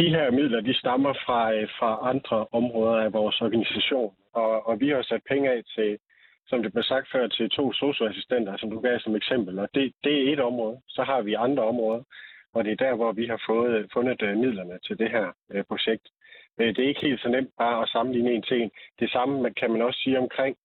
De 0.00 0.08
her 0.16 0.30
midler, 0.30 0.60
de 0.60 0.74
stammer 0.74 1.12
fra, 1.26 1.52
øh, 1.54 1.68
fra 1.78 1.90
andre 2.10 2.46
områder 2.52 2.96
af 3.04 3.12
vores 3.12 3.40
organisation, 3.40 4.14
og, 4.32 4.66
og 4.68 4.80
vi 4.80 4.88
har 4.88 5.02
sat 5.02 5.22
penge 5.28 5.50
af 5.50 5.60
til 5.76 5.98
som 6.48 6.62
det 6.62 6.72
blev 6.72 6.84
sagt 6.84 7.08
før, 7.12 7.26
til 7.26 7.50
to 7.50 7.72
socioassistenter, 7.72 8.56
som 8.56 8.70
du 8.70 8.80
gav 8.80 8.98
som 8.98 9.16
eksempel. 9.16 9.58
Og 9.58 9.68
det, 9.74 9.92
det 10.04 10.14
er 10.14 10.32
et 10.32 10.40
område. 10.40 10.80
Så 10.88 11.02
har 11.02 11.22
vi 11.22 11.34
andre 11.34 11.62
områder, 11.62 12.02
og 12.54 12.64
det 12.64 12.72
er 12.72 12.84
der, 12.86 12.94
hvor 12.94 13.12
vi 13.12 13.26
har 13.26 13.42
fået, 13.46 13.90
fundet 13.92 14.22
øh, 14.22 14.36
midlerne 14.36 14.78
til 14.86 14.98
det 14.98 15.10
her 15.10 15.26
øh, 15.52 15.64
projekt. 15.64 16.06
Øh, 16.60 16.68
det 16.76 16.78
er 16.84 16.88
ikke 16.88 17.06
helt 17.06 17.20
så 17.20 17.28
nemt 17.28 17.50
bare 17.58 17.82
at 17.82 17.88
sammenligne 17.88 18.32
en 18.32 18.42
til 18.42 18.62
en. 18.62 18.70
Det 19.00 19.10
samme 19.10 19.54
kan 19.54 19.70
man 19.70 19.82
også 19.82 20.00
sige 20.00 20.18
omkring 20.18 20.56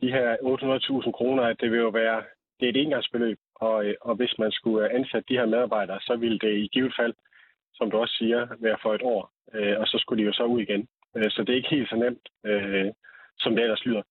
de 0.00 0.12
her 0.12 0.36
800.000 0.36 1.12
kroner, 1.12 1.42
at 1.42 1.60
det 1.60 1.70
vil 1.70 1.78
jo 1.78 1.88
være 1.88 2.22
det 2.60 2.66
er 2.66 2.70
et 2.70 2.82
engangsbeløb, 2.82 3.38
og, 3.54 3.86
øh, 3.86 3.94
og 4.00 4.14
hvis 4.14 4.34
man 4.38 4.52
skulle 4.52 4.92
ansætte 4.94 5.28
de 5.28 5.38
her 5.38 5.46
medarbejdere, 5.46 6.00
så 6.00 6.16
ville 6.16 6.38
det 6.38 6.52
i 6.56 6.68
givet 6.72 6.94
fald, 6.98 7.14
som 7.74 7.90
du 7.90 7.96
også 7.98 8.14
siger, 8.14 8.48
være 8.58 8.78
for 8.82 8.94
et 8.94 9.02
år, 9.02 9.32
og 9.80 9.86
så 9.86 9.98
skulle 9.98 10.22
de 10.22 10.26
jo 10.26 10.32
så 10.32 10.44
ud 10.44 10.60
igen. 10.60 10.88
Så 11.14 11.44
det 11.46 11.52
er 11.52 11.56
ikke 11.56 11.74
helt 11.76 11.88
så 11.88 11.96
nemt, 11.96 12.28
som 13.38 13.56
det 13.56 13.62
ellers 13.62 13.84
lyder. 13.86 14.02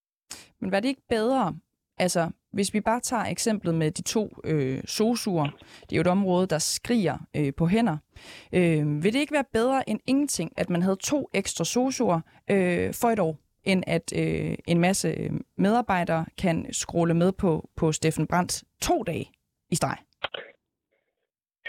Men 0.60 0.72
var 0.72 0.80
det 0.80 0.88
ikke 0.88 1.06
bedre, 1.08 1.54
altså 1.98 2.30
hvis 2.52 2.74
vi 2.74 2.80
bare 2.80 3.00
tager 3.00 3.24
eksemplet 3.24 3.74
med 3.74 3.90
de 3.90 4.02
to 4.02 4.36
øh, 4.44 4.82
sosuer, 4.86 5.48
det 5.80 5.92
er 5.92 5.96
jo 5.96 6.00
et 6.00 6.06
område, 6.06 6.46
der 6.46 6.58
skriger 6.58 7.18
øh, 7.36 7.52
på 7.56 7.66
hænder. 7.66 7.96
Øh, 8.52 9.04
vil 9.04 9.12
det 9.12 9.20
ikke 9.20 9.32
være 9.32 9.44
bedre 9.52 9.88
end 9.88 10.00
ingenting, 10.06 10.52
at 10.56 10.70
man 10.70 10.82
havde 10.82 10.96
to 10.96 11.28
ekstra 11.34 11.64
sosuer 11.64 12.20
øh, 12.50 12.94
for 12.94 13.10
et 13.10 13.18
år? 13.18 13.36
end 13.64 13.84
at 13.86 14.12
øh, 14.16 14.54
en 14.66 14.80
masse 14.80 15.08
øh, 15.08 15.30
medarbejdere 15.58 16.26
kan 16.38 16.72
scrolle 16.72 17.14
med 17.14 17.32
på, 17.32 17.68
på 17.76 17.92
Steffen 17.92 18.26
Brandt 18.26 18.64
to 18.82 19.02
dage 19.02 19.30
i 19.70 19.74
streg? 19.74 19.96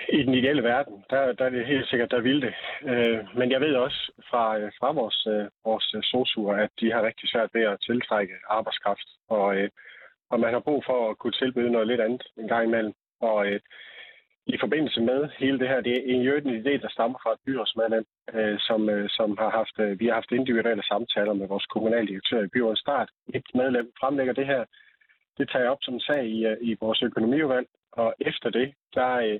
I 0.09 0.23
den 0.23 0.33
ideelle 0.33 0.63
verden, 0.63 1.03
der, 1.09 1.33
der 1.33 1.45
er 1.45 1.49
det 1.49 1.65
helt 1.65 1.87
sikkert, 1.89 2.11
der 2.11 2.21
vil 2.21 2.41
det. 2.41 2.53
Øh, 2.83 3.37
men 3.37 3.51
jeg 3.51 3.61
ved 3.61 3.75
også 3.75 4.11
fra, 4.29 4.57
øh, 4.59 4.71
fra 4.79 4.91
vores, 4.91 5.27
øh, 5.27 5.45
vores 5.65 5.93
øh, 5.95 6.03
sosuer, 6.03 6.55
at 6.55 6.69
de 6.79 6.91
har 6.91 7.05
rigtig 7.05 7.29
svært 7.29 7.49
ved 7.53 7.61
at 7.61 7.81
tiltrække 7.85 8.33
arbejdskraft. 8.49 9.07
Og, 9.29 9.55
øh, 9.55 9.69
og 10.29 10.39
man 10.39 10.53
har 10.53 10.59
brug 10.59 10.83
for 10.85 11.09
at 11.09 11.17
kunne 11.17 11.37
tilbyde 11.41 11.71
noget 11.71 11.87
lidt 11.87 12.01
andet 12.01 12.23
en 12.37 12.47
gang 12.47 12.63
imellem. 12.67 12.93
Og 13.19 13.47
øh, 13.47 13.59
i 14.45 14.57
forbindelse 14.59 15.01
med 15.01 15.29
hele 15.37 15.59
det 15.59 15.67
her, 15.67 15.81
det 15.81 15.93
er 15.93 16.03
en, 16.13 16.21
en 16.47 16.61
idé, 16.61 16.81
der 16.81 16.89
stammer 16.89 17.19
fra 17.23 17.33
et 17.33 17.39
byrådsmedlem, 17.45 18.05
øh, 18.33 18.59
som, 18.59 18.89
øh, 18.89 19.09
som 19.09 19.37
har 19.37 19.49
haft, 19.49 19.79
øh, 19.79 19.99
vi 19.99 20.05
har 20.07 20.13
haft 20.13 20.31
individuelle 20.31 20.83
samtaler 20.83 21.33
med 21.33 21.47
vores 21.47 21.65
kommunaldirektør 21.65 22.41
i 22.43 22.53
byrådets 22.53 22.81
start. 22.81 23.09
Et 23.33 23.47
medlem 23.55 23.91
fremlægger 23.99 24.33
det 24.33 24.45
her. 24.45 24.65
Det 25.37 25.49
tager 25.49 25.63
jeg 25.63 25.71
op 25.71 25.81
som 25.81 25.93
en 25.93 25.99
sag 25.99 26.25
i, 26.25 26.45
øh, 26.45 26.57
i 26.61 26.77
vores 26.81 27.01
økonomiudvalg, 27.03 27.67
og 27.91 28.13
efter 28.19 28.49
det, 28.49 28.73
der, 28.95 29.11
øh, 29.15 29.39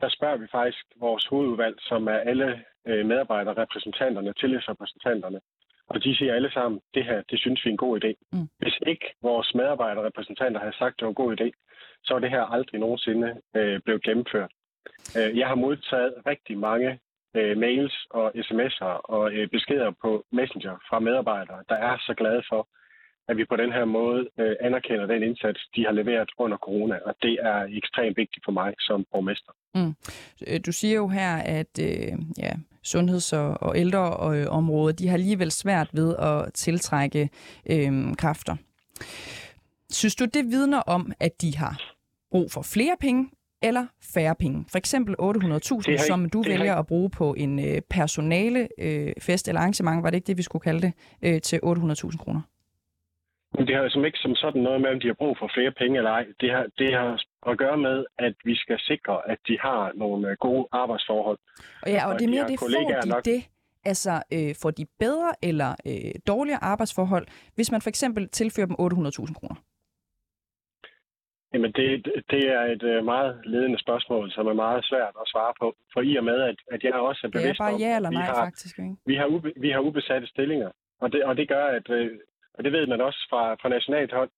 der 0.00 0.08
spørger 0.08 0.36
vi 0.36 0.46
faktisk 0.52 0.84
vores 1.00 1.26
hovedudvalg, 1.26 1.76
som 1.80 2.08
er 2.08 2.18
alle 2.30 2.64
øh, 2.88 3.06
medarbejderrepræsentanterne, 3.06 4.32
tillidsrepræsentanterne, 4.32 5.40
og 5.88 6.04
de 6.04 6.16
siger 6.16 6.34
alle 6.34 6.52
sammen, 6.52 6.80
det 6.94 7.04
her, 7.04 7.22
det 7.30 7.38
synes 7.38 7.64
vi 7.64 7.68
er 7.70 7.72
en 7.72 7.84
god 7.86 8.04
idé. 8.04 8.10
Mm. 8.32 8.48
Hvis 8.58 8.78
ikke 8.86 9.06
vores 9.22 9.54
medarbejderrepræsentanter 9.54 10.60
havde 10.60 10.76
sagt, 10.76 10.94
det 10.96 11.04
var 11.04 11.08
en 11.10 11.22
god 11.22 11.40
idé, 11.40 11.48
så 12.04 12.14
var 12.14 12.20
det 12.20 12.30
her 12.30 12.42
aldrig 12.42 12.80
nogensinde 12.80 13.40
øh, 13.56 13.80
blevet 13.84 14.02
gennemført. 14.02 14.52
Øh, 15.16 15.38
jeg 15.38 15.48
har 15.48 15.54
modtaget 15.54 16.14
rigtig 16.26 16.58
mange 16.58 16.98
øh, 17.36 17.58
mails 17.58 18.06
og 18.10 18.32
sms'er 18.46 18.94
og 19.14 19.32
øh, 19.32 19.48
beskeder 19.48 19.90
på 20.02 20.24
Messenger 20.32 20.76
fra 20.88 20.98
medarbejdere, 20.98 21.62
der 21.68 21.74
er 21.74 21.96
så 22.06 22.14
glade 22.14 22.42
for, 22.48 22.68
at 23.30 23.36
vi 23.36 23.44
på 23.44 23.56
den 23.56 23.72
her 23.72 23.84
måde 23.84 24.20
øh, 24.40 24.56
anerkender 24.60 25.06
den 25.06 25.22
indsats, 25.22 25.60
de 25.76 25.84
har 25.84 25.92
leveret 25.92 26.30
under 26.38 26.56
corona, 26.56 26.96
og 27.06 27.14
det 27.22 27.38
er 27.42 27.58
ekstremt 27.80 28.16
vigtigt 28.16 28.44
for 28.44 28.52
mig 28.52 28.74
som 28.78 29.06
borgmester. 29.12 29.52
Mm. 29.74 29.94
Øh, 30.46 30.60
du 30.66 30.72
siger 30.72 30.94
jo 30.94 31.08
her, 31.08 31.36
at 31.36 31.72
øh, 31.80 32.12
ja, 32.38 32.52
sundheds- 32.82 33.32
og, 33.32 33.62
og 33.62 33.78
ældreområdet, 33.78 34.98
de 34.98 35.08
har 35.08 35.14
alligevel 35.14 35.50
svært 35.50 35.90
ved 35.92 36.16
at 36.16 36.52
tiltrække 36.54 37.28
øh, 37.70 38.16
kræfter. 38.16 38.56
Synes 39.90 40.14
du, 40.14 40.24
det 40.24 40.44
vidner 40.44 40.80
om, 40.80 41.12
at 41.20 41.42
de 41.42 41.56
har 41.56 41.82
brug 42.30 42.50
for 42.50 42.62
flere 42.62 42.96
penge 43.00 43.30
eller 43.62 43.86
færre 44.14 44.34
penge? 44.34 44.64
For 44.70 44.78
eksempel 44.78 45.14
800.000, 45.20 46.06
som 46.06 46.28
du 46.28 46.42
vælger 46.42 46.74
at 46.74 46.86
bruge 46.86 47.10
på 47.10 47.34
en 47.34 47.58
øh, 47.58 47.80
personale 47.90 48.68
øh, 48.78 49.12
fest 49.20 49.48
eller 49.48 49.60
arrangement, 49.60 50.02
var 50.02 50.10
det 50.10 50.16
ikke 50.16 50.26
det, 50.26 50.36
vi 50.36 50.42
skulle 50.42 50.62
kalde 50.62 50.80
det, 50.80 50.92
øh, 51.22 51.40
til 51.40 51.60
800.000 51.64 52.16
kroner? 52.16 52.40
Det 53.70 53.78
har 53.78 53.84
altså 53.84 54.02
ikke 54.02 54.18
som 54.18 54.34
sådan 54.34 54.62
noget 54.62 54.80
med, 54.80 54.90
om 54.90 55.00
de 55.00 55.06
har 55.06 55.14
brug 55.14 55.36
for 55.38 55.50
flere 55.54 55.72
penge 55.80 55.96
eller 55.96 56.10
ej. 56.10 56.26
Det 56.40 56.50
har, 56.50 56.66
det 56.78 56.94
har 56.94 57.22
at 57.50 57.58
gøre 57.58 57.76
med, 57.76 58.04
at 58.18 58.34
vi 58.44 58.54
skal 58.56 58.78
sikre, 58.80 59.30
at 59.32 59.38
de 59.48 59.58
har 59.60 59.92
nogle 59.94 60.30
øh, 60.30 60.36
gode 60.40 60.68
arbejdsforhold. 60.72 61.38
Og 61.82 61.88
ja, 61.90 62.06
og, 62.06 62.12
og 62.12 62.18
det 62.18 62.24
er 62.24 62.30
mere 62.30 62.44
de 62.44 62.52
det, 62.52 62.58
får 62.60 62.68
de 63.02 63.08
nok... 63.08 63.24
det? 63.24 63.40
Altså, 63.84 64.22
øh, 64.34 64.54
får 64.62 64.70
de 64.70 64.86
bedre 64.98 65.30
eller 65.42 65.70
øh, 65.86 66.12
dårligere 66.26 66.64
arbejdsforhold, 66.64 67.26
hvis 67.54 67.72
man 67.72 67.80
for 67.80 67.88
eksempel 67.88 68.28
tilfører 68.28 68.66
dem 68.66 68.76
800.000 68.80 69.34
kroner? 69.38 69.56
Jamen, 71.54 71.72
det, 71.72 71.86
det 72.30 72.44
er 72.56 72.64
et 72.74 72.82
øh, 72.82 73.04
meget 73.04 73.40
ledende 73.44 73.78
spørgsmål, 73.78 74.30
som 74.30 74.46
er 74.46 74.52
meget 74.52 74.84
svært 74.84 75.14
at 75.22 75.26
svare 75.26 75.52
på. 75.60 75.76
For 75.92 76.00
i 76.00 76.16
og 76.16 76.24
med, 76.24 76.40
at, 76.40 76.56
at 76.72 76.82
jeg 76.82 76.94
også 76.94 77.20
er 77.26 77.30
bevidst 77.30 77.60
er 77.60 77.64
bare 77.64 77.76
ja 77.84 77.96
eller 77.96 78.10
nej, 78.10 78.22
har, 78.22 78.34
faktisk. 78.34 78.78
Ikke? 78.78 78.96
Vi 79.06 79.14
har, 79.14 79.26
ube, 79.26 79.52
vi 79.56 79.70
har 79.70 79.80
ubesatte 79.80 80.26
stillinger, 80.26 80.70
og 81.00 81.12
det, 81.12 81.24
og 81.24 81.36
det 81.36 81.48
gør, 81.48 81.64
at 81.64 81.90
øh, 81.90 82.10
og 82.60 82.64
det 82.64 82.72
ved 82.72 82.86
man 82.86 83.00
også 83.00 83.26
fra, 83.30 83.54
fra 83.54 83.68
nationalt 83.68 84.12
hold, 84.12 84.30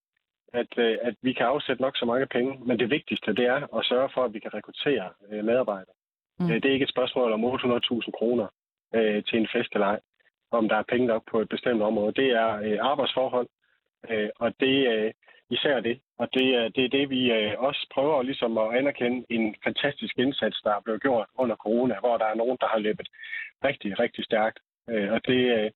at, 0.52 0.78
øh, 0.78 0.98
at 1.02 1.14
vi 1.22 1.32
kan 1.32 1.46
afsætte 1.46 1.82
nok 1.82 1.96
så 1.96 2.04
mange 2.04 2.26
penge, 2.26 2.58
men 2.66 2.78
det 2.78 2.90
vigtigste 2.90 3.34
det 3.34 3.46
er 3.46 3.76
at 3.78 3.84
sørge 3.84 4.10
for, 4.14 4.24
at 4.24 4.34
vi 4.34 4.38
kan 4.38 4.54
rekruttere 4.54 5.10
øh, 5.30 5.44
medarbejdere. 5.44 5.94
Mm. 6.38 6.50
Øh, 6.50 6.54
det 6.54 6.64
er 6.64 6.72
ikke 6.72 6.88
et 6.88 6.96
spørgsmål 6.96 7.32
om 7.32 7.44
800.000 7.44 8.10
kroner 8.18 8.46
øh, 8.94 9.24
til 9.24 9.38
en 9.38 9.48
fest 9.52 9.72
eller 9.72 9.86
ej, 9.86 10.00
om 10.50 10.68
der 10.68 10.76
er 10.76 10.90
penge 10.92 11.06
nok 11.06 11.22
på 11.30 11.40
et 11.40 11.48
bestemt 11.48 11.82
område. 11.82 12.12
Det 12.12 12.28
er 12.30 12.50
øh, 12.66 12.78
arbejdsforhold, 12.80 13.48
øh, 14.10 14.30
og 14.38 14.54
det 14.60 14.76
er 14.92 15.04
øh, 15.04 15.12
især 15.50 15.80
det. 15.80 16.00
Og 16.18 16.28
det, 16.34 16.46
øh, 16.58 16.70
det 16.74 16.84
er 16.84 16.94
det, 16.98 17.10
vi 17.10 17.32
øh, 17.32 17.52
også 17.58 17.86
prøver 17.94 18.22
ligesom 18.22 18.58
at 18.58 18.76
anerkende 18.78 19.26
en 19.30 19.54
fantastisk 19.64 20.18
indsats, 20.18 20.62
der 20.64 20.70
er 20.74 20.80
blevet 20.84 21.02
gjort 21.02 21.28
under 21.38 21.56
corona, 21.56 21.94
hvor 22.00 22.16
der 22.16 22.26
er 22.26 22.34
nogen, 22.34 22.58
der 22.60 22.66
har 22.66 22.78
løbet 22.78 23.08
rigtig, 23.64 23.98
rigtig 23.98 24.24
stærkt. 24.24 24.58
Øh, 24.90 25.12
og 25.12 25.20
det, 25.26 25.40
øh, 25.56 25.70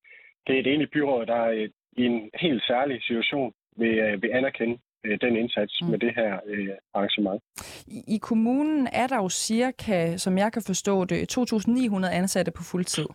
det 0.46 0.52
er 0.54 0.60
et 0.60 0.74
enigt 0.74 0.90
byråd, 0.90 1.26
der, 1.26 1.68
i 1.96 2.04
en 2.04 2.30
helt 2.34 2.62
særlig 2.62 3.02
situation 3.02 3.52
vil, 3.76 3.98
øh, 3.98 4.22
vil 4.22 4.30
anerkende 4.32 4.78
øh, 5.04 5.18
den 5.20 5.36
indsats 5.36 5.82
mm. 5.82 5.88
med 5.88 5.98
det 5.98 6.12
her 6.14 6.40
øh, 6.46 6.68
arrangement. 6.94 7.42
I, 7.86 8.14
I 8.14 8.18
kommunen 8.18 8.88
er 8.92 9.06
der 9.06 9.16
jo 9.16 9.28
cirka, 9.28 10.16
som 10.16 10.38
jeg 10.38 10.52
kan 10.52 10.62
forstå 10.66 11.04
det, 11.04 11.38
2.900 11.38 12.06
ansatte 12.06 12.52
på 12.52 12.62
fuldtid. 12.62 13.06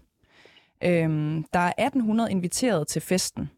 Øhm, 0.84 1.44
der 1.54 1.60
er 1.60 1.90
1.800 2.26 2.32
inviteret 2.32 2.88
til 2.88 3.02
festen. 3.02 3.50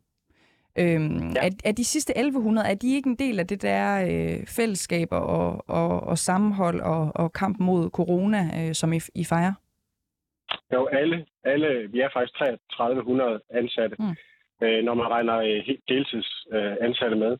Øhm, 0.80 1.32
ja. 1.36 1.46
er, 1.46 1.50
er 1.66 1.72
de 1.72 1.86
sidste 1.86 2.18
1100, 2.18 2.68
er 2.68 2.76
de 2.76 2.96
ikke 2.96 3.10
en 3.10 3.16
del 3.16 3.40
af 3.40 3.48
det 3.48 3.62
der 3.62 4.02
øh, 4.02 4.48
fællesskaber 4.48 5.18
og, 5.18 5.64
og, 5.68 6.04
og 6.04 6.18
sammenhold 6.18 6.82
og, 6.82 7.12
og 7.16 7.34
kamp 7.34 7.60
mod 7.60 7.90
corona, 7.90 8.42
øh, 8.60 8.74
som 8.74 8.94
I, 8.94 9.00
I 9.16 9.26
fejrer? 9.26 9.54
Jo, 10.74 10.88
alle, 10.88 11.26
alle, 11.44 11.88
vi 11.92 12.00
er 12.00 12.10
faktisk 12.14 12.34
3300 12.38 13.42
ansatte. 13.50 13.96
Mm 14.00 14.16
øh, 14.64 14.84
når 14.84 14.94
man 14.94 15.08
regner 15.08 15.38
øh, 15.38 15.68
deltidsansatte 15.88 17.16
øh, 17.16 17.24
med. 17.24 17.38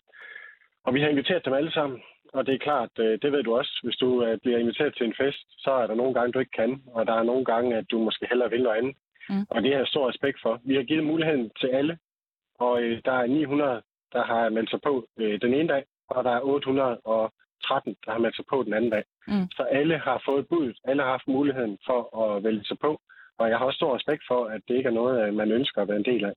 Og 0.86 0.94
vi 0.94 1.02
har 1.02 1.08
inviteret 1.08 1.46
dem 1.46 1.54
alle 1.54 1.72
sammen, 1.72 2.02
og 2.34 2.46
det 2.46 2.54
er 2.54 2.66
klart, 2.68 2.90
øh, 3.00 3.20
det 3.22 3.32
ved 3.32 3.44
du 3.44 3.56
også, 3.58 3.80
hvis 3.84 3.96
du 3.96 4.24
øh, 4.26 4.38
bliver 4.44 4.58
inviteret 4.58 4.96
til 4.96 5.06
en 5.06 5.16
fest, 5.22 5.46
så 5.64 5.72
er 5.72 5.88
der 5.88 5.96
nogle 5.96 6.14
gange, 6.14 6.32
du 6.32 6.40
ikke 6.40 6.58
kan, 6.62 6.82
og 6.88 7.08
der 7.08 7.14
er 7.14 7.24
nogle 7.24 7.46
gange, 7.46 7.78
at 7.78 7.86
du 7.92 7.98
måske 8.00 8.28
hellere 8.30 8.50
vil 8.50 8.64
noget 8.64 8.78
andet. 8.78 8.96
Mm. 9.30 9.46
Og 9.50 9.64
det 9.64 9.72
har 9.72 9.80
jeg 9.80 9.88
stor 9.88 10.10
respekt 10.10 10.38
for. 10.42 10.62
Vi 10.66 10.76
har 10.76 10.84
givet 10.84 11.04
muligheden 11.04 11.52
til 11.60 11.68
alle, 11.68 11.98
og 12.60 12.82
øh, 12.84 13.02
der 13.06 13.12
er 13.12 13.28
900, 13.28 13.82
der 14.14 14.24
har 14.24 14.50
meldt 14.50 14.70
sig 14.70 14.80
på 14.82 15.08
øh, 15.20 15.42
den 15.42 15.54
ene 15.54 15.68
dag, 15.68 15.84
og 16.10 16.24
der 16.24 16.32
er 16.32 16.42
813, 16.42 17.96
der 18.06 18.12
har 18.12 18.20
meldt 18.20 18.36
sig 18.36 18.46
på 18.50 18.64
den 18.64 18.74
anden 18.74 18.92
dag. 18.92 19.04
Mm. 19.28 19.48
Så 19.52 19.64
alle 19.64 19.98
har 19.98 20.22
fået 20.26 20.48
budet, 20.48 20.78
alle 20.84 21.04
har 21.04 21.10
haft 21.10 21.28
muligheden 21.28 21.78
for 21.86 22.00
at 22.24 22.44
vælge 22.44 22.64
sig 22.64 22.78
på, 22.80 23.02
og 23.40 23.50
jeg 23.50 23.58
har 23.58 23.66
også 23.66 23.78
stor 23.78 23.96
respekt 23.96 24.24
for, 24.28 24.46
at 24.46 24.62
det 24.68 24.76
ikke 24.76 24.88
er 24.88 25.00
noget, 25.02 25.28
øh, 25.28 25.34
man 25.34 25.52
ønsker 25.52 25.82
at 25.82 25.88
være 25.88 25.98
en 25.98 26.12
del 26.12 26.26
af. 26.26 26.34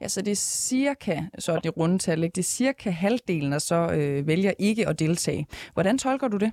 Ja, 0.00 0.08
så 0.08 0.22
det 0.22 0.30
er 0.30 0.42
cirka, 0.70 1.16
så 1.38 1.52
er 1.52 1.58
det 1.58 1.76
rundetal, 1.76 2.22
ikke? 2.22 2.34
det 2.34 2.44
er 2.48 2.54
cirka 2.60 2.90
halvdelen, 2.90 3.52
der 3.52 3.58
så 3.58 3.80
øh, 3.98 4.26
vælger 4.26 4.52
ikke 4.58 4.88
at 4.88 4.98
deltage. 4.98 5.46
Hvordan 5.74 5.98
tolker 5.98 6.28
du 6.28 6.36
det? 6.36 6.52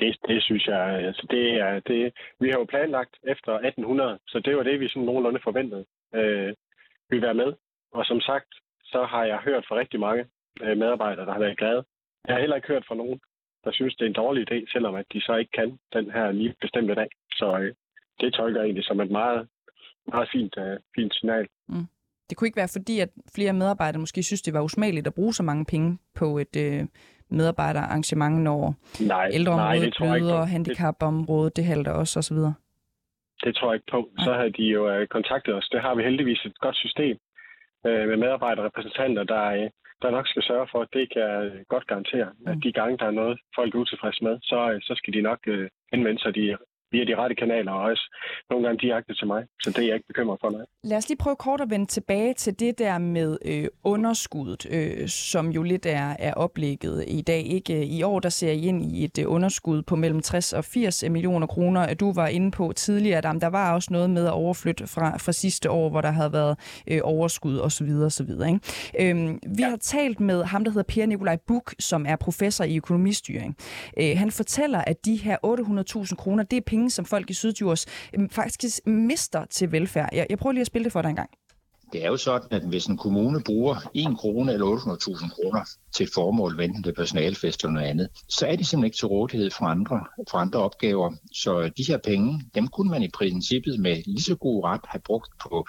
Det, 0.00 0.16
det 0.28 0.42
synes 0.42 0.66
jeg, 0.66 0.84
altså 1.08 1.26
det 1.30 1.60
er, 1.60 1.80
det, 1.80 2.12
vi 2.40 2.48
har 2.50 2.58
jo 2.58 2.64
planlagt 2.64 3.14
efter 3.22 3.52
1800, 3.52 4.18
så 4.26 4.40
det 4.40 4.56
var 4.56 4.62
det, 4.62 4.80
vi 4.80 4.88
sådan 4.88 5.02
nogenlunde 5.02 5.40
forventede. 5.44 5.84
Øh, 6.14 6.54
vi 7.10 7.22
være 7.22 7.34
med. 7.34 7.52
Og 7.92 8.04
som 8.04 8.20
sagt, 8.20 8.50
så 8.84 9.04
har 9.04 9.24
jeg 9.24 9.38
hørt 9.38 9.64
fra 9.68 9.76
rigtig 9.76 10.00
mange 10.00 10.24
øh, 10.62 10.76
medarbejdere, 10.78 11.26
der 11.26 11.32
har 11.32 11.38
været 11.38 11.58
glade. 11.58 11.84
Jeg 12.26 12.34
har 12.34 12.40
heller 12.40 12.56
ikke 12.56 12.68
hørt 12.68 12.84
fra 12.88 12.94
nogen, 12.94 13.20
der 13.64 13.72
synes, 13.72 13.94
det 13.94 14.04
er 14.04 14.08
en 14.08 14.22
dårlig 14.24 14.42
idé, 14.52 14.72
selvom 14.72 14.94
at 14.94 15.06
de 15.12 15.20
så 15.20 15.36
ikke 15.36 15.50
kan 15.50 15.78
den 15.92 16.10
her 16.10 16.32
lige 16.32 16.54
bestemte 16.60 16.94
dag. 16.94 17.08
Så 17.32 17.58
øh, 17.58 17.74
det 18.20 18.34
tolker 18.34 18.60
jeg 18.60 18.66
egentlig 18.66 18.84
som 18.84 19.00
et 19.00 19.10
meget 19.10 19.48
meget 20.08 20.28
fint, 20.32 20.54
uh, 20.56 20.76
fint 20.96 21.14
signal. 21.14 21.46
Mm. 21.68 21.86
Det 22.30 22.36
kunne 22.36 22.48
ikke 22.48 22.62
være 22.62 22.76
fordi, 22.78 23.00
at 23.00 23.10
flere 23.36 23.52
medarbejdere 23.52 24.00
måske 24.00 24.22
synes, 24.22 24.42
det 24.42 24.54
var 24.54 24.60
usmageligt 24.60 25.06
at 25.06 25.14
bruge 25.14 25.34
så 25.34 25.42
mange 25.42 25.64
penge 25.64 25.98
på 26.14 26.38
et 26.38 26.56
uh, 26.56 26.88
medarbejderarrangement, 27.38 28.42
når 28.42 28.74
nej, 29.00 29.28
ældreområdet 29.32 29.94
nej, 30.00 30.18
bløder, 30.18 30.44
handicapområdet, 30.44 31.56
det 31.56 31.64
halter 31.64 31.92
også 31.92 32.18
osv.? 32.18 32.36
Det 33.44 33.54
tror 33.56 33.68
jeg 33.68 33.74
ikke 33.74 33.90
på. 33.90 34.00
Så 34.18 34.30
havde 34.38 34.52
de 34.52 34.64
jo 34.76 35.00
uh, 35.00 35.06
kontaktet 35.06 35.54
os. 35.54 35.68
Det 35.72 35.80
har 35.80 35.94
vi 35.94 36.02
heldigvis 36.02 36.44
et 36.44 36.58
godt 36.58 36.76
system 36.76 37.16
uh, 37.88 38.04
med 38.10 38.16
medarbejderrepræsentanter, 38.16 39.24
der, 39.24 39.46
uh, 39.58 39.70
der 40.02 40.10
nok 40.10 40.26
skal 40.28 40.42
sørge 40.42 40.68
for, 40.72 40.80
at 40.82 40.88
det 40.92 41.12
kan 41.12 41.22
jeg 41.22 41.64
godt 41.68 41.86
garantere, 41.86 42.28
mm. 42.38 42.46
at 42.50 42.56
de 42.64 42.72
gange, 42.72 42.98
der 42.98 43.06
er 43.06 43.18
noget, 43.20 43.40
folk 43.54 43.74
er 43.74 43.78
utilfredse 43.78 44.24
med, 44.24 44.38
så, 44.42 44.58
uh, 44.74 44.78
så 44.80 44.92
skal 44.96 45.12
de 45.14 45.22
nok 45.22 45.40
uh, 45.48 45.66
henvende 45.92 46.20
sig 46.22 46.34
de 46.34 46.56
via 46.92 47.04
de 47.04 47.14
rette 47.16 47.34
kanaler, 47.34 47.72
og 47.72 47.80
også 47.80 48.04
nogle 48.50 48.66
gange 48.66 48.78
direkte 48.86 49.14
til 49.14 49.26
mig. 49.26 49.42
Så 49.62 49.70
det 49.70 49.78
er 49.78 49.86
jeg 49.86 49.94
ikke 49.94 50.06
bekymret 50.06 50.38
for, 50.40 50.50
nej. 50.50 50.64
Lad 50.84 50.96
os 50.96 51.08
lige 51.08 51.18
prøve 51.18 51.36
kort 51.36 51.60
at 51.60 51.70
vende 51.70 51.86
tilbage 51.86 52.34
til 52.34 52.60
det 52.60 52.78
der 52.78 52.98
med 52.98 53.38
øh, 53.44 53.68
underskuddet, 53.84 54.66
øh, 54.70 55.08
som 55.08 55.50
jo 55.50 55.62
lidt 55.62 55.86
er, 55.86 56.16
er 56.18 56.34
oplægget 56.34 57.04
i 57.08 57.22
dag. 57.22 57.42
Ikke 57.46 57.86
I 57.86 58.02
år, 58.02 58.20
der 58.20 58.28
ser 58.28 58.52
I 58.52 58.62
ind 58.66 58.82
i 58.82 59.04
et 59.04 59.18
øh, 59.18 59.24
underskud 59.28 59.82
på 59.82 59.96
mellem 59.96 60.20
60 60.20 60.52
og 60.52 60.64
80 60.64 61.04
millioner 61.10 61.46
kroner. 61.46 61.94
Du 61.94 62.12
var 62.12 62.26
inde 62.26 62.50
på 62.50 62.72
tidligere, 62.76 63.18
at 63.18 63.40
der 63.40 63.46
var 63.46 63.74
også 63.74 63.88
noget 63.92 64.10
med 64.10 64.26
at 64.26 64.32
overflytte 64.32 64.86
fra, 64.86 65.16
fra 65.16 65.32
sidste 65.32 65.70
år, 65.70 65.90
hvor 65.90 66.00
der 66.00 66.10
havde 66.10 66.32
været 66.32 66.82
øh, 66.86 67.00
overskud 67.04 67.58
osv. 67.58 67.90
osv. 68.06 68.30
Ikke? 68.30 68.60
Øhm, 69.00 69.38
vi 69.56 69.62
ja. 69.62 69.68
har 69.68 69.76
talt 69.76 70.20
med 70.20 70.44
ham, 70.44 70.64
der 70.64 70.70
hedder 70.70 70.94
Per 70.94 71.06
Nikolaj 71.06 71.36
Buk, 71.46 71.74
som 71.78 72.06
er 72.08 72.16
professor 72.16 72.64
i 72.64 72.76
økonomistyring. 72.76 73.56
Øh, 73.98 74.12
han 74.16 74.30
fortæller, 74.30 74.78
at 74.86 75.04
de 75.04 75.16
her 75.16 75.36
800.000 75.46 76.14
kroner, 76.16 76.42
det 76.42 76.56
er 76.56 76.60
penge, 76.60 76.81
penge, 76.82 76.90
som 76.90 77.04
folk 77.04 77.30
i 77.30 77.34
Sydjurs 77.34 77.86
øhm, 78.14 78.30
faktisk 78.30 78.86
mister 78.86 79.44
til 79.44 79.72
velfærd. 79.72 80.08
Jeg, 80.12 80.26
jeg 80.30 80.38
prøver 80.38 80.52
lige 80.52 80.60
at 80.60 80.66
spille 80.66 80.84
det 80.84 80.92
for 80.92 81.02
dig 81.02 81.08
en 81.08 81.16
gang. 81.16 81.30
Det 81.92 82.04
er 82.04 82.08
jo 82.08 82.16
sådan, 82.16 82.48
at 82.50 82.62
hvis 82.68 82.86
en 82.86 82.96
kommune 82.96 83.42
bruger 83.42 83.90
1 83.94 84.18
krone 84.18 84.52
eller 84.52 84.66
800.000 84.66 85.34
kroner 85.34 85.64
til 85.96 86.08
formål, 86.14 86.60
enten 86.60 86.84
det 86.84 86.94
personalfest 86.94 87.62
eller 87.62 87.72
noget 87.72 87.86
andet, 87.86 88.08
så 88.28 88.46
er 88.46 88.56
de 88.56 88.64
simpelthen 88.64 88.84
ikke 88.84 88.96
til 88.96 89.06
rådighed 89.06 89.50
for 89.50 89.64
andre, 89.64 90.04
for 90.30 90.38
andre 90.38 90.58
opgaver. 90.58 91.12
Så 91.32 91.60
øh, 91.60 91.70
de 91.76 91.84
her 91.88 91.98
penge, 91.98 92.40
dem 92.54 92.68
kunne 92.68 92.90
man 92.90 93.02
i 93.02 93.10
princippet 93.14 93.80
med 93.80 94.02
lige 94.06 94.22
så 94.22 94.36
god 94.36 94.64
ret 94.64 94.80
have 94.88 95.00
brugt 95.00 95.30
på 95.42 95.66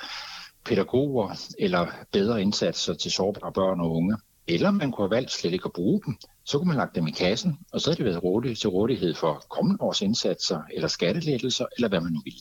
pædagoger 0.65 1.29
eller 1.59 1.87
bedre 2.11 2.41
indsatser 2.41 2.93
til 2.93 3.11
sårbare 3.11 3.51
børn 3.51 3.79
og 3.79 3.91
unge. 3.91 4.17
Eller 4.47 4.71
man 4.71 4.91
kunne 4.91 5.05
have 5.05 5.15
valgt 5.15 5.31
slet 5.31 5.53
ikke 5.53 5.65
at 5.65 5.73
bruge 5.73 6.01
dem. 6.05 6.17
Så 6.43 6.57
kunne 6.57 6.67
man 6.67 6.77
lagt 6.77 6.95
dem 6.95 7.07
i 7.07 7.11
kassen, 7.11 7.57
og 7.73 7.81
så 7.81 7.89
havde 7.89 7.97
det 7.97 8.05
været 8.05 8.23
rådigt 8.23 8.59
til 8.59 8.69
rådighed 8.69 9.13
for 9.13 9.45
kommende 9.49 9.81
års 9.81 10.01
indsatser, 10.01 10.61
eller 10.73 10.87
skattelettelser, 10.87 11.65
eller 11.75 11.89
hvad 11.89 12.01
man 12.01 12.11
nu 12.11 12.21
vil. 12.25 12.33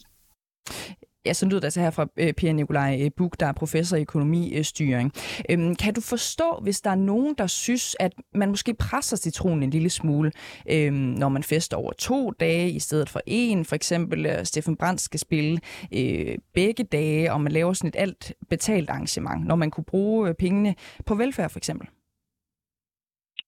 Ja, 1.27 1.33
så 1.33 1.47
lyder 1.47 1.61
det 1.61 1.65
altså 1.65 1.81
her 1.81 1.91
fra 1.91 2.07
øh, 2.23 2.33
Per 2.41 2.53
Nikolaj 2.53 2.93
øh, 3.05 3.11
Buk, 3.17 3.41
der 3.41 3.47
er 3.47 3.53
professor 3.53 3.97
i 3.97 4.01
økonomistyring. 4.01 5.13
Øhm, 5.51 5.75
kan 5.83 5.95
du 5.95 6.01
forstå, 6.15 6.49
hvis 6.63 6.81
der 6.81 6.91
er 6.91 7.01
nogen, 7.13 7.35
der 7.39 7.47
synes, 7.47 7.97
at 8.01 8.13
man 8.35 8.49
måske 8.49 8.75
presser 8.75 9.17
citronen 9.17 9.63
en 9.63 9.71
lille 9.71 9.91
smule, 9.91 10.31
øhm, 10.75 10.95
når 10.95 11.29
man 11.29 11.43
fester 11.43 11.77
over 11.77 11.93
to 11.93 12.31
dage 12.31 12.71
i 12.71 12.79
stedet 12.79 13.09
for 13.09 13.21
en? 13.27 13.65
For 13.65 13.75
eksempel 13.75 14.27
uh, 14.27 14.43
Steffen 14.43 14.77
Brandt 14.77 15.01
skal 15.01 15.21
spille 15.21 15.55
øh, 15.99 16.35
begge 16.55 16.85
dage, 16.85 17.33
og 17.33 17.41
man 17.41 17.53
laver 17.53 17.73
sådan 17.73 17.89
et 17.89 18.03
alt 18.05 18.35
betalt 18.51 18.91
arrangement, 18.91 19.47
når 19.47 19.57
man 19.57 19.71
kunne 19.71 19.91
bruge 19.95 20.35
pengene 20.35 20.75
på 21.07 21.15
velfærd 21.15 21.51
for 21.51 21.59
eksempel. 21.59 21.89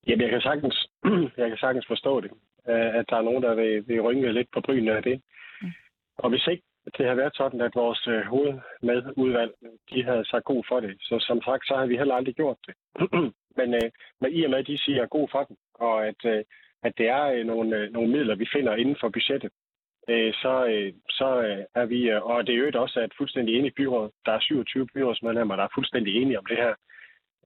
Jamen, 0.07 0.20
jeg 0.20 0.31
kan 0.31 0.41
sagtens, 0.41 0.77
jeg 1.41 1.49
kan 1.49 1.59
sagtens 1.61 1.87
forstå 1.87 2.20
det, 2.20 2.31
at 2.99 3.05
der 3.11 3.16
er 3.16 3.22
nogen, 3.29 3.43
der 3.43 3.55
vil, 3.55 3.89
vil 3.89 4.01
rynke 4.01 4.33
lidt 4.33 4.49
på 4.55 4.61
brynene 4.61 4.97
af 4.97 5.03
det. 5.03 5.20
Mm. 5.62 5.68
Og 6.18 6.31
hvis 6.31 6.47
ikke 6.47 6.62
det 6.97 7.07
har 7.07 7.14
været 7.14 7.37
sådan, 7.37 7.61
at 7.61 7.74
vores 7.74 8.07
øh, 8.07 8.22
hovedmadudvalg, 8.22 9.53
de 9.91 10.05
havde 10.05 10.24
sagt 10.24 10.45
god 10.45 10.64
for 10.68 10.80
det. 10.80 10.97
Så 11.01 11.16
som 11.20 11.43
sagt, 11.43 11.66
så 11.66 11.74
har 11.76 11.87
vi 11.87 11.97
heller 11.97 12.14
aldrig 12.14 12.35
gjort 12.35 12.59
det. 12.66 12.74
men, 13.59 13.74
øh, 13.74 13.91
men 14.20 14.32
i 14.32 14.45
og 14.45 14.51
med, 14.51 14.59
at 14.59 14.66
de 14.66 14.78
siger 14.78 15.07
god 15.07 15.28
for 15.32 15.45
den, 15.45 15.57
og 15.74 16.07
at, 16.07 16.24
øh, 16.24 16.45
at 16.82 16.93
det 16.99 17.09
er 17.09 17.24
øh, 17.24 17.47
nogle, 17.47 17.76
øh, 17.76 17.93
nogle 17.93 18.11
midler, 18.11 18.35
vi 18.35 18.47
finder 18.53 18.74
inden 18.74 18.97
for 19.01 19.09
budgettet, 19.09 19.51
øh, 20.09 20.32
så, 20.35 20.66
øh, 20.66 20.93
så 21.09 21.41
øh, 21.43 21.64
er 21.74 21.87
vi, 21.87 22.11
øh, 22.11 22.22
og 22.22 22.47
det 22.47 22.55
er 22.55 22.59
jo 22.59 22.82
også 22.82 23.01
et 23.01 23.14
fuldstændig 23.18 23.59
enigt 23.59 23.74
byråd. 23.74 24.11
Der 24.26 24.32
er 24.32 24.41
27 24.41 24.87
byrådsmedlemmer, 24.95 25.57
der 25.57 25.64
er 25.64 25.74
fuldstændig 25.74 26.22
enige 26.22 26.39
om 26.39 26.47
det 26.47 26.57
her. 26.57 26.74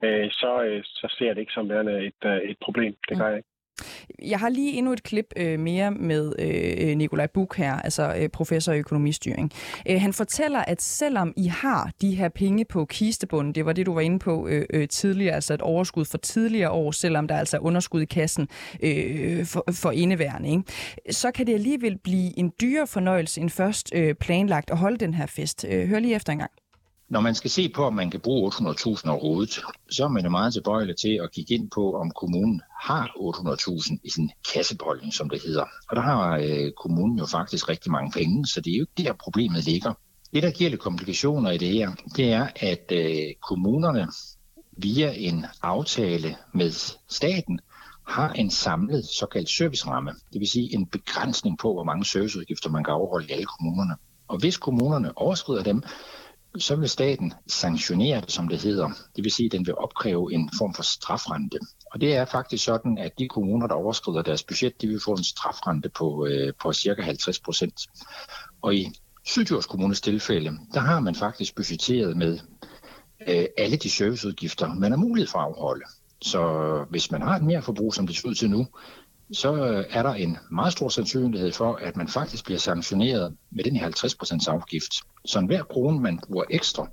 Øh, 0.05 0.31
så, 0.31 0.63
øh, 0.63 0.83
så 0.85 1.15
ser 1.19 1.35
det 1.35 1.41
ikke 1.41 1.53
som 1.53 1.69
værende 1.69 2.07
et, 2.07 2.23
øh, 2.25 2.39
et 2.51 2.57
problem. 2.61 2.97
Det 3.09 3.19
gør 3.19 3.29
jeg 3.29 3.37
ikke. 3.37 3.49
Jeg 4.23 4.39
har 4.39 4.49
lige 4.49 4.73
endnu 4.73 4.93
et 4.93 5.03
klip 5.03 5.27
øh, 5.37 5.59
mere 5.61 5.91
med 5.91 6.33
øh, 6.39 6.97
Nikolaj 6.97 7.27
Buk 7.27 7.57
her, 7.57 7.75
altså 7.75 8.15
øh, 8.19 8.29
professor 8.29 8.73
i 8.73 8.79
økonomistyring. 8.79 9.53
Øh, 9.89 10.01
han 10.01 10.13
fortæller, 10.13 10.61
at 10.61 10.83
selvom 10.83 11.33
I 11.37 11.47
har 11.47 11.91
de 12.01 12.15
her 12.15 12.29
penge 12.29 12.65
på 12.65 12.85
kistebunden, 12.85 13.55
det 13.55 13.67
var 13.67 13.73
det, 13.73 13.87
du 13.87 13.95
var 13.95 14.01
inde 14.01 14.19
på 14.19 14.49
øh, 14.49 14.67
øh, 14.71 14.89
tidligere, 14.89 15.35
altså 15.35 15.55
et 15.55 15.63
overskud 15.63 16.05
for 16.05 16.19
tidligere 16.19 16.71
år, 16.71 16.91
selvom 16.91 17.29
der 17.29 17.35
er 17.35 17.39
altså 17.39 17.57
er 17.57 17.61
underskud 17.61 18.01
i 18.01 18.05
kassen 18.05 18.49
øh, 18.83 19.47
for, 19.47 19.65
for 19.73 19.91
indeværende, 19.91 20.51
ikke? 20.51 20.63
så 21.11 21.31
kan 21.31 21.47
det 21.47 21.55
alligevel 21.55 21.99
blive 21.99 22.39
en 22.39 22.53
dyre 22.61 22.87
fornøjelse 22.87 23.41
end 23.41 23.51
først 23.51 23.93
øh, 23.95 24.15
planlagt 24.15 24.71
at 24.71 24.77
holde 24.77 24.97
den 24.97 25.15
her 25.15 25.27
fest. 25.27 25.67
Øh, 25.69 25.89
hør 25.89 25.99
lige 25.99 26.15
efter 26.15 26.33
en 26.33 26.39
gang. 26.39 26.51
Når 27.09 27.21
man 27.21 27.35
skal 27.35 27.51
se 27.51 27.69
på, 27.69 27.85
om 27.85 27.95
man 27.95 28.11
kan 28.11 28.21
bruge 28.21 28.53
800.000 28.53 29.11
overhovedet, 29.11 29.61
så 29.91 30.05
er 30.05 30.09
man 30.09 30.25
jo 30.25 30.31
meget 30.31 30.53
tilbøjelig 30.53 30.97
til 30.97 31.21
at 31.23 31.33
kigge 31.33 31.55
ind 31.55 31.71
på, 31.71 31.93
om 31.93 32.11
kommunen 32.11 32.63
har 32.81 33.07
800.000 33.07 33.99
i 34.05 34.11
sin 34.11 34.31
kassebeholdning, 34.53 35.15
som 35.15 35.31
det 35.31 35.43
hedder. 35.43 35.65
Og 35.91 35.97
der 35.97 36.03
har 36.03 36.37
øh, 36.37 36.73
kommunen 36.73 37.19
jo 37.19 37.27
faktisk 37.27 37.69
rigtig 37.69 37.93
mange 37.93 38.11
penge, 38.11 38.47
så 38.47 38.61
det 38.61 38.73
er 38.73 38.79
jo 38.79 38.83
ikke 38.83 39.09
der, 39.09 39.13
problemet 39.13 39.65
ligger. 39.65 39.93
Det, 40.35 40.43
der 40.43 40.51
giver 40.51 40.71
lidt 40.71 40.81
komplikationer 40.81 41.51
i 41.51 41.59
det 41.59 41.69
her, 41.69 41.91
det 42.17 42.33
er, 42.33 42.49
at 42.57 42.93
øh, 42.93 43.35
kommunerne 43.49 44.09
via 44.77 45.13
en 45.17 45.47
aftale 45.63 46.37
med 46.55 46.71
staten 47.09 47.61
har 48.07 48.33
en 48.33 48.51
samlet 48.51 49.05
såkaldt 49.05 49.49
serviceramme. 49.49 50.11
Det 50.33 50.41
vil 50.41 50.49
sige 50.49 50.75
en 50.75 50.87
begrænsning 50.87 51.59
på, 51.59 51.73
hvor 51.73 51.85
mange 51.85 52.05
serviceudgifter 52.05 52.71
man 52.71 52.85
kan 52.85 52.95
afholde 52.95 53.29
i 53.29 53.33
alle 53.33 53.45
kommunerne. 53.45 53.95
Og 54.29 54.39
hvis 54.39 54.57
kommunerne 54.57 55.19
overskrider 55.19 55.63
dem, 55.63 55.83
så 56.59 56.77
vil 56.77 56.89
staten 56.89 57.33
sanktionere 57.47 58.23
som 58.29 58.49
det 58.49 58.59
hedder. 58.59 58.89
Det 59.17 59.25
vil 59.25 59.33
sige, 59.33 59.47
at 59.47 59.53
den 59.53 59.67
vil 59.67 59.75
opkræve 59.75 60.33
en 60.33 60.51
form 60.59 60.75
for 60.75 60.83
strafrente. 60.83 61.59
Og 61.93 62.01
det 62.01 62.17
er 62.17 62.25
faktisk 62.25 62.65
sådan, 62.65 62.99
at 62.99 63.19
de 63.19 63.29
kommuner, 63.29 63.67
der 63.67 63.75
overskrider 63.75 64.23
deres 64.23 64.43
budget, 64.43 64.83
de 64.83 64.89
vil 64.89 65.01
få 65.05 65.13
en 65.13 65.25
strafrente 65.25 65.89
på, 65.89 66.27
øh, 66.27 66.53
på 66.63 66.73
cirka 66.73 67.03
50 67.03 67.41
procent. 67.41 67.81
Og 68.63 68.75
i 68.75 68.93
Syddjurs 69.25 69.67
Kommunes 69.67 70.01
tilfælde, 70.01 70.51
der 70.75 70.81
har 70.81 71.01
man 71.01 71.15
faktisk 71.15 71.55
budgetteret 71.55 72.17
med 72.17 72.39
øh, 73.29 73.45
alle 73.59 73.77
de 73.77 73.91
serviceudgifter, 73.91 74.75
man 74.75 74.93
har 74.93 74.99
mulighed 74.99 75.29
for 75.29 75.39
at 75.39 75.45
afholde. 75.45 75.85
Så 76.23 76.85
hvis 76.91 77.11
man 77.11 77.23
har 77.23 77.37
et 77.37 77.45
mere 77.45 77.63
forbrug, 77.63 77.95
som 77.95 78.07
det 78.07 78.17
ser 78.17 78.29
ud 78.29 78.35
til 78.35 78.51
nu, 78.51 78.67
så 79.33 79.55
øh, 79.55 79.85
er 79.91 80.03
der 80.03 80.15
en 80.15 80.39
meget 80.51 80.73
stor 80.73 80.89
sandsynlighed 80.89 81.53
for, 81.53 81.75
at 81.75 81.97
man 81.97 82.09
faktisk 82.09 82.45
bliver 82.45 82.59
sanktioneret 82.59 83.37
med 83.51 83.65
den 83.65 83.77
her 83.77 83.89
50% 83.89 84.51
afgift. 84.51 84.93
Så 85.25 85.41
hver 85.41 85.63
krone, 85.63 86.01
man 86.01 86.21
bruger 86.27 86.45
ekstra, 86.51 86.89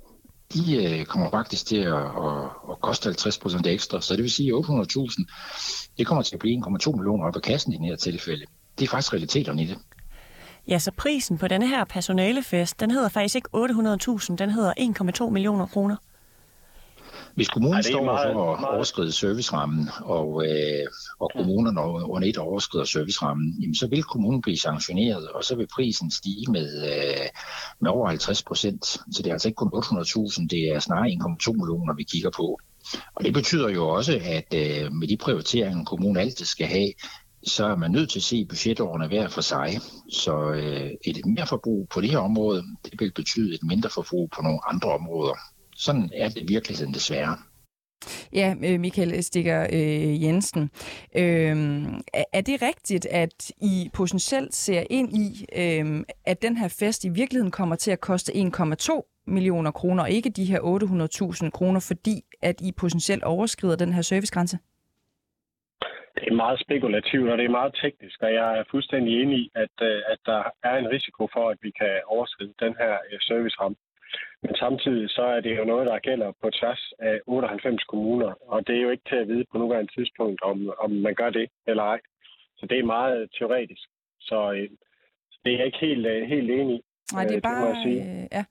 de 0.54 0.84
øh, 0.84 1.06
kommer 1.06 1.30
faktisk 1.30 1.66
til 1.66 1.76
at, 1.76 1.94
at, 1.94 2.44
at 2.70 2.80
koste 2.80 3.10
50% 3.10 3.68
ekstra. 3.68 4.00
Så 4.00 4.14
det 4.14 4.22
vil 4.22 4.30
sige, 4.30 4.48
at 4.48 4.64
800.000, 4.64 5.24
det 5.98 6.06
kommer 6.06 6.22
til 6.22 6.36
at 6.36 6.38
blive 6.38 6.62
1,2 6.66 6.90
millioner 6.90 7.24
op 7.24 7.36
af 7.36 7.42
kassen 7.42 7.72
i 7.72 7.76
det 7.76 7.86
her 7.86 7.96
tilfælde. 7.96 8.44
Det 8.78 8.84
er 8.84 8.88
faktisk 8.88 9.12
realiteterne 9.12 9.62
i 9.62 9.66
det. 9.66 9.78
Ja, 10.68 10.78
så 10.78 10.90
prisen 10.96 11.38
på 11.38 11.48
denne 11.48 11.68
her 11.68 11.84
personalefest, 11.84 12.80
den 12.80 12.90
hedder 12.90 13.08
faktisk 13.08 13.36
ikke 13.36 13.48
800.000, 13.54 14.36
den 14.36 14.50
hedder 14.50 14.72
1,2 15.24 15.30
millioner 15.30 15.66
kroner. 15.66 15.96
Hvis 17.36 17.48
kommunen 17.48 17.82
står 17.82 18.04
meget, 18.04 18.32
for 18.32 18.54
at 18.54 18.74
overskride 18.74 19.12
servicerammen, 19.12 19.88
og, 20.00 20.46
øh, 20.46 20.86
og 21.20 21.30
kommunerne 21.36 21.80
under 21.80 22.28
et 22.28 22.38
overskrider 22.38 22.84
servicerammen, 22.84 23.56
jamen, 23.60 23.74
så 23.74 23.86
vil 23.86 24.02
kommunen 24.02 24.42
blive 24.42 24.58
sanktioneret, 24.58 25.28
og 25.28 25.44
så 25.44 25.56
vil 25.56 25.66
prisen 25.74 26.10
stige 26.10 26.50
med, 26.50 26.68
øh, 26.92 27.26
med 27.80 27.90
over 27.90 28.08
50 28.08 28.42
procent. 28.42 28.84
Så 28.86 29.22
det 29.22 29.26
er 29.26 29.32
altså 29.32 29.48
ikke 29.48 29.56
kun 29.56 29.70
800.000, 29.74 30.46
det 30.48 30.62
er 30.74 30.78
snarere 30.78 31.08
1,2 31.08 31.52
millioner, 31.52 31.94
vi 31.94 32.02
kigger 32.02 32.30
på. 32.30 32.58
Og 33.14 33.24
det 33.24 33.34
betyder 33.34 33.68
jo 33.68 33.88
også, 33.88 34.20
at 34.24 34.54
øh, 34.54 34.92
med 34.92 35.08
de 35.08 35.16
prioriteringer, 35.16 35.84
kommunen 35.84 36.16
altid 36.16 36.46
skal 36.46 36.66
have, 36.66 36.92
så 37.46 37.66
er 37.66 37.76
man 37.76 37.90
nødt 37.90 38.10
til 38.10 38.18
at 38.18 38.22
se 38.22 38.44
budgetårene 38.44 39.08
hver 39.08 39.28
for 39.28 39.40
sig. 39.40 39.78
Så 40.10 40.50
øh, 40.50 40.90
et 41.04 41.26
mere 41.26 41.46
forbrug 41.46 41.88
på 41.88 42.00
det 42.00 42.10
her 42.10 42.18
område, 42.18 42.62
det 42.84 43.00
vil 43.00 43.12
betyde 43.12 43.54
et 43.54 43.62
mindre 43.62 43.90
forbrug 43.90 44.30
på 44.36 44.42
nogle 44.42 44.60
andre 44.68 44.92
områder. 44.92 45.34
Sådan 45.76 46.10
er 46.14 46.28
det 46.28 46.42
i 46.42 46.46
virkeligheden 46.48 46.94
desværre. 46.94 47.36
Ja, 48.32 48.54
øh, 48.64 48.80
Michael 48.80 49.22
Stikker 49.22 49.62
øh, 49.72 50.22
Jensen. 50.24 50.62
Øh, 51.16 51.56
er 52.32 52.40
det 52.40 52.62
rigtigt, 52.62 53.06
at 53.06 53.52
I 53.62 53.90
potentielt 53.94 54.54
ser 54.54 54.82
ind 54.90 55.08
i, 55.24 55.28
øh, 55.62 56.04
at 56.26 56.42
den 56.42 56.56
her 56.56 56.68
fest 56.80 57.04
i 57.04 57.08
virkeligheden 57.08 57.50
kommer 57.50 57.76
til 57.76 57.90
at 57.90 58.00
koste 58.00 58.32
1,2 58.32 59.22
millioner 59.26 59.70
kroner, 59.70 60.02
og 60.02 60.10
ikke 60.10 60.30
de 60.30 60.44
her 60.44 60.60
800.000 60.60 61.50
kroner, 61.50 61.80
fordi 61.90 62.16
at 62.42 62.60
I 62.60 62.72
potentielt 62.72 63.24
overskrider 63.24 63.76
den 63.76 63.92
her 63.92 64.02
servicegrænse? 64.02 64.58
Det 66.14 66.28
er 66.30 66.34
meget 66.34 66.60
spekulativt, 66.60 67.30
og 67.30 67.38
det 67.38 67.44
er 67.44 67.58
meget 67.60 67.74
teknisk, 67.82 68.22
og 68.22 68.32
jeg 68.34 68.58
er 68.58 68.64
fuldstændig 68.70 69.22
enig 69.22 69.38
i, 69.38 69.50
at, 69.54 69.74
øh, 69.82 70.02
at 70.12 70.18
der 70.26 70.42
er 70.62 70.76
en 70.76 70.88
risiko 70.88 71.28
for, 71.32 71.50
at 71.50 71.58
vi 71.62 71.70
kan 71.70 72.00
overskride 72.06 72.54
den 72.60 72.74
her 72.80 72.92
øh, 73.12 73.18
serviceramme. 73.20 73.76
Men 74.46 74.56
samtidig 74.56 75.10
så 75.10 75.22
er 75.22 75.40
det 75.40 75.58
jo 75.58 75.64
noget, 75.64 75.86
der 75.86 75.98
gælder 75.98 76.32
på 76.42 76.50
tværs 76.50 76.92
af 76.98 77.20
98 77.26 77.84
kommuner, 77.84 78.32
og 78.52 78.66
det 78.66 78.76
er 78.76 78.82
jo 78.82 78.90
ikke 78.90 79.08
til 79.08 79.16
at 79.16 79.28
vide 79.28 79.44
på 79.52 79.58
nuværende 79.58 79.92
tidspunkt, 79.96 80.42
om, 80.42 80.72
om 80.78 80.90
man 80.90 81.14
gør 81.14 81.30
det 81.30 81.46
eller 81.66 81.82
ej. 81.82 82.00
Så 82.58 82.66
det 82.66 82.78
er 82.78 82.84
meget 82.84 83.30
teoretisk. 83.38 83.88
Så, 84.20 84.52
øh, 84.52 84.68
det 85.44 85.52
er 85.52 85.56
jeg 85.56 85.66
ikke 85.66 85.78
helt, 85.78 86.06
øh, 86.06 86.28
helt 86.28 86.50
enig 86.50 86.76
i. 86.76 86.80
Nej, 87.12 87.24
det 87.24 87.36
er 87.36 87.40
bare... 87.40 87.74
Det 87.84 87.96
øh, 87.96 88.26
ja. 88.32 88.44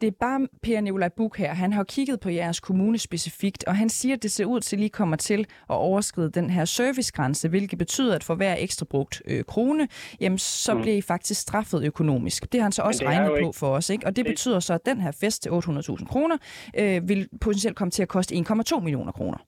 Det 0.00 0.06
er 0.06 0.16
bare 0.20 0.48
Per 0.62 0.80
Nikolaj 0.80 1.08
Buk 1.16 1.38
her. 1.38 1.54
Han 1.54 1.72
har 1.72 1.84
kigget 1.84 2.20
på 2.20 2.28
jeres 2.30 2.60
kommune 2.60 2.98
specifikt, 2.98 3.64
og 3.68 3.76
han 3.76 3.88
siger, 3.88 4.14
at 4.16 4.22
det 4.22 4.30
ser 4.30 4.44
ud 4.44 4.60
til, 4.60 4.76
at 4.76 4.80
lige 4.80 4.90
kommer 4.90 5.16
til 5.16 5.40
at 5.40 5.76
overskride 5.90 6.30
den 6.30 6.50
her 6.50 6.64
servicegrænse, 6.64 7.48
hvilket 7.48 7.78
betyder, 7.78 8.14
at 8.14 8.24
for 8.24 8.34
hver 8.34 8.56
ekstra 8.58 8.86
brugt 8.90 9.22
øh, 9.28 9.44
krone, 9.44 9.88
jamen, 10.20 10.38
så 10.38 10.74
mm. 10.74 10.80
bliver 10.82 10.96
I 10.96 11.00
faktisk 11.00 11.40
straffet 11.40 11.84
økonomisk. 11.84 12.52
Det 12.52 12.60
har 12.60 12.62
han 12.62 12.72
så 12.72 12.82
også 12.82 13.04
regnet 13.06 13.32
på 13.42 13.52
for 13.60 13.66
os, 13.66 13.90
ikke? 13.90 14.06
Og 14.06 14.16
det, 14.16 14.24
det 14.24 14.32
betyder 14.32 14.60
så, 14.60 14.74
at 14.74 14.86
den 14.86 15.00
her 15.00 15.12
fest 15.20 15.42
til 15.42 15.50
800.000 15.50 16.06
kroner 16.12 16.36
øh, 16.78 17.08
vil 17.08 17.28
potentielt 17.40 17.76
komme 17.76 17.90
til 17.90 18.02
at 18.02 18.08
koste 18.08 18.34
1,2 18.34 18.80
millioner 18.80 19.12
kroner. 19.12 19.38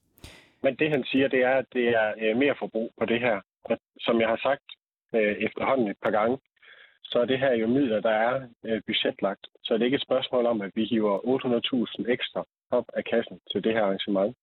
Men 0.62 0.76
det 0.76 0.90
han 0.90 1.05
siger, 1.05 1.28
det 1.28 1.40
er, 1.44 1.55
at 1.62 1.66
det 1.72 1.88
er 1.88 2.12
øh, 2.22 2.36
mere 2.36 2.55
forbrug 2.59 2.94
på 2.98 3.05
det 3.05 3.20
her. 3.20 3.40
Og 3.64 3.78
som 4.00 4.20
jeg 4.20 4.28
har 4.28 4.40
sagt 4.42 4.66
øh, 5.14 5.36
efterhånden 5.46 5.88
et 5.88 5.96
par 6.03 6.11
gange, 6.11 6.38
så 7.05 7.18
er 7.18 7.24
det 7.24 7.38
her 7.38 7.55
jo 7.55 7.66
midler, 7.66 8.00
der 8.00 8.11
er 8.11 8.34
øh, 8.64 8.82
budgetlagt. 8.86 9.46
Så 9.64 9.74
det 9.74 9.80
er 9.80 9.84
ikke 9.84 10.00
et 10.00 10.08
spørgsmål 10.08 10.46
om, 10.46 10.60
at 10.60 10.72
vi 10.74 10.84
hiver 10.84 11.16
800.000 11.18 12.12
ekstra 12.12 12.44
op 12.70 12.84
af 12.98 13.04
kassen 13.04 13.40
til 13.50 13.64
det 13.64 13.72
her 13.72 13.84
arrangement. 13.84 14.36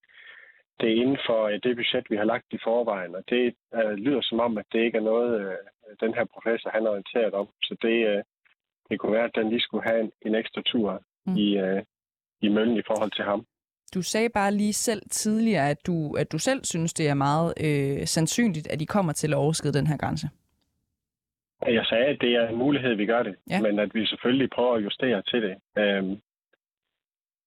Det 0.79 0.87
er 0.89 1.01
inden 1.01 1.19
for 1.27 1.41
øh, 1.47 1.59
det 1.63 1.75
budget, 1.75 2.05
vi 2.09 2.15
har 2.15 2.23
lagt 2.33 2.45
i 2.51 2.59
forvejen, 2.63 3.15
og 3.15 3.23
det 3.29 3.55
øh, 3.75 3.93
lyder 4.05 4.21
som 4.21 4.39
om, 4.39 4.57
at 4.57 4.65
det 4.71 4.79
ikke 4.85 4.97
er 4.97 5.09
noget, 5.11 5.41
øh, 5.41 5.57
den 6.03 6.13
her 6.13 6.25
professor 6.33 6.69
han 6.69 6.85
er 6.85 6.89
orienteret 6.89 7.33
om. 7.33 7.47
Så 7.63 7.75
det, 7.81 7.97
øh, 8.11 8.23
det 8.89 8.99
kunne 8.99 9.13
være, 9.13 9.29
at 9.29 9.35
den 9.35 9.49
lige 9.49 9.61
skulle 9.61 9.87
have 9.89 9.99
en, 10.03 10.11
en 10.25 10.35
ekstra 10.35 10.61
tur 10.61 11.03
mm. 11.25 11.35
i, 11.35 11.57
øh, 11.57 11.81
i 12.41 12.49
møllen 12.49 12.77
i 12.77 12.87
forhold 12.87 13.11
til 13.11 13.25
ham. 13.25 13.45
Du 13.93 14.01
sagde 14.01 14.29
bare 14.29 14.51
lige 14.51 14.73
selv 14.73 15.01
tidligere, 15.11 15.69
at 15.69 15.87
du, 15.87 16.13
at 16.13 16.31
du 16.31 16.37
selv 16.37 16.65
synes, 16.65 16.93
det 16.93 17.07
er 17.09 17.13
meget 17.13 17.53
øh, 17.65 18.07
sandsynligt, 18.07 18.67
at 18.67 18.81
I 18.81 18.85
kommer 18.85 19.13
til 19.13 19.33
at 19.33 19.37
overskride 19.37 19.73
den 19.73 19.87
her 19.87 19.97
grænse. 19.97 20.29
Jeg 21.67 21.85
sagde, 21.85 22.05
at 22.05 22.21
det 22.21 22.31
er 22.35 22.47
en 22.49 22.55
mulighed, 22.55 22.93
vi 22.95 23.05
gør 23.05 23.23
det, 23.23 23.35
Ja. 23.49 23.61
men 23.61 23.79
at 23.79 23.95
vi 23.95 24.05
selvfølgelig 24.05 24.49
prøver 24.49 24.75
at 24.75 24.83
justere 24.83 25.21
til 25.21 25.41
det. 25.41 25.55
Øhm, 25.77 26.21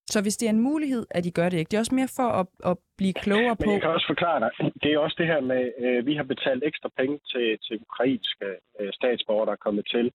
Så 0.06 0.22
hvis 0.22 0.36
det 0.36 0.46
er 0.46 0.50
en 0.50 0.60
mulighed, 0.60 1.06
at 1.10 1.26
I 1.26 1.30
gør 1.30 1.48
det 1.48 1.58
ikke, 1.58 1.70
det 1.70 1.76
er 1.76 1.80
også 1.84 1.94
mere 1.94 2.08
for 2.16 2.28
at, 2.40 2.46
at 2.70 2.76
blive 2.98 3.12
klogere 3.12 3.56
Men 3.58 3.64
på... 3.66 3.70
jeg 3.72 3.80
kan 3.80 3.90
også 3.90 4.06
forklare 4.06 4.40
dig, 4.40 4.50
det 4.82 4.92
er 4.92 4.98
også 4.98 5.16
det 5.18 5.26
her 5.26 5.40
med, 5.40 5.72
øh, 5.78 6.06
vi 6.06 6.14
har 6.14 6.22
betalt 6.22 6.64
ekstra 6.64 6.88
penge 6.98 7.18
til, 7.32 7.58
til 7.66 7.80
ukrainske 7.86 8.46
øh, 8.80 8.92
statsborgere, 8.92 9.46
der 9.46 9.52
er 9.52 9.64
kommet 9.66 9.86
til. 9.94 10.12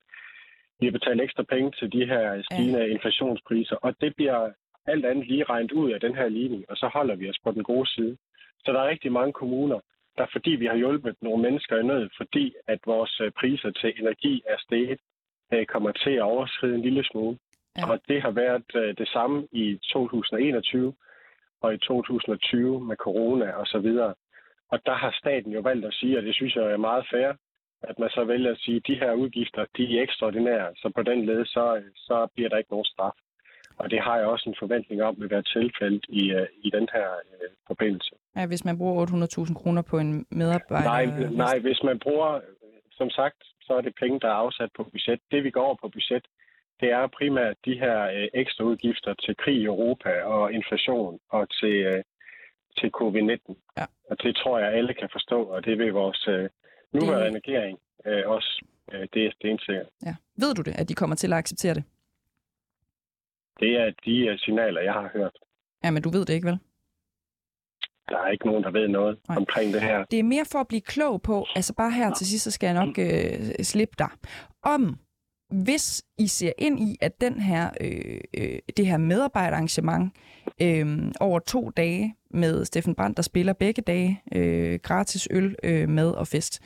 Vi 0.80 0.86
har 0.88 0.92
betalt 0.92 1.22
ekstra 1.22 1.44
penge 1.44 1.72
til 1.80 1.92
de 1.92 2.06
her 2.06 2.42
stigende 2.52 2.80
ja. 2.80 2.86
inflationspriser, 2.96 3.76
og 3.76 3.96
det 4.02 4.16
bliver 4.16 4.52
alt 4.86 5.06
andet 5.06 5.28
lige 5.28 5.44
regnet 5.44 5.72
ud 5.72 5.92
af 5.92 6.00
den 6.00 6.16
her 6.16 6.30
ligning, 6.30 6.66
og 6.70 6.78
så 6.78 6.88
holder 6.94 7.16
vi 7.16 7.30
os 7.30 7.40
på 7.44 7.52
den 7.52 7.64
gode 7.64 7.88
side. 7.90 8.18
Så 8.64 8.72
der 8.74 8.80
er 8.80 8.88
rigtig 8.88 9.12
mange 9.12 9.34
kommuner, 9.34 9.80
der 10.18 10.26
fordi 10.32 10.50
vi 10.50 10.66
har 10.66 10.76
hjulpet 10.76 11.16
nogle 11.22 11.42
mennesker 11.44 11.78
i 11.78 11.84
nød, 11.84 12.10
fordi 12.18 12.56
at 12.68 12.80
vores 12.86 13.22
øh, 13.22 13.32
priser 13.32 13.72
til 13.72 13.94
energi 14.00 14.44
er 14.48 14.58
steget, 14.60 15.00
øh, 15.54 15.66
kommer 15.66 15.92
til 15.92 16.12
at 16.12 16.22
overskride 16.22 16.76
en 16.76 16.82
lille 16.82 17.04
smule. 17.04 17.38
Ja. 17.78 17.92
Og 17.92 18.00
det 18.08 18.22
har 18.22 18.32
været 18.32 18.76
øh, 18.76 18.98
det 18.98 19.08
samme 19.08 19.48
i 19.52 19.80
2021 19.94 20.94
og 21.62 21.74
i 21.74 21.78
2020 21.78 22.82
med 22.82 22.96
corona 22.96 23.52
og 23.52 23.68
så 23.68 23.80
videre. 23.80 24.14
Og 24.72 24.80
der 24.86 24.94
har 24.94 25.12
staten 25.20 25.52
jo 25.52 25.60
valgt 25.60 25.86
at 25.86 25.94
sige, 25.94 26.18
og 26.18 26.24
det 26.24 26.36
synes 26.36 26.56
jeg 26.56 26.64
er 26.64 26.78
meget 26.78 27.06
fair, 27.12 27.34
at 27.84 28.00
man 28.00 28.10
så 28.10 28.24
vælger 28.24 28.52
at 28.52 28.58
sige, 28.58 28.78
at 28.78 28.88
de 28.88 28.96
her 28.96 29.14
udgifter, 29.14 29.66
de 29.78 29.98
er 29.98 30.04
ekstraordinære, 30.04 30.76
så 30.76 30.92
på 30.96 31.04
den 31.04 31.26
led, 31.26 31.46
så, 31.46 31.82
så 31.96 32.28
bliver 32.36 32.50
der 32.50 32.58
ikke 32.58 32.72
nogen 32.72 32.86
straf. 32.86 33.18
Og 33.78 33.92
det 33.92 34.00
har 34.02 34.18
jeg 34.18 34.26
også 34.26 34.50
en 34.50 34.56
forventning 34.60 35.04
om 35.04 35.16
vil 35.18 35.30
være 35.30 35.44
tilfældet 35.44 36.06
i, 36.10 36.24
øh, 36.32 36.48
i 36.62 36.70
den 36.70 36.88
her 36.94 37.08
øh, 37.26 37.50
forbindelse. 37.68 38.12
Ja, 38.36 38.46
hvis 38.46 38.66
man 38.66 38.78
bruger 38.78 39.06
800.000 39.06 39.54
kroner 39.54 39.82
på 39.82 39.98
en 40.00 40.26
medarbejder... 40.30 40.90
Nej, 40.90 41.06
nej, 41.46 41.60
hvis 41.60 41.84
man 41.84 42.00
bruger, 42.00 42.42
som 42.92 43.10
sagt, 43.10 43.40
så 43.62 43.74
er 43.74 43.82
det 43.82 43.94
penge, 44.00 44.20
der 44.20 44.28
er 44.28 44.40
afsat 44.46 44.70
på 44.78 44.84
budget. 44.84 45.20
Det 45.32 45.44
vi 45.44 45.52
går 45.52 45.66
over 45.66 45.76
på 45.82 45.90
budget, 45.90 46.26
det 46.80 46.90
er 46.92 47.08
primært 47.08 47.56
de 47.66 47.80
her 47.84 47.98
øh, 48.16 48.28
ekstra 48.34 48.64
udgifter 48.64 49.14
til 49.14 49.36
krig 49.44 49.58
i 49.62 49.66
Europa 49.66 50.10
og 50.24 50.54
inflation 50.54 51.20
og 51.30 51.50
til, 51.60 51.76
øh, 51.92 52.04
til 52.80 52.90
covid-19. 53.00 53.54
Ja. 53.78 53.86
Og 54.10 54.16
det 54.24 54.36
tror 54.36 54.60
jeg, 54.60 54.74
alle 54.74 54.94
kan 54.94 55.10
forstå, 55.12 55.44
og 55.44 55.66
det 55.66 55.78
vil 55.78 55.94
vores 55.94 56.28
øh, 56.28 56.50
nuværende 56.94 57.40
regering 57.40 57.80
øh, 58.06 58.24
også. 58.26 58.66
Øh, 58.94 59.08
det 59.14 59.26
er 59.26 59.32
stensikkert. 59.32 59.90
Ja. 60.06 60.16
Ved 60.42 60.56
du 60.56 60.62
det, 60.62 60.74
at 60.80 60.90
de 60.90 60.94
kommer 60.94 61.16
til 61.16 61.34
at 61.34 61.40
acceptere 61.40 61.74
det? 61.74 61.84
Det 63.60 63.72
er 63.82 63.92
de 64.06 64.18
øh, 64.28 64.40
signaler, 64.40 64.82
jeg 64.82 64.94
har 64.94 65.10
hørt. 65.14 65.32
Ja, 65.84 65.92
men 65.92 66.04
du 66.04 66.10
ved 66.10 66.26
det 66.26 66.34
ikke, 66.34 66.48
vel? 66.48 66.60
Der 68.10 68.18
er 68.18 68.28
ikke 68.32 68.46
nogen, 68.46 68.64
der 68.64 68.72
ved 68.72 68.88
noget 68.88 69.20
Nej. 69.28 69.38
Omkring 69.38 69.74
det 69.74 69.82
her. 69.82 70.06
Det 70.12 70.20
er 70.20 70.24
mere 70.24 70.46
for 70.52 70.60
at 70.60 70.68
blive 70.68 70.82
klog 70.82 71.22
på, 71.22 71.46
altså 71.56 71.74
bare 71.74 71.92
her 71.92 72.14
til 72.14 72.28
sidst, 72.28 72.44
så 72.44 72.52
skal 72.52 72.68
jeg 72.68 72.86
nok 72.86 73.00
øh, 73.00 73.64
slippe 73.64 73.96
dig, 74.00 74.10
om 74.64 75.00
hvis 75.50 76.04
I 76.18 76.28
ser 76.28 76.52
ind 76.58 76.80
i, 76.80 76.98
at 77.02 77.22
den 77.22 77.40
her, 77.40 77.70
øh, 77.82 78.20
øh, 78.38 78.60
det 78.78 78.88
her 78.88 78.98
medarbejderarrangement 78.98 80.14
øh, 80.62 81.12
over 81.20 81.40
to 81.40 81.70
dage 81.70 82.16
med 82.32 82.66
Steffen 82.66 82.96
Brandt, 82.96 83.18
der 83.18 83.24
spiller 83.24 83.54
begge 83.54 83.82
dage 83.82 84.22
øh, 84.36 84.80
gratis 84.84 85.28
øl, 85.32 85.56
øh, 85.64 85.90
mad 85.90 86.12
og 86.12 86.28
fest, 86.28 86.62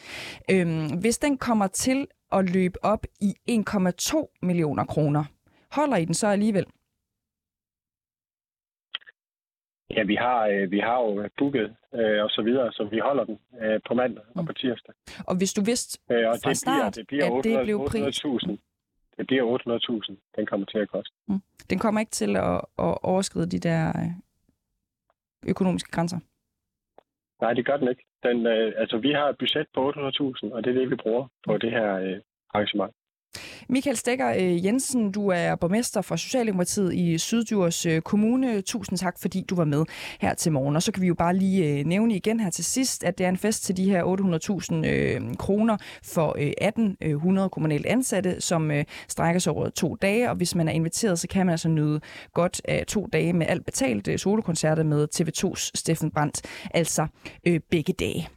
øh, 0.52 0.92
hvis 1.00 1.18
den 1.18 1.38
kommer 1.38 1.68
til 1.68 2.08
at 2.32 2.50
løbe 2.50 2.86
op 2.86 3.06
i 3.22 3.34
1,2 3.50 4.40
millioner 4.42 4.86
kroner, 4.86 5.24
holder 5.72 5.98
I 5.98 6.06
den 6.06 6.14
så 6.14 6.28
alligevel? 6.28 6.66
Ja, 9.96 10.04
vi 10.04 10.16
har, 10.16 10.48
øh, 10.48 10.72
vi 10.72 10.80
har 10.80 10.98
jo 11.06 11.30
booket 11.38 11.76
øh, 11.94 12.24
og 12.24 12.30
så 12.30 12.42
videre, 12.42 12.72
så 12.72 12.84
vi 12.92 13.00
holder 13.00 13.24
den 13.24 13.38
øh, 13.62 13.80
på 13.88 13.94
mandag 13.94 14.24
og 14.36 14.46
på 14.46 14.54
tirsdag. 14.54 14.94
Og 15.28 15.38
hvis 15.38 15.54
du 15.54 15.62
vidste 15.62 16.00
Øh, 16.12 16.30
og 16.30 16.36
fra 16.44 16.50
det 16.50 16.58
start, 16.58 16.76
bliver, 16.76 16.90
det 16.90 17.08
bliver 17.08 17.26
at 17.26 17.44
det 17.44 17.56
800 17.58 17.66
blev 17.66 17.78
pris. 17.88 18.26
800.000. 18.26 18.58
Det 19.18 19.28
bliver 19.28 19.44
800.000, 19.58 20.16
den 20.38 20.46
kommer 20.46 20.66
til 20.66 20.78
at 20.78 20.90
koste. 20.90 21.16
Den 21.70 21.80
kommer 21.80 22.00
ikke 22.00 22.12
til 22.12 22.36
at, 22.38 22.56
at 22.86 22.98
overskride 23.04 23.50
de 23.56 23.60
der 23.60 23.88
øh, 23.90 24.12
økonomiske 25.48 25.92
grænser. 25.92 26.20
Nej, 27.42 27.54
det 27.54 27.66
gør 27.66 27.78
den 27.78 27.88
ikke. 27.88 28.06
Den, 28.24 28.46
øh, 28.48 28.74
altså, 28.78 28.98
vi 28.98 29.12
har 29.12 29.30
et 29.30 29.38
budget 29.38 29.68
på 29.74 29.90
800.000, 29.90 30.54
og 30.54 30.64
det 30.64 30.70
er 30.70 30.80
det, 30.80 30.90
vi 30.90 30.96
bruger 30.96 31.28
på 31.46 31.58
det 31.58 31.72
her 31.72 31.96
øh, 31.96 32.18
arrangement. 32.54 32.94
Michael 33.70 33.98
Stegger 33.98 34.34
øh, 34.40 34.66
Jensen, 34.66 35.12
du 35.12 35.28
er 35.28 35.56
borgmester 35.56 36.02
for 36.02 36.16
Socialdemokratiet 36.16 36.94
i 36.94 37.18
Syddjurs 37.18 37.86
øh, 37.86 38.02
Kommune. 38.02 38.62
Tusind 38.62 38.98
tak, 38.98 39.20
fordi 39.20 39.46
du 39.50 39.56
var 39.56 39.66
med 39.66 39.84
her 40.20 40.34
til 40.34 40.52
morgen. 40.52 40.76
Og 40.76 40.84
så 40.84 40.92
kan 40.92 41.02
vi 41.02 41.08
jo 41.08 41.14
bare 41.14 41.36
lige 41.36 41.80
øh, 41.80 41.86
nævne 41.86 42.16
igen 42.16 42.40
her 42.40 42.50
til 42.50 42.66
sidst, 42.66 43.04
at 43.04 43.18
det 43.18 43.26
er 43.26 43.30
en 43.30 43.38
fest 43.38 43.64
til 43.64 43.78
de 43.78 43.90
her 43.90 44.04
800.000 45.30 45.36
kroner 45.36 45.78
for 46.04 46.36
1800 46.38 47.50
kommunalt 47.50 47.86
ansatte, 47.86 48.42
som 48.42 48.72
strækker 49.08 49.40
sig 49.40 49.54
over 49.54 49.70
to 49.70 49.96
dage. 49.96 50.30
Og 50.30 50.36
hvis 50.36 50.56
man 50.56 50.68
er 50.68 50.72
inviteret, 50.72 51.20
så 51.20 51.28
kan 51.28 51.46
man 51.46 51.52
altså 51.52 51.70
nyde 51.70 52.02
godt 52.34 52.62
af 52.66 52.86
to 52.88 53.08
dage 53.14 53.34
med 53.34 53.46
alt 53.50 53.66
betalt 53.66 54.22
solokoncerter 54.22 54.84
med 54.84 55.08
TV2's 55.16 55.72
Steffen 55.76 56.12
Brandt. 56.12 56.42
Altså 56.74 57.08
begge 57.70 57.94
dage. 57.94 58.30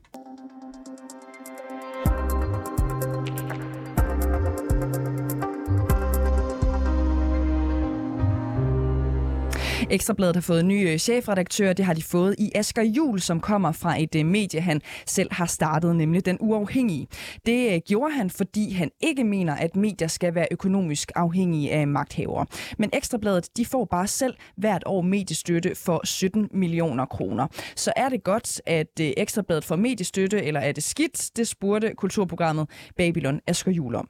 Ekstrabladet 9.91 10.37
har 10.37 10.41
fået 10.41 10.61
en 10.61 10.69
ny 10.69 10.89
øh, 10.89 10.99
chefredaktør. 10.99 11.73
Det 11.73 11.85
har 11.85 11.95
de 11.95 12.03
fået 12.03 12.35
i 12.39 12.53
Asger 12.55 12.83
Jul, 12.83 13.21
som 13.21 13.41
kommer 13.41 13.73
fra 13.73 14.03
et 14.03 14.15
øh, 14.15 14.27
medie, 14.27 14.61
han 14.61 14.81
selv 15.07 15.33
har 15.33 15.47
startet, 15.47 15.97
nemlig 15.97 16.27
Den 16.27 16.39
Uafhængige. 16.41 17.07
Det 17.47 17.75
øh, 17.75 17.81
gjorde 17.89 18.15
han, 18.15 18.31
fordi 18.31 18.73
han 18.73 18.91
ikke 19.01 19.25
mener, 19.25 19.55
at 19.55 19.77
medier 19.77 20.09
skal 20.09 20.35
være 20.35 20.47
økonomisk 20.51 21.13
afhængige 21.15 21.73
af 21.73 21.89
magthavere. 21.89 22.47
Men 22.79 22.91
Ekstrabladet 22.93 23.49
de 23.57 23.67
får 23.67 23.85
bare 23.85 24.07
selv 24.07 24.35
hvert 24.57 24.83
år 24.87 25.03
mediestøtte 25.03 25.75
for 25.75 26.07
17 26.07 26.49
millioner 26.53 27.07
kroner. 27.07 27.47
Så 27.77 27.93
er 27.97 28.09
det 28.09 28.25
godt, 28.25 28.61
at 28.67 29.01
Ekstrabladet 29.01 29.65
får 29.65 29.77
mediestøtte, 29.77 30.43
eller 30.43 30.61
er 30.61 30.73
det 30.73 30.83
skidt? 30.83 31.31
Det 31.37 31.49
spurgte 31.49 31.95
kulturprogrammet 31.95 32.69
Babylon 32.97 33.41
Asger 33.47 33.73
Jul 33.73 33.95
om. 33.95 34.09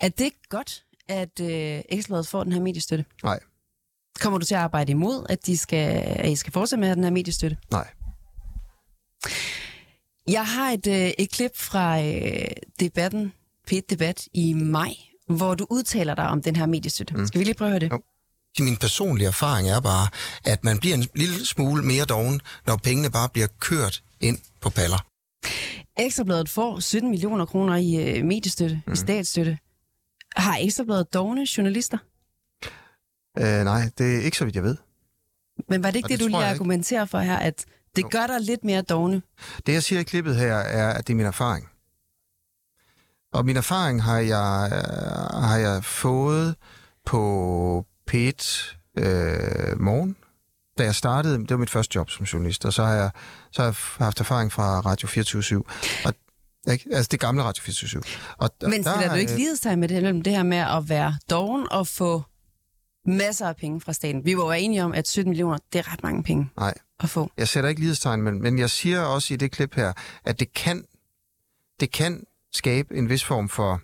Er 0.00 0.08
det 0.08 0.32
godt, 0.48 0.84
at 1.08 1.40
øh, 1.40 1.82
Ekstrabladet 1.88 2.28
får 2.28 2.44
den 2.44 2.52
her 2.52 2.60
mediestøtte? 2.60 3.04
Nej. 3.24 3.38
Kommer 4.20 4.38
du 4.38 4.46
til 4.46 4.54
at 4.54 4.60
arbejde 4.60 4.90
imod, 4.92 5.26
at, 5.28 5.46
de 5.46 5.58
skal, 5.58 6.02
at 6.06 6.30
I 6.30 6.36
skal 6.36 6.52
fortsætte 6.52 6.80
med 6.80 6.88
at 6.88 6.90
have 6.90 6.96
den 6.96 7.04
her 7.04 7.10
mediestøtte? 7.10 7.56
Nej. 7.70 7.90
Jeg 10.28 10.46
har 10.46 10.70
et, 10.70 10.86
øh, 10.86 11.10
et 11.18 11.30
klip 11.30 11.56
fra 11.56 12.02
øh, 12.02 12.46
debatten, 12.80 13.32
P1-debat 13.70 14.28
i 14.34 14.52
maj, 14.52 14.94
hvor 15.28 15.54
du 15.54 15.66
udtaler 15.70 16.14
dig 16.14 16.28
om 16.28 16.42
den 16.42 16.56
her 16.56 16.66
mediestøtte. 16.66 17.14
Mm. 17.14 17.26
Skal 17.26 17.38
vi 17.38 17.44
lige 17.44 17.54
prøve 17.54 17.68
at 17.68 17.72
høre 17.72 17.80
det? 17.80 17.90
Jo. 17.92 18.02
Min 18.64 18.76
personlige 18.76 19.28
erfaring 19.28 19.68
er 19.68 19.80
bare, 19.80 20.08
at 20.44 20.64
man 20.64 20.78
bliver 20.78 20.94
en 20.96 21.06
lille 21.14 21.46
smule 21.46 21.82
mere 21.82 22.04
doven, 22.04 22.40
når 22.66 22.76
pengene 22.76 23.10
bare 23.10 23.28
bliver 23.28 23.46
kørt 23.60 24.02
ind 24.20 24.38
på 24.60 24.70
paller. 24.70 25.06
Ekstrabladet 25.98 26.48
får 26.48 26.80
17 26.80 27.10
millioner 27.10 27.46
kroner 27.46 27.76
i 27.76 27.96
øh, 27.96 28.24
mediestøtte, 28.24 28.82
mm. 28.86 28.92
i 28.92 28.96
statsstøtte. 28.96 29.58
Har 30.36 30.58
Ekstrabladet 30.60 31.14
dogne 31.14 31.46
journalister? 31.56 31.98
Øh, 33.38 33.64
nej, 33.64 33.90
det 33.98 34.16
er 34.16 34.20
ikke 34.20 34.36
så 34.36 34.44
vidt, 34.44 34.56
jeg 34.56 34.62
ved. 34.62 34.76
Men 35.68 35.82
var 35.82 35.90
det 35.90 35.96
ikke 35.96 36.06
Og 36.06 36.10
det, 36.10 36.18
det 36.18 36.24
du 36.24 36.28
lige 36.28 36.44
argumenterer 36.44 37.04
for 37.04 37.18
her, 37.18 37.36
at 37.36 37.64
det 37.96 38.02
Jo. 38.02 38.08
gør 38.10 38.26
dig 38.26 38.40
lidt 38.40 38.64
mere 38.64 38.82
dogne? 38.82 39.22
Det, 39.66 39.72
jeg 39.72 39.82
siger 39.82 40.00
i 40.00 40.02
klippet 40.02 40.36
her, 40.36 40.54
er, 40.54 40.92
at 40.92 41.06
det 41.06 41.12
er 41.12 41.16
min 41.16 41.26
erfaring. 41.26 41.68
Og 43.32 43.44
min 43.44 43.56
erfaring 43.56 44.02
har 44.02 44.18
jeg, 44.18 44.70
øh, 44.72 45.42
har 45.42 45.56
jeg 45.56 45.84
fået 45.84 46.56
på 47.06 47.86
P1 48.10 48.74
øh, 48.98 49.80
morgen, 49.80 50.16
da 50.78 50.84
jeg 50.84 50.94
startede. 50.94 51.38
Det 51.38 51.50
var 51.50 51.56
mit 51.56 51.70
første 51.70 51.96
job 51.96 52.10
som 52.10 52.24
journalist, 52.24 52.64
og 52.64 52.72
så 52.72 52.84
har 52.84 52.94
jeg, 52.94 53.10
så 53.50 53.62
har 53.62 53.66
jeg 53.66 54.04
haft 54.06 54.20
erfaring 54.20 54.52
fra 54.52 54.80
Radio 54.80 55.08
24 55.08 55.64
og 56.04 56.14
ikke? 56.72 56.88
Altså 56.92 57.08
det 57.10 57.20
gamle 57.20 57.42
Radio 57.42 57.62
24 57.62 58.02
og 58.38 58.50
Men 58.62 58.72
stiller 58.72 59.08
du 59.08 59.14
ikke 59.14 59.36
lighedstegn 59.36 59.80
med 59.80 59.88
det, 59.88 60.02
mellem 60.02 60.22
det 60.22 60.32
her 60.32 60.42
med 60.42 60.58
at 60.58 60.88
være 60.88 61.14
doven 61.30 61.66
og 61.70 61.86
få 61.86 62.22
masser 63.06 63.46
af 63.48 63.56
penge 63.56 63.80
fra 63.80 63.92
staten? 63.92 64.24
Vi 64.24 64.36
var 64.36 64.44
jo 64.44 64.50
enige 64.50 64.84
om, 64.84 64.92
at 64.92 65.08
17 65.08 65.30
millioner, 65.30 65.58
det 65.72 65.78
er 65.78 65.92
ret 65.92 66.02
mange 66.02 66.22
penge 66.22 66.50
Nej, 66.56 66.74
at 67.00 67.10
få. 67.10 67.30
jeg 67.36 67.48
sætter 67.48 67.70
ikke 67.70 67.80
lighedstegn, 67.80 68.22
men, 68.22 68.42
men 68.42 68.58
jeg 68.58 68.70
siger 68.70 69.00
også 69.00 69.34
i 69.34 69.36
det 69.36 69.50
klip 69.50 69.74
her, 69.74 69.92
at 70.24 70.40
det 70.40 70.52
kan, 70.52 70.84
det 71.80 71.92
kan 71.92 72.24
skabe 72.52 72.96
en 72.96 73.08
vis 73.08 73.24
form 73.24 73.48
for 73.48 73.80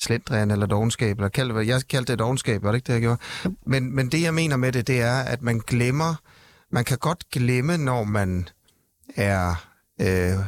slendrian 0.00 0.50
eller 0.50 0.66
dogenskab, 0.66 1.16
eller 1.18 1.28
kald 1.28 1.58
det, 1.58 1.66
jeg 1.66 1.82
kaldte 1.88 2.12
det 2.12 2.18
dogenskab, 2.18 2.62
var 2.62 2.72
det 2.72 2.76
ikke 2.76 2.86
det, 2.86 2.92
jeg 2.92 3.00
gjorde? 3.00 3.20
Men, 3.66 3.94
men 3.94 4.12
det, 4.12 4.22
jeg 4.22 4.34
mener 4.34 4.56
med 4.56 4.72
det, 4.72 4.86
det 4.86 5.00
er, 5.00 5.20
at 5.20 5.42
man 5.42 5.58
glemmer, 5.58 6.14
man 6.70 6.84
kan 6.84 6.98
godt 6.98 7.30
glemme, 7.30 7.76
når 7.78 8.04
man 8.04 8.48
er... 9.16 9.54
Øh, 10.00 10.38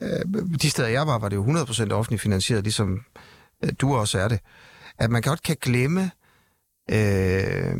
øh, 0.00 0.58
de 0.62 0.70
steder, 0.70 0.88
jeg 0.88 1.06
var, 1.06 1.18
var 1.18 1.28
det 1.28 1.36
jo 1.36 1.44
100% 1.44 1.92
offentligt 1.92 2.22
finansieret, 2.22 2.62
ligesom 2.64 3.00
øh, 3.64 3.70
du 3.80 3.96
også 3.96 4.18
er 4.18 4.28
det. 4.28 4.40
At 4.98 5.10
man 5.10 5.22
godt 5.22 5.42
kan 5.42 5.56
glemme, 5.60 6.10
øh, 6.88 7.76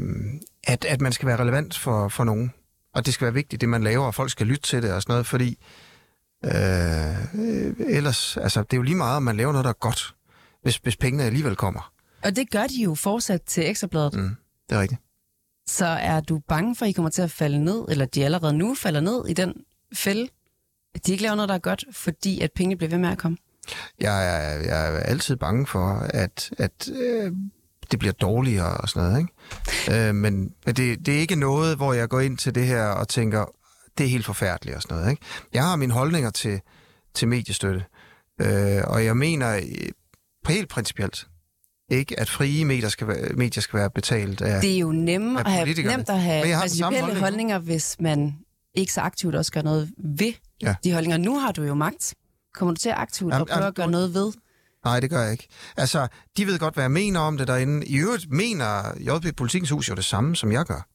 at, 0.64 0.84
at 0.84 1.00
man 1.00 1.12
skal 1.12 1.28
være 1.28 1.40
relevant 1.40 1.78
for, 1.78 2.08
for 2.08 2.24
nogen. 2.24 2.52
Og 2.94 3.06
det 3.06 3.14
skal 3.14 3.24
være 3.24 3.34
vigtigt, 3.34 3.60
det 3.60 3.68
man 3.68 3.82
laver, 3.82 4.06
og 4.06 4.14
folk 4.14 4.30
skal 4.30 4.46
lytte 4.46 4.62
til 4.62 4.82
det 4.82 4.92
og 4.92 5.02
sådan 5.02 5.12
noget, 5.12 5.26
fordi 5.26 5.58
øh, 6.44 7.96
ellers, 7.96 8.36
altså 8.36 8.62
det 8.62 8.72
er 8.72 8.76
jo 8.76 8.82
lige 8.82 8.96
meget, 8.96 9.16
om 9.16 9.22
man 9.22 9.36
laver 9.36 9.52
noget, 9.52 9.64
der 9.64 9.70
er 9.70 9.78
godt, 9.80 10.14
hvis, 10.62 10.76
hvis 10.76 10.96
pengene 10.96 11.24
alligevel 11.24 11.56
kommer. 11.56 11.92
Og 12.24 12.36
det 12.36 12.50
gør 12.50 12.66
de 12.66 12.82
jo 12.82 12.94
fortsat 12.94 13.42
til 13.42 13.70
Ekstrabladet. 13.70 14.14
Mm, 14.14 14.36
det 14.68 14.76
er 14.76 14.80
rigtigt. 14.80 15.00
Så 15.66 15.86
er 15.86 16.20
du 16.20 16.38
bange 16.48 16.76
for, 16.76 16.84
at 16.84 16.88
I 16.88 16.92
kommer 16.92 17.10
til 17.10 17.22
at 17.22 17.30
falde 17.30 17.64
ned, 17.64 17.84
eller 17.88 18.06
de 18.06 18.24
allerede 18.24 18.52
nu 18.52 18.74
falder 18.74 19.00
ned 19.00 19.26
i 19.28 19.32
den 19.32 19.54
fælde, 19.94 20.28
at 20.94 21.06
de 21.06 21.12
ikke 21.12 21.22
laver 21.22 21.34
noget, 21.34 21.48
der 21.48 21.54
er 21.54 21.58
godt, 21.58 21.84
fordi 21.92 22.40
at 22.40 22.50
pengene 22.52 22.76
bliver 22.76 22.90
ved 22.90 22.98
med 22.98 23.08
at 23.08 23.18
komme? 23.18 23.36
Jeg 24.00 24.26
er, 24.26 24.60
jeg 24.60 24.96
er 24.96 25.00
altid 25.00 25.36
bange 25.36 25.66
for, 25.66 26.06
at, 26.14 26.50
at 26.58 26.88
øh, 26.88 27.32
det 27.90 27.98
bliver 27.98 28.12
dårligere 28.12 28.76
og 28.76 28.88
sådan 28.88 29.08
noget. 29.08 29.20
Ikke? 29.20 30.08
Øh, 30.08 30.14
men 30.14 30.52
men 30.66 30.74
det, 30.74 31.06
det 31.06 31.16
er 31.16 31.18
ikke 31.18 31.36
noget, 31.36 31.76
hvor 31.76 31.92
jeg 31.92 32.08
går 32.08 32.20
ind 32.20 32.38
til 32.38 32.54
det 32.54 32.66
her 32.66 32.84
og 32.86 33.08
tænker, 33.08 33.44
det 33.98 34.06
er 34.06 34.10
helt 34.10 34.24
forfærdeligt 34.26 34.76
og 34.76 34.82
sådan 34.82 34.96
noget. 34.96 35.10
Ikke? 35.10 35.22
Jeg 35.52 35.62
har 35.64 35.76
mine 35.76 35.92
holdninger 35.92 36.30
til, 36.30 36.60
til 37.14 37.28
mediestøtte, 37.28 37.84
øh, 38.40 38.82
og 38.86 39.04
jeg 39.04 39.16
mener 39.16 39.56
øh, 39.56 39.62
helt 40.48 40.68
principielt, 40.68 41.26
ikke 41.90 42.20
at 42.20 42.30
frie 42.30 42.64
medier 42.64 42.88
skal 42.88 43.08
være, 43.08 43.28
medier 43.36 43.60
skal 43.62 43.78
være 43.78 43.90
betalt 43.90 44.40
af 44.40 44.60
Det 44.60 44.74
er 44.74 44.78
jo 44.78 44.92
nemt 44.92 45.40
at 45.40 45.52
have, 45.52 45.66
nemt 45.66 46.08
at 46.10 46.20
have 46.20 46.58
principielle 46.60 46.98
holdning. 47.00 47.20
holdninger, 47.20 47.58
hvis 47.58 47.96
man 48.00 48.34
ikke 48.74 48.92
så 48.92 49.00
aktivt 49.00 49.34
også 49.34 49.52
gør 49.52 49.62
noget 49.62 49.90
ved 49.98 50.32
Ja. 50.62 50.74
de 50.84 50.92
holdninger. 50.92 51.16
Nu 51.18 51.38
har 51.38 51.52
du 51.52 51.62
jo 51.62 51.74
magt. 51.74 52.14
Kommer 52.54 52.74
du 52.74 52.78
til 52.80 52.88
at 52.88 52.94
aktivt 52.98 53.32
Jamen, 53.32 53.40
at 53.42 53.46
prøve 53.48 53.56
jamen, 53.56 53.68
at 53.68 53.74
gøre 53.74 53.90
noget 53.90 54.14
ved? 54.14 54.32
Nej, 54.84 55.00
det 55.00 55.10
gør 55.10 55.22
jeg 55.22 55.32
ikke. 55.32 55.48
Altså, 55.76 56.08
de 56.36 56.46
ved 56.46 56.58
godt, 56.58 56.74
hvad 56.74 56.84
jeg 56.84 56.90
mener 56.90 57.20
om 57.20 57.38
det 57.38 57.48
derinde. 57.48 57.86
I 57.86 57.96
øvrigt 57.98 58.30
mener 58.30 58.92
JP 59.00 59.36
Politikens 59.36 59.70
Hus 59.70 59.88
jo 59.88 59.94
det 59.94 60.04
samme, 60.04 60.36
som 60.36 60.52
jeg 60.52 60.64
gør. 60.64 60.86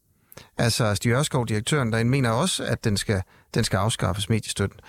Altså, 0.58 0.96
Stig 0.96 1.12
Ørskov, 1.12 1.48
direktøren 1.48 1.92
derinde, 1.92 2.12
mener 2.12 2.30
også, 2.30 2.64
at 2.64 2.84
den 2.84 2.98
skal, 2.98 3.22
den 3.54 3.64
skal 3.64 3.78
afskaffes 3.78 4.30
mediestøtten. 4.30 4.80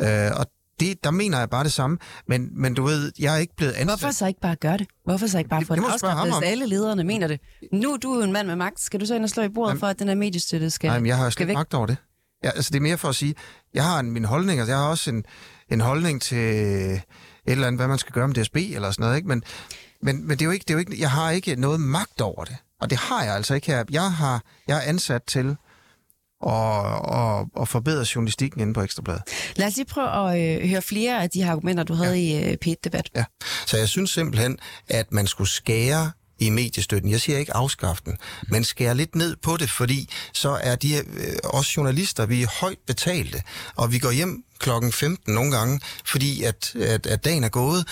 Øh, 0.00 0.30
og 0.36 0.46
det, 0.80 1.04
der 1.04 1.10
mener 1.10 1.38
jeg 1.38 1.50
bare 1.50 1.64
det 1.64 1.72
samme. 1.72 1.98
Men, 2.28 2.48
men 2.52 2.74
du 2.74 2.84
ved, 2.84 3.12
jeg 3.18 3.34
er 3.34 3.38
ikke 3.38 3.56
blevet 3.56 3.72
ansat. 3.72 3.98
Hvorfor 4.00 4.10
så 4.14 4.26
ikke 4.26 4.40
bare 4.40 4.56
gøre 4.56 4.76
det? 4.78 4.86
Hvorfor 5.04 5.26
så 5.26 5.38
ikke 5.38 5.50
bare 5.50 5.60
Det- 5.60 5.66
få 5.68 5.74
det 5.74 5.84
afskaffelse, 5.84 6.34
om. 6.36 6.42
hvis 6.42 6.50
alle 6.50 6.66
lederne 6.66 7.04
mener 7.04 7.26
det? 7.28 7.40
Nu 7.72 7.92
er 7.92 7.96
du 7.96 8.14
jo 8.14 8.22
en 8.22 8.32
mand 8.32 8.46
med 8.46 8.56
magt. 8.56 8.80
Skal 8.80 9.00
du 9.00 9.06
så 9.06 9.14
ind 9.14 9.24
og 9.24 9.30
slå 9.30 9.42
i 9.42 9.48
bordet 9.48 9.70
Jamen- 9.70 9.80
for, 9.80 9.86
at 9.86 9.98
den 9.98 10.08
her 10.08 10.14
mediestøtte 10.14 10.70
skal, 10.70 10.88
Nej, 10.88 10.98
men 10.98 11.06
jeg 11.06 11.16
har 11.16 11.24
jo 11.24 11.30
slet 11.30 11.48
magt 11.52 11.74
over 11.74 11.86
det. 11.86 11.96
Ja, 12.44 12.50
altså, 12.50 12.70
det 12.70 12.76
er 12.78 12.82
mere 12.82 12.98
for 12.98 13.08
at 13.08 13.14
sige, 13.14 13.34
jeg 13.74 13.84
har 13.84 14.00
en, 14.00 14.10
mine 14.12 14.26
holdninger. 14.26 14.66
Jeg 14.66 14.76
har 14.76 14.88
også 14.88 15.10
en, 15.10 15.24
en 15.70 15.80
holdning 15.80 16.22
til 16.22 17.00
eller 17.52 17.66
andet, 17.66 17.78
hvad 17.78 17.88
man 17.88 17.98
skal 17.98 18.12
gøre 18.12 18.28
med 18.28 18.34
DSB 18.34 18.56
eller 18.56 18.90
sådan 18.90 19.02
noget. 19.02 19.16
Ikke? 19.16 19.28
Men, 19.28 19.42
men, 20.02 20.28
men 20.28 20.30
det, 20.30 20.40
er 20.42 20.46
jo 20.46 20.50
ikke, 20.50 20.62
det 20.62 20.70
er 20.70 20.74
jo 20.74 20.78
ikke, 20.78 21.00
jeg 21.00 21.10
har 21.10 21.30
ikke 21.30 21.56
noget 21.56 21.80
magt 21.80 22.20
over 22.20 22.44
det. 22.44 22.56
Og 22.80 22.90
det 22.90 22.98
har 22.98 23.24
jeg 23.24 23.34
altså 23.34 23.54
ikke 23.54 23.66
her. 23.66 23.84
Jeg, 23.90 24.12
har, 24.12 24.42
jeg 24.68 24.76
er 24.76 24.80
ansat 24.80 25.22
til 25.22 25.56
at, 26.46 26.52
at, 27.14 27.46
at 27.60 27.68
forbedre 27.68 28.06
journalistikken 28.14 28.60
inde 28.60 28.74
på 28.74 28.82
Ekstrabladet. 28.82 29.22
Lad 29.56 29.66
os 29.66 29.76
lige 29.76 29.86
prøve 29.86 30.32
at 30.32 30.62
øh, 30.62 30.70
høre 30.70 30.82
flere 30.82 31.22
af 31.22 31.30
de 31.30 31.42
her 31.42 31.50
argumenter, 31.50 31.84
du 31.84 31.94
havde 31.94 32.16
ja. 32.16 32.40
i 32.40 32.50
øh, 32.50 32.56
P1-debat. 32.66 33.10
Ja. 33.16 33.24
Så 33.66 33.76
jeg 33.76 33.88
synes 33.88 34.10
simpelthen, 34.10 34.58
at 34.88 35.12
man 35.12 35.26
skulle 35.26 35.50
skære 35.50 36.12
i 36.38 36.50
mediestøtten. 36.50 37.10
Jeg 37.10 37.20
siger 37.20 37.38
ikke 37.38 37.56
afskaffe 37.56 38.02
den, 38.06 38.18
men 38.48 38.64
skære 38.64 38.94
lidt 38.94 39.14
ned 39.14 39.36
på 39.36 39.56
det, 39.56 39.70
fordi 39.70 40.10
så 40.32 40.50
er 40.50 40.76
de 40.76 40.96
øh, 40.96 41.02
os 41.44 41.76
journalister, 41.76 42.26
vi 42.26 42.42
er 42.42 42.60
højt 42.60 42.78
betalte, 42.86 43.42
og 43.76 43.92
vi 43.92 43.98
går 43.98 44.10
hjem 44.10 44.44
klokken 44.58 44.92
15 44.92 45.34
nogle 45.34 45.56
gange, 45.56 45.80
fordi 46.04 46.42
at, 46.42 46.74
at, 46.76 47.06
at 47.06 47.24
dagen 47.24 47.44
er 47.44 47.48
gået. 47.48 47.88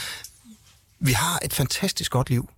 Vi 1.00 1.12
har 1.12 1.38
et 1.44 1.52
fantastisk 1.52 2.10
godt 2.10 2.30
liv. 2.30 2.48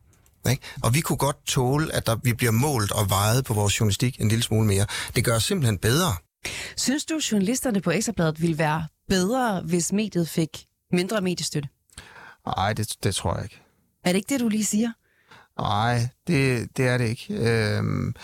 Ikke? 0.50 0.62
Og 0.82 0.94
vi 0.94 1.00
kunne 1.00 1.16
godt 1.16 1.46
tåle, 1.46 1.94
at 1.94 2.06
der, 2.06 2.16
vi 2.22 2.32
bliver 2.32 2.52
målt 2.52 2.92
og 2.92 3.10
vejet 3.10 3.44
på 3.44 3.54
vores 3.54 3.80
journalistik 3.80 4.20
en 4.20 4.28
lille 4.28 4.42
smule 4.42 4.66
mere. 4.66 4.86
Det 5.16 5.24
gør 5.24 5.36
os 5.36 5.44
simpelthen 5.44 5.78
bedre. 5.78 6.16
Synes 6.76 7.04
du, 7.04 7.20
journalisterne 7.32 7.80
på 7.80 7.90
Ekstrabladet 7.90 8.40
ville 8.40 8.58
være 8.58 8.86
bedre, 9.08 9.60
hvis 9.60 9.92
mediet 9.92 10.28
fik 10.28 10.66
mindre 10.92 11.20
mediestøtte? 11.20 11.68
Nej, 12.46 12.72
det, 12.72 12.96
det 13.02 13.14
tror 13.14 13.34
jeg 13.34 13.44
ikke. 13.44 13.62
Er 14.04 14.12
det 14.12 14.16
ikke 14.16 14.28
det, 14.28 14.40
du 14.40 14.48
lige 14.48 14.64
siger? 14.64 14.92
Nej, 15.58 16.08
det, 16.26 16.68
det 16.76 16.86
er 16.86 16.98
det 16.98 17.08
ikke. 17.08 17.34
Øhm, 17.34 18.14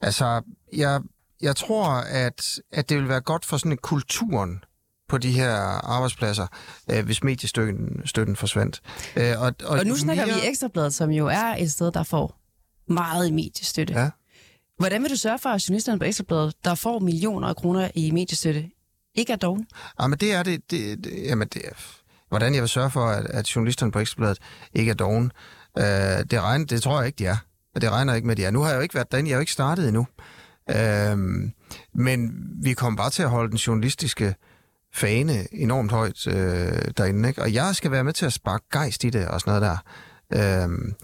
altså, 0.00 0.42
jeg, 0.72 1.00
jeg 1.40 1.56
tror, 1.56 1.88
at, 1.92 2.60
at 2.72 2.88
det 2.88 2.96
vil 2.96 3.08
være 3.08 3.20
godt 3.20 3.44
for 3.44 3.56
sådan 3.56 3.72
en 3.72 3.78
kulturen 3.78 4.64
på 5.12 5.18
de 5.18 5.32
her 5.32 5.52
arbejdspladser, 5.94 6.46
øh, 6.90 7.04
hvis 7.04 7.22
mediestøtten 7.24 8.02
støtten 8.04 8.36
forsvandt. 8.36 8.80
Øh, 9.16 9.40
og, 9.40 9.54
og, 9.64 9.78
Og 9.78 9.86
nu 9.86 9.96
snakker 9.96 10.26
mere- 10.26 10.34
vi 10.34 10.40
Ekstrabladet, 10.48 10.94
som 10.94 11.10
jo 11.10 11.26
er 11.26 11.54
et 11.58 11.72
sted, 11.72 11.92
der 11.92 12.02
får 12.02 12.38
meget 12.88 13.28
i 13.28 13.30
mediestøtte. 13.30 13.94
Ja. 13.94 14.10
Hvordan 14.78 15.02
vil 15.02 15.10
du 15.10 15.16
sørge 15.16 15.38
for, 15.38 15.48
at 15.50 15.68
journalisterne 15.68 15.98
på 15.98 16.04
Ekstrabladet, 16.04 16.54
der 16.64 16.74
får 16.74 16.98
millioner 16.98 17.48
af 17.48 17.56
kroner 17.56 17.90
i 17.94 18.10
mediestøtte, 18.10 18.70
ikke 19.14 19.32
er 19.32 19.36
dogne? 19.36 19.66
Ja, 20.00 20.06
men 20.06 20.18
det 20.18 20.32
er 20.32 20.42
det, 20.42 20.70
det, 20.70 21.04
det 21.04 21.12
jamen 21.26 21.48
det 21.48 21.62
er, 21.64 21.72
hvordan 22.28 22.54
jeg 22.54 22.62
vil 22.62 22.68
sørge 22.68 22.90
for, 22.90 23.06
at, 23.06 23.26
at 23.26 23.56
journalisterne 23.56 23.92
på 23.92 23.98
Ekstrabladet 23.98 24.38
ikke 24.74 24.90
er 24.90 24.94
doven. 24.94 25.32
Øh, 25.78 25.84
det, 26.30 26.40
regner, 26.40 26.66
det 26.66 26.82
tror 26.82 26.98
jeg 27.00 27.06
ikke, 27.06 27.18
de 27.18 27.26
er. 27.26 27.36
Det 27.80 27.90
regner 27.90 28.14
ikke 28.14 28.26
med, 28.26 28.36
de 28.36 28.44
er. 28.44 28.50
Nu 28.50 28.60
har 28.60 28.68
jeg 28.68 28.76
jo 28.76 28.80
ikke 28.82 28.94
været 28.94 29.12
derinde, 29.12 29.28
jeg 29.30 29.34
har 29.34 29.38
jo 29.38 29.40
ikke 29.40 29.52
startet 29.52 29.88
endnu. 29.88 30.06
Øh, 30.70 31.18
men 31.94 32.32
vi 32.62 32.72
kommer 32.74 32.96
bare 32.96 33.10
til 33.10 33.22
at 33.22 33.30
holde 33.30 33.50
den 33.50 33.58
journalistiske 33.58 34.34
fane 34.94 35.54
enormt 35.54 35.92
højt 35.92 36.26
øh, 36.26 36.34
derinde. 36.96 37.28
Ikke? 37.28 37.42
Og 37.42 37.54
jeg 37.54 37.76
skal 37.76 37.90
være 37.90 38.04
med 38.04 38.12
til 38.12 38.26
at 38.26 38.32
sparke 38.32 38.64
gejst 38.72 39.04
i 39.04 39.10
det 39.10 39.28
og 39.28 39.40
sådan 39.40 39.60
noget 39.60 39.80
der. 40.32 40.64
Øh, 40.64 40.94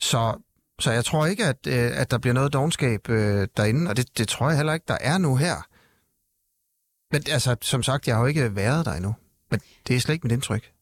så, 0.00 0.42
så 0.80 0.92
jeg 0.92 1.04
tror 1.04 1.26
ikke, 1.26 1.44
at, 1.44 1.66
øh, 1.66 2.00
at 2.00 2.10
der 2.10 2.18
bliver 2.18 2.34
noget 2.34 2.52
dogenskab 2.52 3.08
øh, 3.08 3.48
derinde, 3.56 3.90
og 3.90 3.96
det, 3.96 4.18
det 4.18 4.28
tror 4.28 4.48
jeg 4.48 4.56
heller 4.56 4.74
ikke, 4.74 4.84
der 4.88 4.98
er 5.00 5.18
nu 5.18 5.36
her. 5.36 5.66
Men 7.12 7.22
altså, 7.30 7.56
som 7.62 7.82
sagt, 7.82 8.06
jeg 8.06 8.14
har 8.14 8.22
jo 8.22 8.26
ikke 8.26 8.56
været 8.56 8.86
der 8.86 8.92
endnu. 8.92 9.14
Men 9.50 9.60
det 9.88 9.96
er 9.96 10.00
slet 10.00 10.14
ikke 10.14 10.26
mit 10.26 10.32
indtryk. 10.32 10.72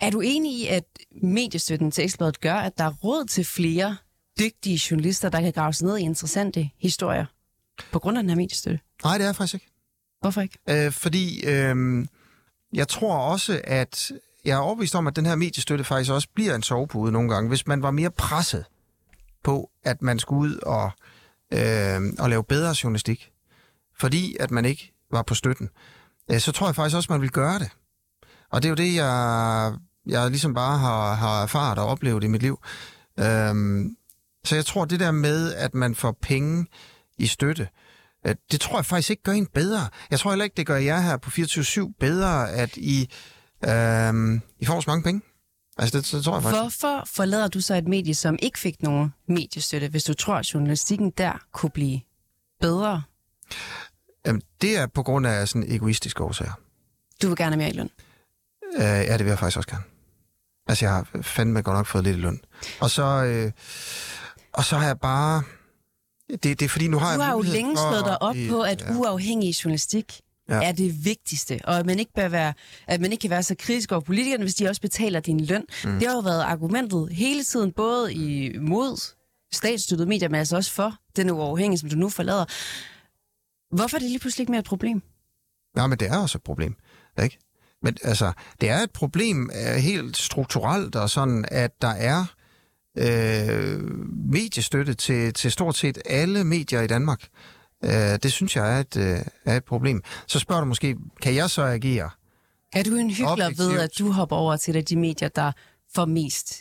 Er 0.00 0.10
du 0.10 0.20
enig 0.20 0.52
i, 0.52 0.66
at 0.66 0.84
mediestøtten 1.22 1.90
til 1.90 2.04
Ekstrabladet 2.04 2.40
gør, 2.40 2.54
at 2.54 2.78
der 2.78 2.84
er 2.84 2.92
råd 2.92 3.24
til 3.24 3.44
flere 3.44 3.96
dygtige 4.38 4.80
journalister, 4.90 5.28
der 5.28 5.40
kan 5.40 5.52
grave 5.52 5.72
sig 5.72 5.86
ned 5.86 5.98
i 5.98 6.02
interessante 6.02 6.70
historier 6.78 7.26
på 7.92 7.98
grund 7.98 8.18
af 8.18 8.22
den 8.22 8.30
her 8.30 8.36
mediestøtte? 8.36 8.80
Nej, 9.04 9.18
det 9.18 9.26
er 9.26 9.32
faktisk 9.32 9.54
ikke. 9.54 9.66
Hvorfor 10.20 10.40
ikke? 10.40 10.58
Øh, 10.68 10.92
fordi 10.92 11.46
øh, 11.46 12.06
jeg 12.72 12.88
tror 12.88 13.16
også, 13.18 13.60
at 13.64 14.12
jeg 14.44 14.52
er 14.52 14.58
overbevist 14.58 14.94
om, 14.94 15.06
at 15.06 15.16
den 15.16 15.26
her 15.26 15.36
mediestøtte 15.36 15.84
faktisk 15.84 16.12
også 16.12 16.28
bliver 16.34 16.54
en 16.54 16.62
sovepude 16.62 17.12
nogle 17.12 17.34
gange, 17.34 17.48
hvis 17.48 17.66
man 17.66 17.82
var 17.82 17.90
mere 17.90 18.10
presset 18.10 18.64
på, 19.44 19.70
at 19.84 20.02
man 20.02 20.18
skulle 20.18 20.50
ud 20.50 20.56
og, 20.56 20.90
øh, 21.52 22.12
og 22.18 22.30
lave 22.30 22.44
bedre 22.44 22.74
journalistik, 22.84 23.30
fordi 23.98 24.36
at 24.40 24.50
man 24.50 24.64
ikke 24.64 24.92
var 25.10 25.22
på 25.22 25.34
støtten, 25.34 25.68
øh, 26.30 26.40
så 26.40 26.52
tror 26.52 26.68
jeg 26.68 26.74
faktisk 26.74 26.96
også, 26.96 27.06
at 27.06 27.10
man 27.10 27.20
vil 27.20 27.30
gøre 27.30 27.58
det. 27.58 27.70
Og 28.50 28.62
det 28.62 28.68
er 28.68 28.70
jo 28.70 28.74
det, 28.74 28.94
jeg, 28.94 29.74
jeg 30.06 30.30
ligesom 30.30 30.54
bare 30.54 30.78
har, 30.78 31.14
har 31.14 31.42
erfaret 31.42 31.78
og 31.78 31.86
oplevet 31.86 32.24
i 32.24 32.28
mit 32.28 32.42
liv. 32.42 32.60
Øh, 33.18 33.84
så 34.44 34.54
jeg 34.54 34.64
tror, 34.64 34.84
det 34.84 35.00
der 35.00 35.10
med, 35.10 35.54
at 35.54 35.74
man 35.74 35.94
får 35.94 36.16
penge 36.22 36.66
i 37.18 37.26
støtte, 37.26 37.62
øh, 37.62 37.89
det 38.24 38.60
tror 38.60 38.78
jeg 38.78 38.86
faktisk 38.86 39.10
ikke 39.10 39.22
gør 39.22 39.32
en 39.32 39.46
bedre. 39.46 39.88
Jeg 40.10 40.18
tror 40.18 40.30
heller 40.30 40.44
ikke, 40.44 40.56
det 40.56 40.66
gør 40.66 40.76
jer 40.76 41.00
her 41.00 41.16
på 41.16 41.30
24-7 41.30 41.92
bedre, 42.00 42.50
at 42.50 42.76
I, 42.76 43.10
øhm, 43.64 44.40
I 44.58 44.64
får 44.64 44.80
så 44.80 44.90
mange 44.90 45.02
penge. 45.02 45.20
Altså, 45.78 45.98
det, 45.98 46.12
det 46.12 46.24
tror 46.24 46.34
jeg 46.34 46.42
faktisk. 46.42 46.60
Hvorfor 46.60 47.04
forlader 47.06 47.48
du 47.48 47.60
så 47.60 47.74
et 47.74 47.88
medie, 47.88 48.14
som 48.14 48.38
ikke 48.42 48.58
fik 48.58 48.82
nogen 48.82 49.14
mediestøtte, 49.28 49.88
hvis 49.88 50.04
du 50.04 50.14
tror, 50.14 50.34
at 50.34 50.54
journalistikken 50.54 51.12
der 51.18 51.32
kunne 51.52 51.70
blive 51.70 52.00
bedre? 52.60 53.02
Jamen, 54.26 54.42
det 54.60 54.78
er 54.78 54.86
på 54.86 55.02
grund 55.02 55.26
af 55.26 55.48
sådan 55.48 55.72
egoistiske 55.72 56.24
årsager. 56.24 56.52
Du 57.22 57.28
vil 57.28 57.36
gerne 57.36 57.50
have 57.50 57.58
mere 57.58 57.68
i 57.68 57.72
løn. 57.72 57.90
Øh, 58.74 58.80
ja, 58.80 59.12
det 59.12 59.24
vil 59.24 59.30
jeg 59.30 59.38
faktisk 59.38 59.56
også 59.56 59.68
gerne. 59.68 59.84
Altså, 60.66 60.84
jeg 60.84 60.94
har 60.94 61.06
fandme 61.22 61.62
godt 61.62 61.76
nok 61.76 61.86
fået 61.86 62.04
lidt 62.04 62.16
i 62.16 62.20
løn. 62.20 62.40
Og 62.80 62.90
så, 62.90 63.02
øh, 63.02 63.52
og 64.52 64.64
så 64.64 64.76
har 64.76 64.86
jeg 64.86 65.00
bare... 65.00 65.42
Det, 66.32 66.42
det 66.60 66.62
er 66.62 66.68
fordi, 66.68 66.88
nu 66.88 66.98
har 66.98 67.14
Du 67.14 67.20
jeg 67.20 67.26
har 67.26 67.34
jo 67.36 67.42
længe 67.42 67.76
slået 67.76 68.04
dig 68.04 68.22
op 68.22 68.34
blive- 68.34 68.50
på, 68.50 68.62
at 68.62 68.82
ja. 68.82 68.94
uafhængig 68.96 69.64
journalistik 69.64 70.20
Ja. 70.48 70.56
ja. 70.56 70.68
er 70.68 70.72
det 70.72 71.04
vigtigste, 71.04 71.60
og 71.64 71.78
at 71.78 71.86
man 71.86 71.98
ikke 71.98 72.12
bør 72.12 72.28
være, 72.28 72.52
at 72.86 73.00
man 73.00 73.12
ikke 73.12 73.20
kan 73.22 73.30
være 73.30 73.42
så 73.42 73.54
kritisk 73.58 73.92
over 73.92 74.00
politikerne, 74.00 74.44
hvis 74.44 74.54
de 74.54 74.68
også 74.68 74.80
betaler 74.80 75.20
din 75.20 75.40
løn. 75.44 75.64
Mm. 75.84 75.92
Det 75.98 76.08
har 76.08 76.14
jo 76.14 76.20
været 76.20 76.42
argumentet 76.42 77.08
hele 77.12 77.44
tiden, 77.44 77.72
både 77.72 78.14
imod 78.14 79.14
statsstøttede 79.52 80.08
medier, 80.08 80.28
men 80.28 80.38
altså 80.38 80.56
også 80.56 80.72
for 80.72 80.94
den 81.16 81.30
uafhængige, 81.30 81.78
som 81.78 81.88
du 81.90 81.96
nu 81.96 82.08
forlader. 82.08 82.44
Hvorfor 83.76 83.96
er 83.96 83.98
det 83.98 84.08
lige 84.10 84.18
pludselig 84.18 84.42
ikke 84.42 84.50
mere 84.52 84.58
et 84.58 84.64
problem? 84.66 85.02
Nej, 85.76 85.86
men 85.86 85.98
det 85.98 86.08
er 86.08 86.16
også 86.18 86.38
et 86.38 86.42
problem, 86.42 86.76
ikke? 87.22 87.38
Men 87.82 87.96
altså, 88.02 88.32
det 88.60 88.68
er 88.68 88.78
et 88.78 88.90
problem 88.92 89.50
øh, 89.54 89.74
helt 89.76 90.16
strukturelt 90.16 90.96
og 90.96 91.10
sådan, 91.10 91.44
at 91.48 91.82
der 91.82 91.88
er 91.88 92.24
øh, 93.00 93.80
mediestøtte 94.32 94.94
til, 94.94 95.32
til 95.34 95.52
stort 95.52 95.76
set 95.76 95.98
alle 96.04 96.44
medier 96.44 96.80
i 96.80 96.86
Danmark. 96.86 97.28
Øh, 97.84 97.90
det 98.22 98.32
synes 98.32 98.56
jeg 98.56 98.76
er 98.76 98.80
et, 98.80 98.96
øh, 98.96 99.18
er 99.44 99.56
et 99.56 99.64
problem. 99.64 100.02
Så 100.26 100.38
spørger 100.38 100.60
du 100.60 100.66
måske, 100.66 100.96
kan 101.22 101.34
jeg 101.34 101.50
så 101.50 101.62
agere? 101.62 102.10
Er 102.72 102.82
du 102.82 102.94
en 102.94 103.10
hyggelig 103.10 103.58
ved, 103.58 103.78
at 103.80 103.90
du 103.98 104.12
hopper 104.12 104.36
over 104.36 104.56
til 104.56 104.88
de 104.88 104.96
medier, 104.96 105.28
der 105.28 105.52
får 105.94 106.04
mest 106.04 106.54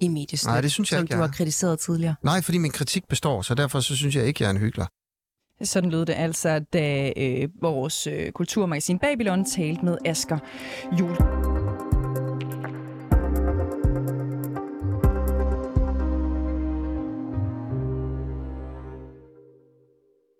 i 0.00 0.08
mediestøtte, 0.08 0.52
Nej, 0.52 0.60
det 0.60 0.72
synes 0.72 0.92
jeg 0.92 0.98
som 0.98 1.04
ikke, 1.04 1.12
du 1.14 1.20
har 1.20 1.28
er. 1.28 1.32
kritiseret 1.32 1.78
tidligere. 1.78 2.14
Nej, 2.22 2.42
fordi 2.42 2.58
min 2.58 2.70
kritik 2.70 3.08
består, 3.08 3.42
så 3.42 3.54
derfor 3.54 3.80
så 3.80 3.96
synes 3.96 4.16
jeg 4.16 4.26
ikke, 4.26 4.42
jeg 4.42 4.46
er 4.48 4.50
en 4.50 4.60
hyggelig. 4.60 4.86
Sådan 5.62 5.90
lød 5.90 6.06
det 6.06 6.12
altså, 6.12 6.58
da 6.72 7.12
øh, 7.16 7.48
vores 7.62 8.06
øh, 8.06 8.32
kulturmagasin 8.32 8.98
Babylon 8.98 9.44
talte 9.44 9.84
med 9.84 9.98
Asger 10.04 10.38
Jul. 11.00 11.16